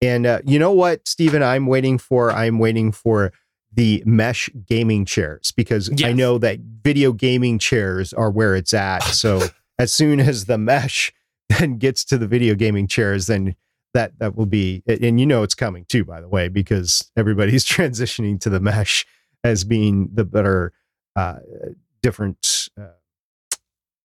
And 0.00 0.26
uh, 0.26 0.40
you 0.44 0.58
know 0.58 0.72
what, 0.72 1.06
Steven, 1.06 1.42
I'm 1.42 1.66
waiting 1.66 1.96
for? 1.96 2.30
I'm 2.30 2.58
waiting 2.58 2.92
for 2.92 3.32
the 3.72 4.02
mesh 4.04 4.50
gaming 4.66 5.04
chairs 5.04 5.52
because 5.52 5.88
yes. 5.90 6.08
I 6.08 6.12
know 6.12 6.38
that 6.38 6.58
video 6.60 7.12
gaming 7.12 7.58
chairs 7.58 8.12
are 8.12 8.30
where 8.30 8.54
it's 8.54 8.74
at. 8.74 9.02
So 9.12 9.42
as 9.78 9.92
soon 9.92 10.20
as 10.20 10.46
the 10.46 10.58
mesh 10.58 11.12
then 11.48 11.78
gets 11.78 12.04
to 12.06 12.18
the 12.18 12.26
video 12.26 12.54
gaming 12.54 12.86
chairs, 12.86 13.26
then 13.26 13.54
that 13.94 14.18
that 14.18 14.36
will 14.36 14.46
be 14.46 14.82
and 14.86 15.20
you 15.20 15.26
know 15.26 15.42
it's 15.42 15.54
coming 15.54 15.84
too, 15.88 16.04
by 16.04 16.20
the 16.20 16.28
way, 16.28 16.48
because 16.48 17.10
everybody's 17.16 17.64
transitioning 17.66 18.40
to 18.40 18.50
the 18.50 18.60
mesh 18.60 19.06
as 19.44 19.64
being 19.64 20.08
the 20.12 20.24
better 20.24 20.72
uh, 21.16 21.36
different 22.02 22.68
uh, 22.80 22.86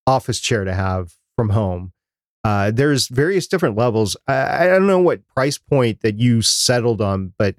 office 0.05 0.39
chair 0.39 0.63
to 0.63 0.73
have 0.73 1.13
from 1.35 1.49
home. 1.49 1.93
Uh, 2.43 2.71
there's 2.71 3.07
various 3.07 3.47
different 3.47 3.75
levels. 3.75 4.15
I, 4.27 4.65
I 4.65 4.67
don't 4.67 4.87
know 4.87 4.99
what 4.99 5.27
price 5.27 5.57
point 5.57 6.01
that 6.01 6.17
you 6.17 6.41
settled 6.41 7.01
on, 7.01 7.33
but 7.37 7.55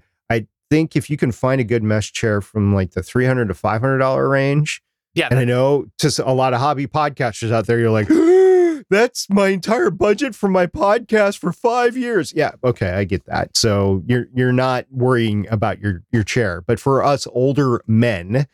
think 0.71 0.97
if 0.97 1.09
you 1.11 1.17
can 1.17 1.33
find 1.33 1.61
a 1.61 1.65
good 1.65 1.83
mesh 1.83 2.13
chair 2.13 2.41
from 2.41 2.75
like 2.75 2.93
the 2.93 3.03
300 3.03 3.49
to 3.49 3.55
500 3.55 3.99
dollar 3.99 4.29
range 4.29 4.83
yeah 5.15 5.29
and 5.31 5.39
i 5.39 5.45
know 5.45 5.87
to 5.99 6.11
a 6.25 6.33
lot 6.33 6.55
of 6.55 6.61
hobby 6.61 6.87
podcasters 6.87 7.53
out 7.53 7.67
there 7.67 7.79
you're 7.79 7.91
like 7.91 8.09
that's 8.91 9.29
my 9.29 9.49
entire 9.49 9.91
budget 9.91 10.35
for 10.35 10.49
my 10.49 10.67
podcast 10.67 11.39
for 11.39 11.53
five 11.53 11.97
years. 11.97 12.33
Yeah 12.33 12.53
okay 12.65 12.91
i 12.91 13.05
get 13.05 13.25
that. 13.27 13.57
So 13.57 14.03
you're 14.07 14.29
you're 14.35 14.53
not 14.53 14.87
worrying 14.91 15.47
about 15.51 15.81
your 15.81 16.03
your 16.11 16.25
chair 16.25 16.63
but 16.63 16.81
for 16.81 17.03
us 17.03 17.27
older 17.33 17.83
men 17.87 18.47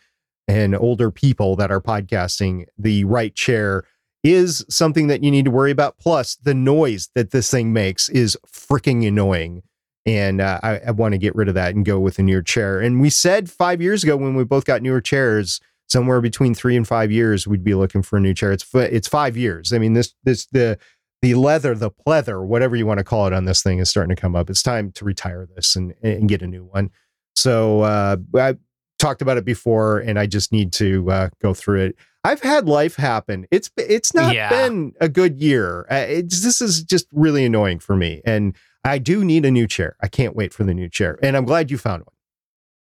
and 0.47 0.75
older 0.75 1.11
people 1.11 1.57
that 1.57 1.71
are 1.71 1.81
podcasting 1.81 2.67
the 2.77 3.05
right 3.05 3.35
chair 3.35 3.85
is 4.23 4.65
something 4.69 5.07
that 5.07 5.23
you 5.23 5.31
need 5.31 5.45
to 5.45 5.51
worry 5.51 5.71
about. 5.71 5.99
Plus 5.99 6.37
the 6.37 6.55
noise 6.55 7.11
that 7.15 7.31
this 7.31 7.51
thing 7.51 7.73
makes 7.73 8.09
is 8.09 8.39
freaking 8.47 9.07
annoying 9.07 9.63
and 10.07 10.41
uh, 10.41 10.61
I, 10.63 10.79
I 10.89 10.91
want 10.91 11.13
to 11.13 11.19
get 11.19 11.35
rid 11.35 11.49
of 11.49 11.55
that 11.55 11.75
and 11.75 11.85
go 11.85 11.99
with 11.99 12.19
a 12.19 12.23
newer 12.23 12.43
chair. 12.43 12.81
And 12.81 13.01
we 13.01 13.11
said 13.11 13.51
five 13.51 13.81
years 13.81 14.03
ago 14.05 14.17
when 14.17 14.35
we 14.35 14.45
both 14.45 14.65
got 14.65 14.83
newer 14.83 15.01
chairs, 15.01 15.61
somewhere 15.89 16.21
between 16.21 16.55
three 16.55 16.77
and 16.77 16.87
five 16.87 17.11
years, 17.11 17.47
we'd 17.47 17.65
be 17.65 17.75
looking 17.75 18.03
for 18.03 18.17
a 18.17 18.21
new 18.21 18.35
chair. 18.35 18.53
It's 18.53 18.67
it's 18.75 19.09
five 19.09 19.37
years. 19.37 19.73
I 19.73 19.79
mean, 19.79 19.93
this 19.95 20.15
this 20.25 20.47
the 20.47 20.79
the 21.23 21.35
leather, 21.35 21.75
the 21.75 21.91
pleather, 21.91 22.45
whatever 22.45 22.77
you 22.77 22.87
want 22.87 22.99
to 22.99 23.05
call 23.05 23.27
it 23.27 23.33
on 23.33 23.47
this 23.47 23.63
thing 23.63 23.79
is 23.79 23.89
starting 23.89 24.15
to 24.15 24.21
come 24.21 24.37
up. 24.37 24.51
It's 24.51 24.63
time 24.63 24.93
to 24.93 25.05
retire 25.05 25.49
this 25.55 25.75
and 25.77 25.95
and 26.03 26.29
get 26.29 26.43
a 26.43 26.47
new 26.47 26.65
one. 26.65 26.91
So 27.35 27.81
uh, 27.81 28.17
I 28.37 28.57
talked 28.99 29.23
about 29.23 29.37
it 29.39 29.45
before, 29.45 29.99
and 29.99 30.19
I 30.19 30.27
just 30.27 30.53
need 30.53 30.73
to 30.75 31.11
uh, 31.11 31.29
go 31.41 31.55
through 31.55 31.81
it. 31.81 31.97
I've 32.25 32.41
had 32.41 32.67
life 32.67 32.97
happen. 32.97 33.47
It's 33.51 33.71
it's 33.77 34.15
not 34.15 34.35
Yeah. 34.35 34.49
been 34.49 34.93
a 35.01 35.09
good 35.09 35.41
year. 35.41 35.87
Uh, 35.91 36.07
it's, 36.09 36.43
this 36.43 36.61
is 36.61 36.83
just 36.83 37.07
really 37.13 37.45
annoying 37.45 37.79
for 37.79 37.97
me, 37.97 38.23
and 38.25 38.55
I 38.85 38.99
do 38.99 39.25
need 39.25 39.45
a 39.45 39.51
new 39.51 39.67
chair. 39.67 39.97
I 40.01 40.09
can't 40.09 40.37
wait 40.37 40.53
for 40.53 40.65
the 40.65 40.75
new 40.75 40.89
chair, 40.89 41.19
and 41.23 41.37
I'm 41.37 41.45
glad 41.45 41.71
you 41.71 41.79
found 41.79 42.03
one. 42.03 42.15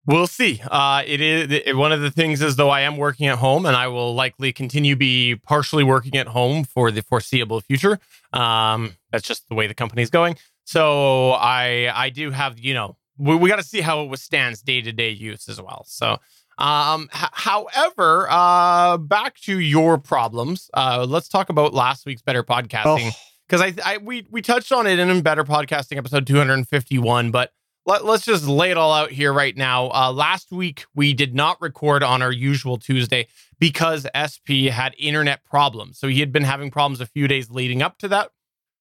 We'll 0.06 0.28
see. 0.28 0.62
Uh, 0.66 1.04
it 1.06 1.22
is 1.22 1.62
it, 1.66 1.76
one 1.76 1.92
of 1.92 2.02
the 2.02 2.10
things 2.10 2.42
is 2.42 2.56
though 2.56 2.70
I 2.70 2.82
am 2.82 2.98
working 2.98 3.28
at 3.28 3.38
home 3.38 3.66
and 3.68 3.76
I 3.76 3.90
will 3.90 4.16
likely 4.16 4.52
continue 4.52 4.96
to 4.96 4.98
be 4.98 5.36
partially 5.36 5.84
working 5.84 6.16
at 6.16 6.28
home 6.28 6.64
for 6.64 6.90
the 6.90 7.02
foreseeable 7.04 7.62
future. 7.62 8.00
Um, 8.34 8.96
that's 9.12 9.28
just 9.28 9.48
the 9.50 9.56
way 9.56 9.68
the 9.68 9.76
company's 9.76 10.10
going. 10.10 10.38
So 10.64 11.34
I 11.34 11.92
I 11.94 12.10
do 12.10 12.32
have 12.32 12.58
you 12.58 12.74
know 12.74 12.98
we, 13.18 13.36
we 13.36 13.50
got 13.50 13.58
to 13.58 13.64
see 13.64 13.82
how 13.82 14.02
it 14.02 14.10
withstands 14.10 14.62
day 14.64 14.82
to 14.82 14.92
day 14.92 15.10
use 15.12 15.48
as 15.48 15.62
well. 15.62 15.84
So 15.88 16.18
um, 16.58 17.10
h- 17.14 17.30
however, 17.34 18.28
uh, 18.32 18.98
back 18.98 19.36
to 19.42 19.60
your 19.60 19.98
problems. 20.00 20.70
Uh, 20.74 21.06
let's 21.08 21.28
talk 21.28 21.50
about 21.50 21.74
last 21.74 22.06
week's 22.08 22.22
better 22.22 22.44
podcasting 22.44 23.12
Oh, 23.12 23.18
because 23.50 23.62
I, 23.62 23.94
I 23.94 23.98
we 23.98 24.28
we 24.30 24.42
touched 24.42 24.72
on 24.72 24.88
it 24.88 25.00
in 25.00 25.10
a 25.10 25.22
better 25.22 25.44
podcasting 25.44 25.98
episode 25.98 26.28
251 26.28 27.32
but 27.32 27.52
let, 27.86 28.04
us 28.04 28.24
just 28.24 28.46
lay 28.46 28.70
it 28.70 28.78
all 28.78 28.94
out 28.94 29.10
here 29.10 29.34
right 29.34 29.56
now. 29.58 29.90
Uh, 29.90 30.12
last 30.12 30.52
week 30.52 30.86
we 30.94 31.14
did 31.14 31.34
not 31.34 31.60
record 31.60 32.04
on 32.04 32.22
our 32.22 32.32
usual 32.32 32.78
tuesday 32.78 33.28
because 33.58 34.06
sp 34.30 34.70
had 34.70 34.94
internet 35.00 35.44
problems. 35.44 35.98
So 35.98 36.08
he 36.08 36.20
had 36.20 36.32
been 36.32 36.44
having 36.44 36.70
problems 36.70 37.02
a 37.02 37.08
few 37.08 37.28
days 37.28 37.50
leading 37.50 37.82
up 37.82 37.98
to 38.00 38.08
that. 38.10 38.32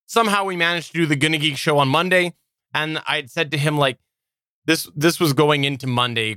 Somehow 0.07 0.45
we 0.45 0.57
managed 0.57 0.93
to 0.93 0.99
do 0.99 1.07
the 1.07 1.17
gonna 1.17 1.39
geek 1.39 1.57
show 1.57 1.79
on 1.79 1.89
monday 1.89 2.35
and 2.75 3.01
i'd 3.07 3.31
said 3.31 3.51
to 3.53 3.59
him 3.59 3.79
like 3.79 3.99
this 4.67 4.91
this 4.95 5.19
was 5.19 5.33
going 5.33 5.65
into 5.65 5.87
monday. 5.87 6.37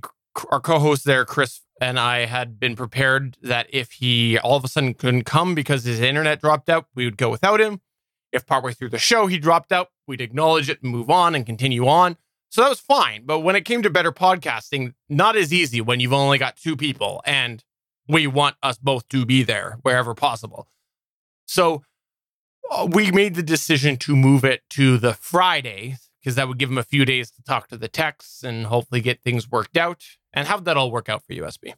Our 0.50 0.62
co-host 0.62 1.04
there 1.04 1.26
chris 1.26 1.60
and 1.82 2.00
i 2.00 2.26
had 2.26 2.58
been 2.58 2.78
prepared 2.78 3.36
that 3.42 3.68
if 3.70 3.92
he 3.92 4.38
all 4.40 4.56
of 4.56 4.64
a 4.64 4.70
sudden 4.70 4.94
couldn't 4.94 5.26
come 5.26 5.56
because 5.56 5.84
his 5.84 6.00
internet 6.00 6.40
dropped 6.40 6.70
out 6.70 6.86
we 6.96 7.04
would 7.04 7.18
go 7.18 7.30
without 7.30 7.60
him 7.60 7.82
if 8.32 8.46
partway 8.46 8.74
through 8.74 8.90
the 8.90 9.00
show 9.00 9.28
he 9.28 9.38
dropped 9.38 9.72
out, 9.72 9.90
we'd 10.08 10.22
acknowledge 10.22 10.70
it 10.70 10.82
and 10.82 10.92
move 10.92 11.10
on 11.10 11.36
and 11.36 11.46
continue 11.46 11.88
on. 11.88 12.18
So 12.50 12.62
that 12.62 12.70
was 12.70 12.80
fine. 12.80 13.24
But 13.26 13.40
when 13.40 13.56
it 13.56 13.66
came 13.66 13.82
to 13.84 13.90
better 13.90 14.12
podcasting, 14.12 14.94
not 15.10 15.36
as 15.36 15.54
easy 15.54 15.80
when 15.80 16.00
you've 16.00 16.14
only 16.14 16.38
got 16.38 16.58
two 16.58 16.76
people 16.76 17.22
and 17.26 17.64
we 18.08 18.28
want 18.28 18.58
us 18.62 18.78
both 18.78 19.08
to 19.10 19.26
be 19.26 19.44
there 19.44 19.78
wherever 19.84 20.14
possible. 20.14 20.68
So 21.46 21.84
uh, 22.70 22.88
we 22.92 23.12
made 23.12 23.36
the 23.36 23.44
decision 23.44 23.98
to 23.98 24.16
move 24.16 24.44
it 24.44 24.62
to 24.72 24.98
the 24.98 25.14
Friday 25.14 25.98
because 26.22 26.36
that 26.36 26.48
would 26.48 26.58
give 26.58 26.70
him 26.70 26.78
a 26.78 26.84
few 26.84 27.06
days 27.06 27.32
to 27.32 27.44
talk 27.44 27.68
to 27.70 27.78
the 27.78 27.88
techs 27.88 28.44
and 28.44 28.68
hopefully 28.68 29.02
get 29.02 29.22
things 29.22 29.50
worked 29.50 29.78
out. 29.78 30.04
And 30.34 30.48
how'd 30.48 30.66
that 30.66 30.78
all 30.78 30.92
work 30.92 31.10
out 31.10 31.24
for 31.26 31.34
you 31.34 31.50
SP? 31.50 31.74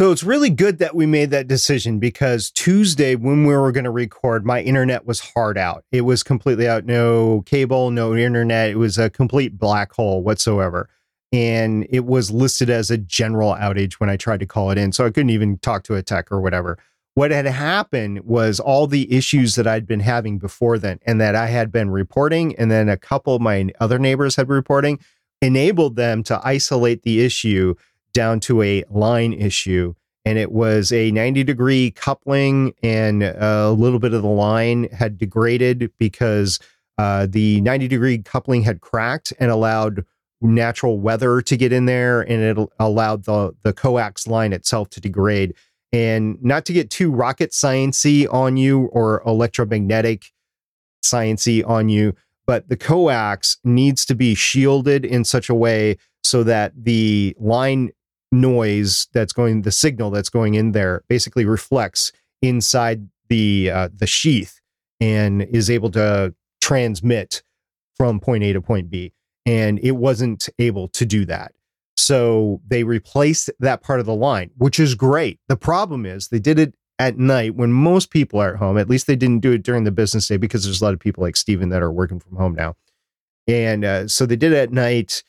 So 0.00 0.12
it's 0.12 0.24
really 0.24 0.48
good 0.48 0.78
that 0.78 0.94
we 0.94 1.04
made 1.04 1.28
that 1.28 1.46
decision 1.46 1.98
because 1.98 2.50
Tuesday, 2.50 3.16
when 3.16 3.44
we 3.44 3.54
were 3.54 3.70
going 3.70 3.84
to 3.84 3.90
record, 3.90 4.46
my 4.46 4.62
internet 4.62 5.04
was 5.04 5.20
hard 5.20 5.58
out. 5.58 5.84
It 5.92 6.00
was 6.06 6.22
completely 6.22 6.66
out, 6.66 6.86
no 6.86 7.42
cable, 7.44 7.90
no 7.90 8.16
internet. 8.16 8.70
It 8.70 8.76
was 8.76 8.96
a 8.96 9.10
complete 9.10 9.58
black 9.58 9.92
hole 9.92 10.22
whatsoever. 10.22 10.88
And 11.34 11.86
it 11.90 12.06
was 12.06 12.30
listed 12.30 12.70
as 12.70 12.90
a 12.90 12.96
general 12.96 13.54
outage 13.56 14.00
when 14.00 14.08
I 14.08 14.16
tried 14.16 14.40
to 14.40 14.46
call 14.46 14.70
it 14.70 14.78
in. 14.78 14.92
So 14.92 15.04
I 15.04 15.10
couldn't 15.10 15.28
even 15.28 15.58
talk 15.58 15.82
to 15.82 15.96
a 15.96 16.02
tech 16.02 16.32
or 16.32 16.40
whatever. 16.40 16.78
What 17.12 17.30
had 17.30 17.44
happened 17.44 18.20
was 18.20 18.58
all 18.58 18.86
the 18.86 19.14
issues 19.14 19.54
that 19.56 19.66
I'd 19.66 19.86
been 19.86 20.00
having 20.00 20.38
before 20.38 20.78
then 20.78 20.98
and 21.04 21.20
that 21.20 21.34
I 21.34 21.48
had 21.48 21.70
been 21.70 21.90
reporting, 21.90 22.56
and 22.56 22.70
then 22.70 22.88
a 22.88 22.96
couple 22.96 23.34
of 23.34 23.42
my 23.42 23.68
other 23.80 23.98
neighbors 23.98 24.36
had 24.36 24.46
been 24.46 24.56
reporting, 24.56 24.98
enabled 25.42 25.96
them 25.96 26.22
to 26.22 26.40
isolate 26.42 27.02
the 27.02 27.22
issue 27.22 27.74
down 28.12 28.40
to 28.40 28.62
a 28.62 28.84
line 28.90 29.32
issue 29.32 29.94
and 30.24 30.38
it 30.38 30.52
was 30.52 30.92
a 30.92 31.10
90 31.10 31.44
degree 31.44 31.90
coupling 31.92 32.74
and 32.82 33.22
a 33.22 33.70
little 33.70 33.98
bit 33.98 34.12
of 34.12 34.22
the 34.22 34.28
line 34.28 34.88
had 34.92 35.18
degraded 35.18 35.90
because 35.98 36.58
uh, 36.98 37.26
the 37.28 37.60
90 37.62 37.88
degree 37.88 38.18
coupling 38.18 38.62
had 38.62 38.80
cracked 38.80 39.32
and 39.40 39.50
allowed 39.50 40.04
natural 40.42 40.98
weather 41.00 41.42
to 41.42 41.56
get 41.56 41.72
in 41.72 41.86
there 41.86 42.22
and 42.22 42.42
it 42.42 42.68
allowed 42.78 43.24
the 43.24 43.52
the 43.62 43.72
coax 43.72 44.26
line 44.26 44.52
itself 44.52 44.88
to 44.90 45.00
degrade. 45.00 45.54
And 45.92 46.38
not 46.42 46.66
to 46.66 46.72
get 46.72 46.90
too 46.90 47.10
rocket 47.10 47.50
sciency 47.50 48.32
on 48.32 48.56
you 48.56 48.86
or 48.92 49.22
electromagnetic 49.26 50.26
sciency 51.02 51.66
on 51.66 51.88
you 51.88 52.14
but 52.50 52.68
the 52.68 52.76
coax 52.76 53.58
needs 53.62 54.04
to 54.04 54.14
be 54.16 54.34
shielded 54.34 55.04
in 55.04 55.24
such 55.24 55.48
a 55.48 55.54
way 55.54 55.96
so 56.24 56.42
that 56.42 56.72
the 56.76 57.32
line 57.38 57.90
noise 58.32 59.08
that's 59.12 59.32
going 59.32 59.62
the 59.62 59.72
signal 59.72 60.10
that's 60.10 60.28
going 60.28 60.54
in 60.54 60.72
there 60.72 61.02
basically 61.08 61.44
reflects 61.44 62.12
inside 62.42 63.08
the 63.28 63.70
uh, 63.70 63.88
the 63.94 64.06
sheath 64.06 64.60
and 65.00 65.42
is 65.42 65.70
able 65.70 65.90
to 65.90 66.34
transmit 66.60 67.42
from 67.96 68.20
point 68.20 68.44
A 68.44 68.52
to 68.52 68.60
point 68.60 68.90
B. 68.90 69.12
And 69.46 69.78
it 69.80 69.92
wasn't 69.92 70.48
able 70.58 70.88
to 70.88 71.04
do 71.04 71.24
that. 71.26 71.52
So 71.96 72.60
they 72.66 72.84
replaced 72.84 73.50
that 73.58 73.82
part 73.82 74.00
of 74.00 74.06
the 74.06 74.14
line 74.14 74.50
which 74.56 74.78
is 74.78 74.94
great. 74.94 75.38
The 75.48 75.56
problem 75.56 76.06
is 76.06 76.28
they 76.28 76.38
did 76.38 76.58
it 76.58 76.74
at 76.98 77.18
night 77.18 77.54
when 77.54 77.72
most 77.72 78.10
people 78.10 78.40
are 78.40 78.54
at 78.54 78.58
home. 78.58 78.76
At 78.76 78.90
least 78.90 79.06
they 79.06 79.16
didn't 79.16 79.40
do 79.40 79.52
it 79.52 79.62
during 79.62 79.84
the 79.84 79.90
business 79.90 80.28
day 80.28 80.36
because 80.36 80.64
there's 80.64 80.82
a 80.82 80.84
lot 80.84 80.92
of 80.92 81.00
people 81.00 81.22
like 81.22 81.36
Steven 81.36 81.70
that 81.70 81.82
are 81.82 81.92
working 81.92 82.20
from 82.20 82.36
home 82.36 82.54
now. 82.54 82.76
And 83.48 83.84
uh, 83.84 84.06
so 84.06 84.26
they 84.26 84.36
did 84.36 84.52
it 84.52 84.58
at 84.58 84.72
night 84.72 85.22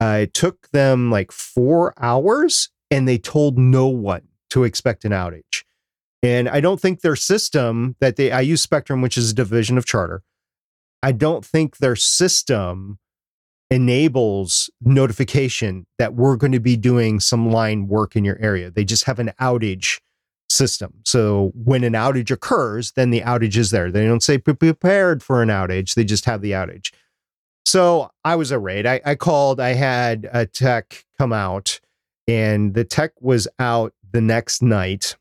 it 0.00 0.34
took 0.34 0.68
them 0.70 1.10
like 1.10 1.32
four 1.32 1.94
hours 1.98 2.70
and 2.90 3.08
they 3.08 3.18
told 3.18 3.58
no 3.58 3.86
one 3.88 4.28
to 4.50 4.64
expect 4.64 5.04
an 5.04 5.12
outage. 5.12 5.64
And 6.22 6.48
I 6.48 6.60
don't 6.60 6.80
think 6.80 7.00
their 7.00 7.16
system 7.16 7.96
that 8.00 8.16
they, 8.16 8.32
I 8.32 8.40
use 8.40 8.62
Spectrum, 8.62 9.00
which 9.00 9.16
is 9.16 9.30
a 9.30 9.34
division 9.34 9.78
of 9.78 9.86
Charter. 9.86 10.22
I 11.02 11.12
don't 11.12 11.44
think 11.44 11.76
their 11.76 11.96
system 11.96 12.98
enables 13.70 14.70
notification 14.80 15.86
that 15.98 16.14
we're 16.14 16.36
going 16.36 16.52
to 16.52 16.60
be 16.60 16.76
doing 16.76 17.20
some 17.20 17.50
line 17.50 17.88
work 17.88 18.16
in 18.16 18.24
your 18.24 18.38
area. 18.40 18.70
They 18.70 18.84
just 18.84 19.04
have 19.04 19.18
an 19.18 19.32
outage 19.40 20.00
system. 20.48 20.94
So 21.04 21.52
when 21.54 21.84
an 21.84 21.94
outage 21.94 22.30
occurs, 22.30 22.92
then 22.92 23.10
the 23.10 23.20
outage 23.22 23.56
is 23.56 23.70
there. 23.70 23.90
They 23.90 24.06
don't 24.06 24.22
say 24.22 24.36
"Be 24.36 24.54
prepared 24.54 25.22
for 25.22 25.42
an 25.42 25.48
outage, 25.48 25.94
they 25.94 26.04
just 26.04 26.24
have 26.24 26.40
the 26.40 26.52
outage. 26.52 26.92
So 27.66 28.12
I 28.24 28.36
was 28.36 28.52
arrayed. 28.52 28.86
I, 28.86 29.00
I 29.04 29.16
called, 29.16 29.58
I 29.58 29.74
had 29.74 30.30
a 30.32 30.46
tech 30.46 31.04
come 31.18 31.32
out, 31.32 31.80
and 32.28 32.74
the 32.74 32.84
tech 32.84 33.10
was 33.20 33.48
out 33.58 33.92
the 34.12 34.20
next 34.20 34.62
night. 34.62 35.16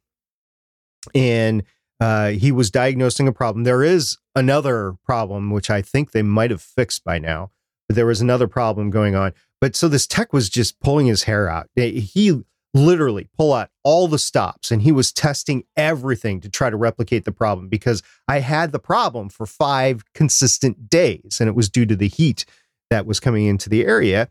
And 1.15 1.63
uh, 1.99 2.29
he 2.29 2.51
was 2.51 2.69
diagnosing 2.69 3.27
a 3.27 3.33
problem. 3.33 3.63
There 3.63 3.83
is 3.83 4.17
another 4.35 4.93
problem, 5.03 5.49
which 5.49 5.71
I 5.71 5.81
think 5.81 6.11
they 6.11 6.21
might 6.21 6.51
have 6.51 6.61
fixed 6.61 7.03
by 7.03 7.17
now, 7.17 7.49
but 7.87 7.95
there 7.95 8.05
was 8.05 8.21
another 8.21 8.47
problem 8.47 8.91
going 8.91 9.15
on. 9.15 9.33
But 9.59 9.75
so 9.75 9.87
this 9.87 10.05
tech 10.05 10.31
was 10.31 10.47
just 10.47 10.79
pulling 10.79 11.07
his 11.07 11.23
hair 11.23 11.49
out. 11.49 11.67
He 11.75 12.43
literally 12.75 13.29
pull 13.37 13.53
out 13.53 13.69
all 13.83 14.07
the 14.07 14.19
stops 14.19 14.69
and 14.69 14.81
he 14.81 14.91
was 14.91 15.11
testing 15.13 15.63
everything 15.77 16.41
to 16.41 16.49
try 16.49 16.69
to 16.69 16.75
replicate 16.75 17.23
the 17.23 17.31
problem 17.31 17.69
because 17.69 18.03
I 18.27 18.39
had 18.39 18.73
the 18.73 18.79
problem 18.79 19.29
for 19.29 19.45
five 19.45 20.03
consistent 20.13 20.89
days 20.89 21.37
and 21.39 21.47
it 21.47 21.55
was 21.55 21.69
due 21.69 21.85
to 21.85 21.95
the 21.95 22.09
heat 22.09 22.45
that 22.89 23.05
was 23.05 23.21
coming 23.21 23.45
into 23.45 23.69
the 23.69 23.85
area 23.85 24.29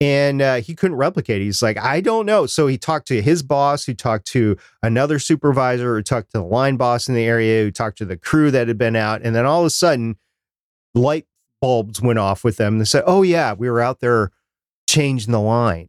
and 0.00 0.42
uh, 0.42 0.56
he 0.56 0.74
couldn't 0.74 0.96
replicate. 0.96 1.40
it. 1.40 1.44
He's 1.44 1.62
like, 1.62 1.78
I 1.78 2.00
don't 2.00 2.26
know. 2.26 2.46
So 2.46 2.66
he 2.66 2.76
talked 2.76 3.08
to 3.08 3.22
his 3.22 3.42
boss, 3.42 3.84
who 3.84 3.94
talked 3.94 4.26
to 4.28 4.56
another 4.82 5.18
supervisor, 5.18 5.96
who 5.96 6.02
talked 6.02 6.32
to 6.32 6.38
the 6.38 6.44
line 6.44 6.76
boss 6.76 7.08
in 7.08 7.14
the 7.14 7.24
area, 7.24 7.62
who 7.62 7.70
talked 7.70 7.98
to 7.98 8.04
the 8.04 8.16
crew 8.16 8.50
that 8.50 8.68
had 8.68 8.76
been 8.76 8.96
out, 8.96 9.22
and 9.22 9.34
then 9.34 9.46
all 9.46 9.60
of 9.60 9.66
a 9.66 9.70
sudden, 9.70 10.16
light 10.94 11.26
bulbs 11.62 12.02
went 12.02 12.18
off 12.18 12.44
with 12.44 12.58
them. 12.58 12.78
They 12.78 12.84
said, 12.84 13.04
"Oh 13.06 13.22
yeah, 13.22 13.54
we 13.54 13.70
were 13.70 13.80
out 13.80 14.00
there 14.00 14.32
changing 14.86 15.32
the 15.32 15.40
line." 15.40 15.88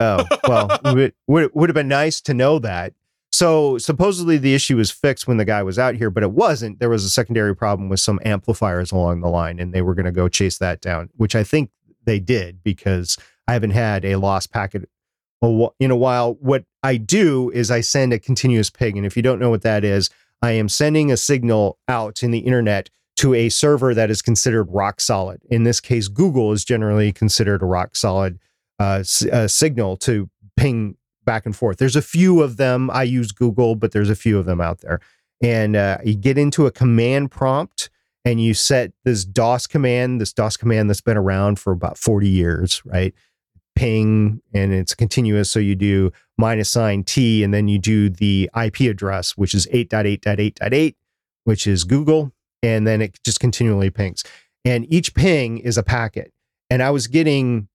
Oh 0.00 0.24
well, 0.46 0.78
would 0.94 1.14
would 1.26 1.50
would 1.54 1.68
have 1.68 1.74
been 1.74 1.88
nice 1.88 2.20
to 2.22 2.34
know 2.34 2.58
that. 2.60 2.94
So 3.30 3.78
supposedly 3.78 4.38
the 4.38 4.54
issue 4.54 4.76
was 4.76 4.90
fixed 4.90 5.28
when 5.28 5.36
the 5.36 5.44
guy 5.44 5.62
was 5.62 5.78
out 5.78 5.94
here, 5.94 6.10
but 6.10 6.22
it 6.22 6.32
wasn't. 6.32 6.80
There 6.80 6.88
was 6.88 7.04
a 7.04 7.10
secondary 7.10 7.54
problem 7.54 7.88
with 7.88 8.00
some 8.00 8.18
amplifiers 8.24 8.90
along 8.90 9.20
the 9.20 9.28
line, 9.28 9.58
and 9.58 9.72
they 9.72 9.82
were 9.82 9.94
going 9.94 10.06
to 10.06 10.12
go 10.12 10.28
chase 10.28 10.58
that 10.58 10.80
down, 10.80 11.10
which 11.16 11.36
I 11.36 11.44
think 11.44 11.70
they 12.04 12.18
did 12.18 12.62
because 12.62 13.18
I 13.46 13.52
haven't 13.52 13.70
had 13.70 14.04
a 14.04 14.16
lost 14.16 14.50
packet 14.52 14.88
in 15.42 15.90
a 15.90 15.96
while. 15.96 16.34
What 16.40 16.64
I 16.82 16.96
do 16.96 17.50
is 17.50 17.70
I 17.70 17.80
send 17.80 18.12
a 18.12 18.18
continuous 18.18 18.70
ping, 18.70 18.96
and 18.96 19.06
if 19.06 19.16
you 19.16 19.22
don't 19.22 19.38
know 19.38 19.50
what 19.50 19.62
that 19.62 19.84
is, 19.84 20.10
I 20.40 20.52
am 20.52 20.68
sending 20.68 21.12
a 21.12 21.16
signal 21.16 21.78
out 21.88 22.22
in 22.22 22.30
the 22.30 22.38
internet 22.38 22.90
to 23.16 23.34
a 23.34 23.48
server 23.48 23.94
that 23.94 24.10
is 24.10 24.22
considered 24.22 24.68
rock 24.70 25.00
solid. 25.00 25.40
In 25.50 25.64
this 25.64 25.80
case, 25.80 26.08
Google 26.08 26.52
is 26.52 26.64
generally 26.64 27.12
considered 27.12 27.62
a 27.62 27.66
rock 27.66 27.96
solid 27.96 28.38
uh, 28.78 29.02
uh, 29.32 29.48
signal 29.48 29.96
to 29.98 30.30
ping 30.56 30.96
back 31.24 31.44
and 31.44 31.54
forth. 31.54 31.78
There's 31.78 31.96
a 31.96 32.02
few 32.02 32.42
of 32.42 32.56
them. 32.56 32.90
I 32.90 33.02
use 33.02 33.32
Google, 33.32 33.74
but 33.74 33.92
there's 33.92 34.10
a 34.10 34.16
few 34.16 34.38
of 34.38 34.46
them 34.46 34.60
out 34.60 34.80
there. 34.80 35.00
And 35.42 35.76
uh, 35.76 35.98
you 36.04 36.14
get 36.14 36.38
into 36.38 36.66
a 36.66 36.70
command 36.70 37.30
prompt 37.30 37.90
and 38.24 38.40
you 38.40 38.54
set 38.54 38.92
this 39.04 39.24
DOS 39.24 39.66
command, 39.66 40.20
this 40.20 40.32
DOS 40.32 40.56
command 40.56 40.90
that's 40.90 41.00
been 41.00 41.16
around 41.16 41.58
for 41.58 41.72
about 41.72 41.96
40 41.96 42.28
years, 42.28 42.82
right? 42.84 43.14
Ping, 43.76 44.42
and 44.52 44.72
it's 44.72 44.94
continuous. 44.94 45.50
So 45.50 45.60
you 45.60 45.76
do 45.76 46.10
minus 46.36 46.68
sign 46.68 47.04
T, 47.04 47.44
and 47.44 47.54
then 47.54 47.68
you 47.68 47.78
do 47.78 48.10
the 48.10 48.50
IP 48.60 48.80
address, 48.80 49.36
which 49.36 49.54
is 49.54 49.66
8.8.8.8, 49.68 50.94
which 51.44 51.66
is 51.66 51.84
Google. 51.84 52.32
And 52.62 52.86
then 52.86 53.00
it 53.00 53.18
just 53.24 53.38
continually 53.38 53.90
pings. 53.90 54.24
And 54.64 54.92
each 54.92 55.14
ping 55.14 55.58
is 55.58 55.78
a 55.78 55.82
packet. 55.82 56.32
And 56.70 56.82
I 56.82 56.90
was 56.90 57.06
getting 57.06 57.68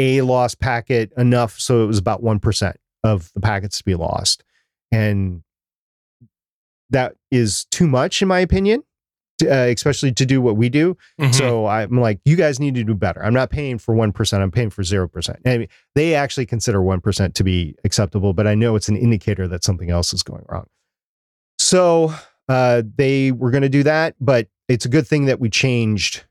a 0.00 0.22
lost 0.22 0.58
packet 0.60 1.12
enough 1.18 1.60
so 1.60 1.84
it 1.84 1.86
was 1.86 1.98
about 1.98 2.22
1% 2.22 2.74
of 3.04 3.30
the 3.34 3.40
packets 3.40 3.76
to 3.78 3.84
be 3.84 3.94
lost. 3.94 4.42
And 4.90 5.42
that 6.88 7.16
is 7.30 7.66
too 7.66 7.86
much, 7.86 8.22
in 8.22 8.28
my 8.28 8.40
opinion, 8.40 8.82
uh, 9.42 9.68
especially 9.68 10.12
to 10.12 10.24
do 10.24 10.40
what 10.40 10.56
we 10.56 10.70
do. 10.70 10.96
Mhm. 11.20 11.34
So 11.34 11.66
I'm 11.66 12.00
like, 12.00 12.18
you 12.24 12.34
guys 12.34 12.58
need 12.58 12.74
to 12.76 12.82
do 12.82 12.94
better. 12.94 13.22
I'm 13.22 13.34
not 13.34 13.50
paying 13.50 13.76
for 13.76 13.94
1%, 13.94 14.42
I'm 14.42 14.50
paying 14.50 14.70
for 14.70 14.82
0%. 14.82 15.38
I 15.44 15.58
mean, 15.58 15.68
they 15.94 16.14
actually 16.14 16.46
consider 16.46 16.80
1% 16.80 17.34
to 17.34 17.44
be 17.44 17.74
acceptable, 17.84 18.32
but 18.32 18.46
I 18.46 18.54
know 18.54 18.76
it's 18.76 18.88
an 18.88 18.96
indicator 18.96 19.46
that 19.48 19.64
something 19.64 19.90
else 19.90 20.14
is 20.14 20.22
going 20.22 20.44
wrong. 20.48 20.66
So 21.58 22.14
uh, 22.48 22.82
they 22.96 23.32
were 23.32 23.50
going 23.50 23.62
to 23.62 23.68
do 23.68 23.82
that, 23.82 24.14
but 24.18 24.48
it's 24.66 24.86
a 24.86 24.88
good 24.88 25.06
thing 25.06 25.26
that 25.26 25.40
we 25.40 25.50
changed 25.50 26.24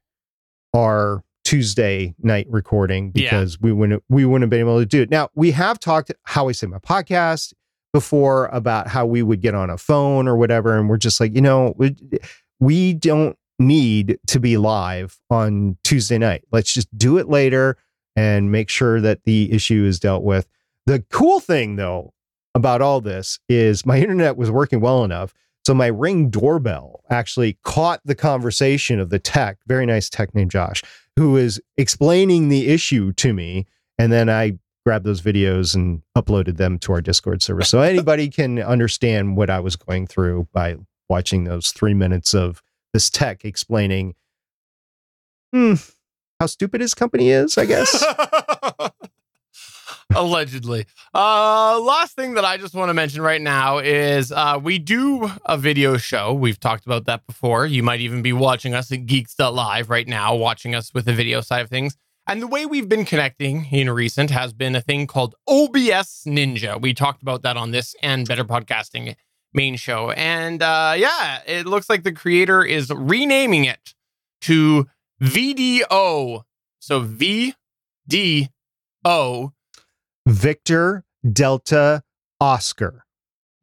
our 0.76 1.24
Tuesday 1.50 2.14
night 2.22 2.45
recording 2.47 3.12
Yeah. 3.16 3.24
because 3.32 3.60
we 3.60 3.72
wouldn't 3.72 4.04
we 4.08 4.24
wouldn't 4.24 4.43
have 4.43 4.52
been 4.52 4.60
able 4.60 4.78
to 4.80 4.86
do 4.86 5.02
it. 5.02 5.10
Now 5.10 5.30
we 5.34 5.50
have 5.50 5.80
talked 5.80 6.12
how 6.24 6.47
I 6.47 6.52
say 6.52 6.68
my 6.68 6.78
podcast 6.78 7.54
before 7.91 8.45
about 8.52 8.88
how 8.88 9.08
we 9.08 9.24
would 9.24 9.41
get 9.41 9.56
on 9.56 9.72
a 9.72 9.78
phone 9.80 10.28
or 10.28 10.38
whatever, 10.38 10.78
and 10.78 10.88
we're 10.88 10.97
just 10.97 11.20
like, 11.20 11.34
you 11.34 11.41
know, 11.41 11.74
we, 11.76 11.95
we 12.60 12.93
don't 12.93 13.36
need 13.58 14.20
to 14.28 14.39
be 14.39 14.58
live 14.58 15.20
on 15.32 15.76
Tuesday 15.84 16.20
night. 16.20 16.43
Let's 16.52 16.72
just 16.72 16.95
do 16.95 17.18
it 17.18 17.28
later 17.30 17.78
and 18.16 18.52
make 18.52 18.70
sure 18.70 19.02
that 19.02 19.24
the 19.24 19.52
issue 19.52 19.86
is 19.86 20.00
dealt 20.00 20.22
with. 20.24 20.47
The 20.86 21.04
cool 21.10 21.39
thing 21.39 21.78
though 21.78 22.14
about 22.54 22.84
all 22.84 23.02
this 23.02 23.39
is 23.50 23.88
my 23.88 23.97
internet 24.00 24.38
was 24.38 24.52
working 24.52 24.82
well 24.82 25.04
enough. 25.04 25.34
So 25.66 25.74
my 25.74 25.88
ring 25.88 26.30
doorbell 26.30 27.02
actually 27.10 27.58
caught 27.64 28.02
the 28.06 28.16
conversation 28.16 29.00
of 29.00 29.10
the 29.10 29.20
tech, 29.20 29.58
very 29.68 29.88
nice 29.88 30.10
tech 30.10 30.34
named 30.36 30.52
Josh, 30.52 30.84
who 31.20 31.36
is 31.36 31.61
explaining 31.78 32.47
the 32.47 32.70
issue 32.70 33.11
to 33.11 33.34
me. 33.34 33.67
And 33.97 34.09
then 34.09 34.30
I 34.30 34.57
grabbed 34.86 35.05
those 35.05 35.22
videos 35.22 35.76
and 35.76 36.01
uploaded 36.17 36.55
them 36.55 36.80
to 36.80 36.93
our 36.93 37.01
Discord 37.01 37.43
server. 37.43 37.61
So 37.63 37.82
anybody 37.82 38.30
can 38.30 38.57
understand 38.57 39.36
what 39.36 39.49
I 39.49 39.59
was 39.59 39.76
going 39.76 40.07
through 40.07 40.47
by 40.53 40.78
watching 41.09 41.43
those 41.43 41.74
three 41.74 41.93
minutes 41.93 42.34
of 42.34 42.63
this 42.93 43.09
tech 43.09 43.43
explaining 43.43 44.15
hmm, 45.53 45.74
how 46.39 46.45
stupid 46.45 46.80
his 46.80 46.93
company 46.93 47.32
is, 47.32 47.57
I 47.57 47.65
guess. 47.65 48.01
Allegedly. 50.16 50.88
Uh, 51.14 51.80
last 51.80 52.16
thing 52.16 52.34
that 52.34 52.43
I 52.43 52.57
just 52.57 52.74
want 52.74 52.89
to 52.89 52.95
mention 52.95 53.22
right 53.22 53.41
now 53.41 53.78
is 53.78 54.32
uh, 54.32 54.60
we 54.62 54.80
do 54.80 55.30
a 55.45 55.55
video 55.55 55.97
show. 55.97 56.34
We've 56.34 56.60
talked 56.60 56.86
about 56.86 57.05
that 57.05 57.28
before. 57.28 57.68
You 57.68 57.84
might 57.84 57.99
even 57.99 58.24
be 58.24 58.34
watching 58.34 58.74
us 58.74 58.91
at 58.91 59.05
Geeks.live 59.05 59.89
right 59.89 60.07
now, 60.07 60.36
watching 60.36 60.74
us 60.74 60.93
with 60.93 61.05
the 61.05 61.14
video 61.14 61.41
side 61.41 61.62
of 61.62 61.70
things. 61.70 61.95
And 62.26 62.41
the 62.41 62.47
way 62.47 62.66
we've 62.66 62.89
been 62.89 63.05
connecting 63.05 63.68
in 63.72 63.89
recent 63.89 64.32
has 64.32 64.51
been 64.51 64.76
a 64.76 64.82
thing 64.82 65.05
called 65.05 65.36
OBS 65.47 66.24
Ninja. 66.26 66.82
We 66.82 66.93
talked 66.93 67.22
about 67.22 67.43
that 67.43 67.55
on 67.55 67.72
this 67.72 67.95
and 68.01 68.28
Better 68.28 68.43
Podcasting 68.43 69.16
main 69.53 69.76
show. 69.76 70.10
And 70.12 70.64
uh, 70.64 70.95
yeah, 70.97 71.41
it 71.45 71.68
looks 71.68 71.89
like 71.89 72.03
the 72.03 72.12
creator 72.12 72.64
is 72.64 72.91
renaming 72.91 73.66
it 73.66 73.93
to 74.41 74.88
VDO. 75.22 76.43
So 76.80 77.03
VDO 77.03 78.47
Victor 80.30 81.03
Delta 81.32 82.03
Oscar. 82.39 83.03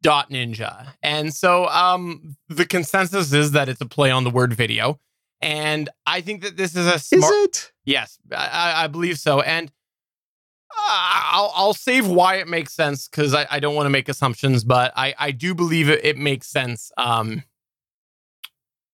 dot 0.03 0.29
ninja 0.29 0.93
and 1.01 1.33
so 1.33 1.67
um 1.69 2.35
the 2.49 2.65
consensus 2.65 3.33
is 3.33 3.51
that 3.51 3.67
it's 3.67 3.81
a 3.81 3.85
play 3.85 4.11
on 4.11 4.23
the 4.23 4.29
word 4.29 4.53
video 4.53 4.99
and 5.41 5.89
i 6.05 6.21
think 6.21 6.43
that 6.43 6.55
this 6.55 6.75
is 6.75 6.85
a 6.85 6.95
Is 6.95 7.11
it? 7.11 7.71
yes 7.85 8.19
I- 8.31 8.35
I, 8.47 8.83
I 8.83 8.87
believe 8.87 9.17
so 9.17 9.41
and 9.41 9.71
uh, 10.69 11.31
I'll, 11.31 11.51
I'll 11.55 11.73
save 11.73 12.07
why 12.07 12.35
it 12.35 12.47
makes 12.47 12.73
sense 12.73 13.07
because 13.07 13.33
I, 13.33 13.47
I 13.49 13.59
don't 13.59 13.73
want 13.73 13.87
to 13.87 13.89
make 13.89 14.07
assumptions 14.07 14.63
but 14.63 14.93
i 14.95 15.15
i 15.17 15.31
do 15.31 15.55
believe 15.55 15.89
it, 15.89 16.05
it 16.05 16.17
makes 16.17 16.47
sense 16.47 16.91
um 16.97 17.43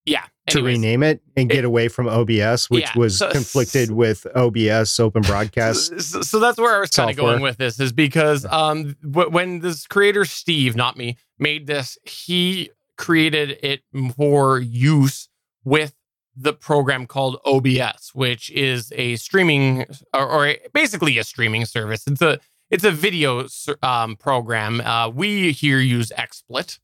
yeah 0.06 0.24
to 0.48 0.58
anyways. 0.58 0.76
rename 0.76 1.02
it 1.02 1.22
and 1.36 1.48
get 1.48 1.64
away 1.64 1.88
from 1.88 2.06
OBS, 2.06 2.68
which 2.68 2.82
Yeah, 2.82 2.92
was 2.96 3.18
so- 3.18 3.30
conflicted 3.30 3.90
with 3.90 4.26
OBS, 4.34 5.00
Open 5.00 5.22
Broadcast. 5.30 6.00
So, 6.02 6.20
so 6.22 6.38
that's 6.38 6.58
where 6.58 6.76
I 6.76 6.80
was 6.80 6.90
kind 6.90 7.10
of 7.10 7.16
going 7.16 7.40
with 7.40 7.56
this 7.56 7.80
is 7.80 7.92
because 7.92 8.44
um 8.46 8.96
when 9.02 9.60
this 9.60 9.86
creator 9.86 10.24
Steve, 10.24 10.76
not 10.76 10.96
me, 10.98 11.16
made 11.38 11.66
this, 11.66 11.96
he 12.04 12.70
created 12.98 13.58
it 13.62 13.82
for 14.16 14.58
use 14.60 15.28
with 15.64 15.94
the 16.36 16.52
program 16.52 17.06
called 17.06 17.38
OBS, 17.46 18.10
which 18.12 18.50
is 18.50 18.92
a 18.96 19.16
streaming 19.16 19.86
or, 20.12 20.26
or 20.28 20.54
basically 20.72 21.16
a 21.18 21.24
streaming 21.24 21.64
service. 21.64 22.02
It's 22.06 22.20
a 22.22 22.38
it's 22.70 22.84
a 22.84 22.90
video 22.90 23.46
um, 23.82 24.16
program. 24.16 24.80
Uh, 24.80 25.08
we 25.08 25.52
here 25.52 25.78
use 25.78 26.10
XSplit, 26.18 26.80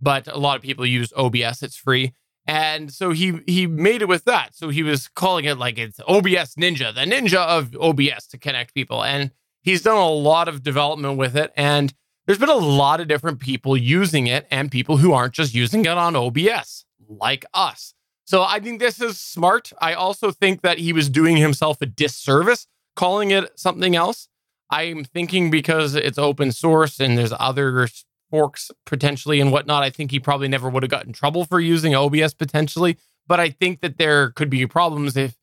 but 0.00 0.28
a 0.28 0.36
lot 0.38 0.56
of 0.56 0.62
people 0.62 0.84
use 0.84 1.12
OBS. 1.16 1.62
It's 1.62 1.76
free. 1.76 2.12
And 2.46 2.92
so 2.92 3.10
he 3.10 3.40
he 3.46 3.66
made 3.66 4.02
it 4.02 4.08
with 4.08 4.24
that. 4.24 4.54
So 4.54 4.70
he 4.70 4.82
was 4.82 5.08
calling 5.08 5.44
it 5.44 5.58
like 5.58 5.78
it's 5.78 6.00
OBS 6.08 6.54
Ninja, 6.56 6.94
the 6.94 7.02
ninja 7.02 7.36
of 7.36 7.76
OBS 7.76 8.26
to 8.28 8.38
connect 8.38 8.74
people. 8.74 9.04
And 9.04 9.30
he's 9.62 9.82
done 9.82 9.96
a 9.96 10.08
lot 10.08 10.48
of 10.48 10.62
development 10.62 11.18
with 11.18 11.36
it. 11.36 11.52
And 11.56 11.92
there's 12.26 12.38
been 12.38 12.48
a 12.48 12.54
lot 12.54 13.00
of 13.00 13.08
different 13.08 13.40
people 13.40 13.76
using 13.76 14.26
it 14.26 14.46
and 14.50 14.70
people 14.70 14.98
who 14.98 15.12
aren't 15.12 15.34
just 15.34 15.54
using 15.54 15.84
it 15.84 15.88
on 15.88 16.16
OBS, 16.16 16.84
like 17.08 17.44
us. 17.54 17.94
So 18.24 18.44
I 18.44 18.60
think 18.60 18.78
this 18.78 19.00
is 19.00 19.18
smart. 19.18 19.72
I 19.80 19.94
also 19.94 20.30
think 20.30 20.62
that 20.62 20.78
he 20.78 20.92
was 20.92 21.08
doing 21.08 21.36
himself 21.36 21.82
a 21.82 21.86
disservice 21.86 22.66
calling 22.94 23.32
it 23.32 23.58
something 23.58 23.96
else. 23.96 24.28
I'm 24.70 25.04
thinking 25.04 25.50
because 25.50 25.96
it's 25.96 26.18
open 26.18 26.52
source 26.52 27.00
and 27.00 27.18
there's 27.18 27.32
other 27.40 27.88
forks 28.30 28.70
potentially 28.86 29.40
and 29.40 29.52
whatnot. 29.52 29.82
I 29.82 29.90
think 29.90 30.10
he 30.10 30.20
probably 30.20 30.48
never 30.48 30.68
would 30.68 30.82
have 30.82 30.90
gotten 30.90 31.08
in 31.10 31.12
trouble 31.12 31.44
for 31.44 31.60
using 31.60 31.94
OBS 31.94 32.34
potentially. 32.34 32.96
But 33.26 33.40
I 33.40 33.50
think 33.50 33.80
that 33.80 33.98
there 33.98 34.30
could 34.30 34.50
be 34.50 34.66
problems 34.66 35.16
if 35.16 35.36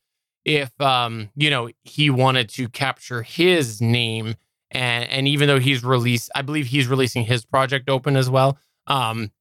if 0.46 0.80
um 0.80 1.30
you 1.36 1.50
know 1.50 1.70
he 1.84 2.10
wanted 2.10 2.50
to 2.50 2.70
capture 2.70 3.22
his 3.22 3.82
name 3.82 4.36
and 4.72 5.10
and 5.10 5.28
even 5.28 5.48
though 5.48 5.60
he's 5.60 5.84
released 5.84 6.32
I 6.34 6.42
believe 6.42 6.68
he's 6.68 6.88
releasing 6.88 7.26
his 7.26 7.46
project 7.46 7.90
open 7.90 8.16
as 8.16 8.30
well. 8.30 8.58
Um 8.88 9.32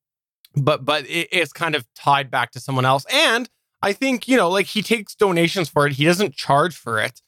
but 0.56 0.84
but 0.84 1.04
it, 1.06 1.28
it's 1.30 1.52
kind 1.52 1.74
of 1.74 1.86
tied 1.94 2.30
back 2.30 2.50
to 2.52 2.60
someone 2.60 2.84
else. 2.84 3.04
And 3.12 3.48
I 3.82 3.92
think, 3.92 4.26
you 4.26 4.36
know, 4.36 4.48
like 4.48 4.66
he 4.66 4.82
takes 4.82 5.14
donations 5.14 5.68
for 5.68 5.86
it. 5.86 5.92
He 5.92 6.04
doesn't 6.04 6.34
charge 6.34 6.76
for 6.76 6.98
it. 6.98 7.20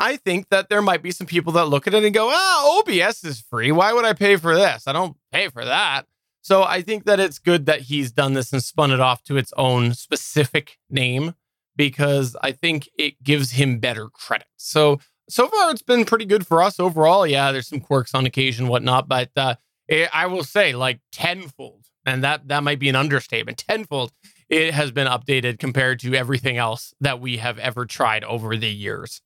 I 0.00 0.16
think 0.16 0.48
that 0.48 0.70
there 0.70 0.80
might 0.80 1.02
be 1.02 1.10
some 1.10 1.26
people 1.26 1.52
that 1.52 1.66
look 1.66 1.86
at 1.86 1.92
it 1.92 2.02
and 2.02 2.14
go, 2.14 2.30
ah, 2.32 2.78
OBS 2.78 3.22
is 3.22 3.42
free. 3.42 3.70
Why 3.70 3.92
would 3.92 4.06
I 4.06 4.14
pay 4.14 4.36
for 4.36 4.54
this? 4.54 4.86
I 4.86 4.92
don't 4.92 5.16
pay 5.30 5.48
for 5.48 5.64
that. 5.64 6.06
So 6.40 6.62
I 6.62 6.80
think 6.80 7.04
that 7.04 7.20
it's 7.20 7.38
good 7.38 7.66
that 7.66 7.82
he's 7.82 8.10
done 8.10 8.32
this 8.32 8.50
and 8.50 8.64
spun 8.64 8.90
it 8.90 9.00
off 9.00 9.22
to 9.24 9.36
its 9.36 9.52
own 9.58 9.92
specific 9.92 10.78
name 10.88 11.34
because 11.76 12.34
I 12.42 12.52
think 12.52 12.88
it 12.98 13.22
gives 13.22 13.52
him 13.52 13.78
better 13.78 14.08
credit. 14.08 14.48
So 14.56 15.00
so 15.28 15.46
far 15.46 15.70
it's 15.70 15.82
been 15.82 16.04
pretty 16.04 16.24
good 16.24 16.46
for 16.46 16.62
us 16.62 16.80
overall. 16.80 17.26
Yeah, 17.26 17.52
there's 17.52 17.68
some 17.68 17.80
quirks 17.80 18.14
on 18.14 18.26
occasion, 18.26 18.68
whatnot, 18.68 19.06
but 19.06 19.30
uh, 19.36 19.54
it, 19.86 20.08
I 20.12 20.26
will 20.26 20.44
say 20.44 20.74
like 20.74 21.00
tenfold, 21.12 21.86
and 22.04 22.24
that 22.24 22.48
that 22.48 22.64
might 22.64 22.78
be 22.78 22.88
an 22.88 22.96
understatement. 22.96 23.58
Tenfold, 23.58 24.12
it 24.48 24.74
has 24.74 24.90
been 24.90 25.06
updated 25.06 25.58
compared 25.58 26.00
to 26.00 26.14
everything 26.14 26.56
else 26.56 26.94
that 27.00 27.20
we 27.20 27.36
have 27.36 27.58
ever 27.58 27.86
tried 27.86 28.24
over 28.24 28.56
the 28.56 28.70
years. 28.70 29.20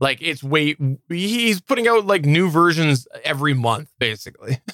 Like 0.00 0.18
it's 0.20 0.42
way 0.42 0.76
he's 1.08 1.60
putting 1.60 1.86
out 1.86 2.06
like 2.06 2.24
new 2.24 2.50
versions 2.50 3.06
every 3.24 3.54
month, 3.54 3.90
basically. 3.98 4.60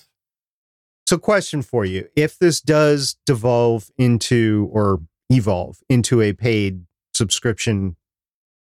So, 1.09 1.17
question 1.17 1.63
for 1.63 1.87
you: 1.87 2.07
If 2.17 2.39
this 2.39 2.61
does 2.61 3.17
devolve 3.25 3.91
into 3.97 4.69
or 4.71 5.01
evolve 5.31 5.79
into 5.89 6.21
a 6.21 6.35
paid 6.35 6.85
subscription, 7.15 7.97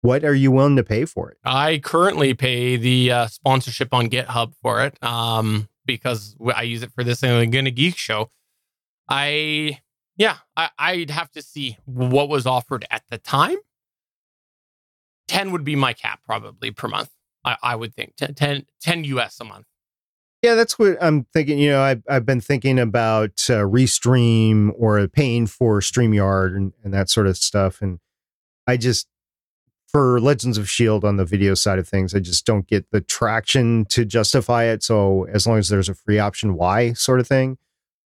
what 0.02 0.24
are 0.24 0.34
you 0.34 0.50
willing 0.50 0.76
to 0.78 0.84
pay 0.84 1.06
for 1.06 1.30
it? 1.30 1.38
I 1.44 1.78
currently 1.78 2.34
pay 2.34 2.76
the 2.76 3.12
uh, 3.12 3.28
sponsorship 3.28 3.94
on 3.94 4.10
GitHub 4.10 4.54
for 4.64 4.82
it 4.82 4.98
um, 5.04 5.70
because 5.86 6.36
I 6.56 6.64
use 6.64 6.82
it 6.82 6.92
for 6.92 7.04
this 7.04 7.22
and 7.22 7.54
Gonna 7.54 7.70
Geek 7.70 7.98
show. 7.98 8.32
I 9.08 9.82
Yeah, 10.18 10.38
I, 10.58 10.70
I'd 10.80 11.12
have 11.12 11.32
to 11.34 11.44
see 11.44 11.78
what 11.86 12.30
was 12.30 12.48
offered 12.48 12.84
at 12.90 13.04
the 13.12 13.20
time. 13.20 13.58
10 15.28 15.52
would 15.52 15.64
be 15.64 15.76
my 15.76 15.94
cap 15.94 16.22
probably 16.26 16.72
per 16.72 16.88
month. 16.88 17.10
I, 17.46 17.58
I 17.62 17.76
would 17.76 17.94
think 17.94 18.16
10, 18.16 18.36
10, 18.36 18.66
10 18.82 19.04
US 19.06 19.40
a 19.40 19.46
month. 19.46 19.66
Yeah, 20.42 20.56
that's 20.56 20.78
what 20.78 20.98
I'm 21.02 21.26
thinking. 21.34 21.58
You 21.58 21.72
know, 21.72 21.82
I've, 21.82 22.04
I've 22.10 22.26
been 22.26 22.42
thinking 22.42 22.78
about 22.78 23.50
uh, 23.50 23.64
Restream 23.64 24.72
or 24.78 25.08
paying 25.08 25.48
for 25.48 25.80
StreamYard 25.80 26.56
and, 26.56 26.74
and 26.84 26.94
that 26.94 27.10
sort 27.10 27.28
of 27.28 27.38
stuff. 27.38 27.82
And 27.82 28.00
I 28.68 28.76
just, 28.76 29.08
for 29.88 30.20
Legends 30.20 30.58
of 30.58 30.66
S.H.I.E.L.D. 30.66 31.08
on 31.08 31.16
the 31.16 31.24
video 31.24 31.54
side 31.54 31.80
of 31.80 31.88
things, 31.88 32.14
I 32.14 32.20
just 32.20 32.46
don't 32.46 32.68
get 32.68 32.92
the 32.92 33.00
traction 33.00 33.86
to 33.86 34.04
justify 34.04 34.66
it. 34.66 34.84
So 34.84 35.28
as 35.32 35.48
long 35.48 35.60
as 35.60 35.70
there's 35.70 35.88
a 35.88 35.94
free 35.94 36.20
option, 36.20 36.56
why 36.56 36.92
sort 36.92 37.22
of 37.22 37.28
thing. 37.28 37.58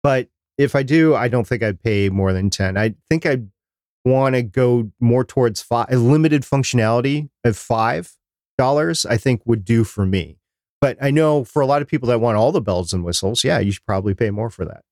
But 0.03 0.27
if 0.59 0.75
I 0.75 0.83
do, 0.83 1.15
I 1.15 1.29
don't 1.29 1.47
think 1.47 1.63
I'd 1.63 1.81
pay 1.81 2.09
more 2.09 2.33
than 2.33 2.51
10. 2.51 2.77
I 2.77 2.93
think 3.09 3.25
I'd 3.25 3.49
want 4.07 4.35
to 4.35 4.43
go 4.43 4.91
more 4.99 5.23
towards 5.23 5.61
five, 5.61 5.87
a 5.91 5.97
limited 5.97 6.43
functionality 6.43 7.29
of 7.43 7.55
$5, 7.55 9.05
I 9.09 9.17
think 9.17 9.41
would 9.45 9.65
do 9.65 9.83
for 9.83 10.05
me. 10.05 10.37
But 10.79 10.97
I 11.01 11.11
know 11.11 11.43
for 11.43 11.61
a 11.61 11.65
lot 11.65 11.81
of 11.81 11.87
people 11.87 12.07
that 12.09 12.21
want 12.21 12.37
all 12.37 12.51
the 12.51 12.61
bells 12.61 12.93
and 12.93 13.03
whistles, 13.03 13.43
yeah, 13.43 13.59
you 13.59 13.71
should 13.71 13.85
probably 13.85 14.13
pay 14.13 14.29
more 14.29 14.49
for 14.49 14.65
that. 14.65 14.83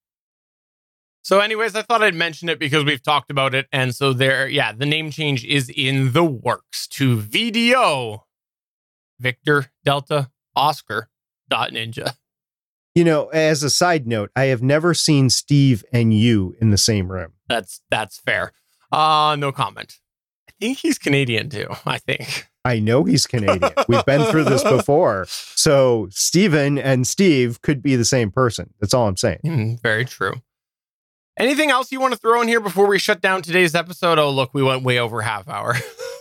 So, 1.22 1.40
anyways, 1.40 1.76
I 1.76 1.82
thought 1.82 2.04
I'd 2.04 2.14
mention 2.14 2.50
it 2.50 2.60
because 2.60 2.84
we've 2.84 3.02
talked 3.02 3.32
about 3.32 3.56
it. 3.56 3.68
And 3.72 3.96
so, 3.96 4.14
there, 4.14 4.48
yeah, 4.48 4.72
the 4.72 4.86
name 4.86 5.10
change 5.10 5.44
is 5.44 5.72
in 5.76 6.14
the 6.14 6.24
works 6.24 6.88
to 6.90 7.18
VDO, 7.18 8.22
Victor 9.20 9.72
Delta 9.84 10.30
Oscar 10.56 11.10
dot 11.50 11.72
ninja. 11.72 12.16
You 12.94 13.04
know, 13.04 13.28
as 13.28 13.64
a 13.64 13.70
side 13.70 14.08
note, 14.08 14.32
I 14.36 14.46
have 14.46 14.62
never 14.62 14.94
seen 14.94 15.30
Steve 15.30 15.84
and 15.92 16.14
you 16.14 16.56
in 16.62 16.70
the 16.70 16.78
same 16.78 17.12
room. 17.12 17.34
That's 17.50 17.82
that's 17.90 18.20
fair. 18.20 18.54
Uh 18.96 19.36
no 19.36 19.52
comment. 19.52 20.00
I 20.48 20.54
think 20.60 20.78
he's 20.78 20.98
Canadian 20.98 21.50
too. 21.50 21.68
I 21.86 21.98
think. 21.98 22.48
I 22.64 22.80
know 22.80 23.04
he's 23.04 23.28
Canadian. 23.28 23.74
We've 23.88 24.06
been 24.06 24.24
through 24.32 24.46
this 24.46 24.64
before. 24.78 25.26
So 25.30 26.08
Stephen 26.10 26.80
and 26.80 27.06
Steve 27.06 27.62
could 27.62 27.84
be 27.84 27.96
the 27.96 28.06
same 28.06 28.32
person. 28.32 28.74
That's 28.80 28.94
all 28.94 29.08
I'm 29.08 29.18
saying. 29.18 29.40
Mm, 29.46 29.82
very 29.82 30.04
true. 30.04 30.42
Anything 31.38 31.70
else 31.70 31.92
you 31.92 32.00
want 32.00 32.14
to 32.14 32.20
throw 32.20 32.42
in 32.42 32.48
here 32.48 32.62
before 32.62 32.88
we 32.88 32.98
shut 32.98 33.22
down 33.22 33.42
today's 33.42 33.76
episode? 33.76 34.18
Oh, 34.18 34.32
look, 34.32 34.54
we 34.54 34.64
went 34.64 34.84
way 34.84 34.98
over 34.98 35.22
half 35.22 35.48
hour. 35.48 35.76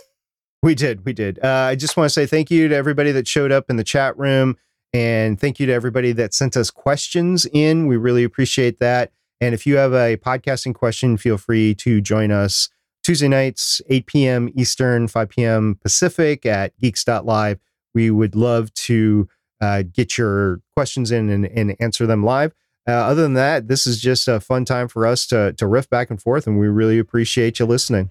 we 0.61 0.75
did. 0.75 1.05
We 1.05 1.13
did. 1.13 1.39
Uh, 1.43 1.69
I 1.69 1.75
just 1.75 1.95
want 1.95 2.05
to 2.07 2.13
say 2.13 2.25
thank 2.25 2.51
you 2.51 2.67
to 2.67 2.75
everybody 2.75 3.11
that 3.13 3.27
showed 3.27 3.51
up 3.51 3.69
in 3.69 3.77
the 3.77 3.83
chat 3.83 4.17
room. 4.17 4.57
And 4.93 5.39
thank 5.39 5.59
you 5.59 5.65
to 5.65 5.73
everybody 5.73 6.11
that 6.11 6.33
sent 6.33 6.55
us 6.55 6.69
questions 6.69 7.47
in. 7.51 7.87
We 7.87 7.97
really 7.97 8.23
appreciate 8.23 8.79
that. 8.79 9.11
And 9.41 9.53
if 9.53 9.65
you 9.65 9.77
have 9.77 9.93
a 9.93 10.17
podcasting 10.17 10.73
question, 10.73 11.17
feel 11.17 11.37
free 11.37 11.75
to 11.75 12.01
join 12.01 12.31
us 12.31 12.69
Tuesday 13.03 13.27
nights, 13.27 13.81
8 13.87 14.05
p.m. 14.07 14.49
Eastern, 14.55 15.07
5 15.07 15.29
p.m. 15.29 15.77
Pacific 15.81 16.45
at 16.45 16.77
geeks.live. 16.79 17.59
We 17.93 18.09
would 18.09 18.35
love 18.35 18.73
to 18.73 19.27
uh, 19.61 19.83
get 19.83 20.17
your 20.17 20.61
questions 20.75 21.11
in 21.11 21.29
and, 21.29 21.45
and 21.45 21.75
answer 21.79 22.07
them 22.07 22.23
live. 22.23 22.53
Uh, 22.87 22.91
other 22.91 23.23
than 23.23 23.33
that, 23.33 23.67
this 23.67 23.87
is 23.87 23.99
just 23.99 24.27
a 24.27 24.39
fun 24.39 24.63
time 24.63 24.87
for 24.87 25.05
us 25.07 25.25
to, 25.27 25.53
to 25.53 25.67
riff 25.67 25.89
back 25.89 26.09
and 26.09 26.21
forth, 26.21 26.45
and 26.45 26.59
we 26.59 26.67
really 26.67 26.99
appreciate 26.99 27.59
you 27.59 27.65
listening. 27.65 28.09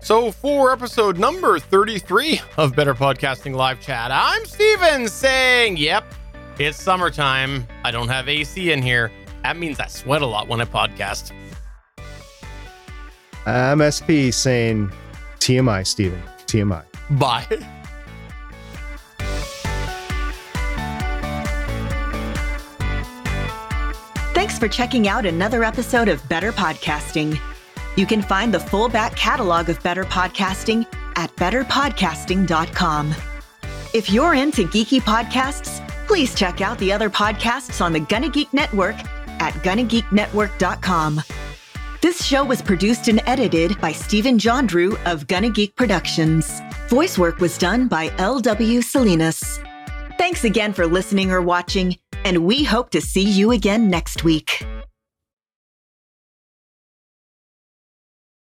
So, 0.00 0.32
for 0.32 0.72
episode 0.72 1.18
number 1.18 1.60
33 1.60 2.40
of 2.56 2.74
Better 2.74 2.94
Podcasting 2.94 3.54
Live 3.54 3.80
Chat, 3.80 4.10
I'm 4.12 4.44
Steven 4.44 5.06
saying, 5.08 5.76
Yep, 5.76 6.12
it's 6.58 6.80
summertime. 6.80 7.66
I 7.84 7.92
don't 7.92 8.08
have 8.08 8.28
AC 8.28 8.72
in 8.72 8.82
here. 8.82 9.12
That 9.42 9.56
means 9.56 9.80
I 9.80 9.86
sweat 9.86 10.22
a 10.22 10.26
lot 10.26 10.48
when 10.48 10.60
I 10.60 10.64
podcast. 10.64 11.32
I'm 13.44 13.80
SP 13.82 14.30
saying, 14.30 14.92
TMI, 15.40 15.86
Steven. 15.86 16.22
TMI. 16.46 16.84
Bye. 17.18 17.46
Thanks 24.32 24.58
for 24.58 24.68
checking 24.68 25.08
out 25.08 25.26
another 25.26 25.64
episode 25.64 26.08
of 26.08 26.26
Better 26.28 26.52
Podcasting. 26.52 27.38
You 27.96 28.06
can 28.06 28.22
find 28.22 28.54
the 28.54 28.60
full 28.60 28.88
back 28.88 29.16
catalog 29.16 29.68
of 29.68 29.82
Better 29.82 30.04
Podcasting 30.04 30.86
at 31.16 31.34
betterpodcasting.com. 31.36 33.14
If 33.92 34.10
you're 34.10 34.34
into 34.34 34.66
geeky 34.66 35.00
podcasts, 35.00 35.86
please 36.06 36.34
check 36.34 36.60
out 36.60 36.78
the 36.78 36.92
other 36.92 37.10
podcasts 37.10 37.84
on 37.84 37.92
the 37.92 38.00
Gonna 38.00 38.30
Geek 38.30 38.52
Network 38.52 38.96
at 39.42 39.54
GonnaGeekNetwork.com. 39.64 41.20
This 42.00 42.24
show 42.24 42.44
was 42.44 42.62
produced 42.62 43.08
and 43.08 43.20
edited 43.26 43.80
by 43.80 43.92
Stephen 43.92 44.38
John 44.38 44.66
Drew 44.66 44.96
of 45.04 45.26
Gonna 45.26 45.50
Geek 45.50 45.74
Productions. 45.74 46.60
Voice 46.88 47.18
work 47.18 47.38
was 47.38 47.58
done 47.58 47.88
by 47.88 48.12
L.W. 48.18 48.82
Salinas. 48.82 49.60
Thanks 50.18 50.44
again 50.44 50.72
for 50.72 50.86
listening 50.86 51.32
or 51.32 51.42
watching, 51.42 51.96
and 52.24 52.44
we 52.44 52.62
hope 52.64 52.90
to 52.90 53.00
see 53.00 53.22
you 53.22 53.50
again 53.50 53.90
next 53.90 54.24
week. 54.24 54.64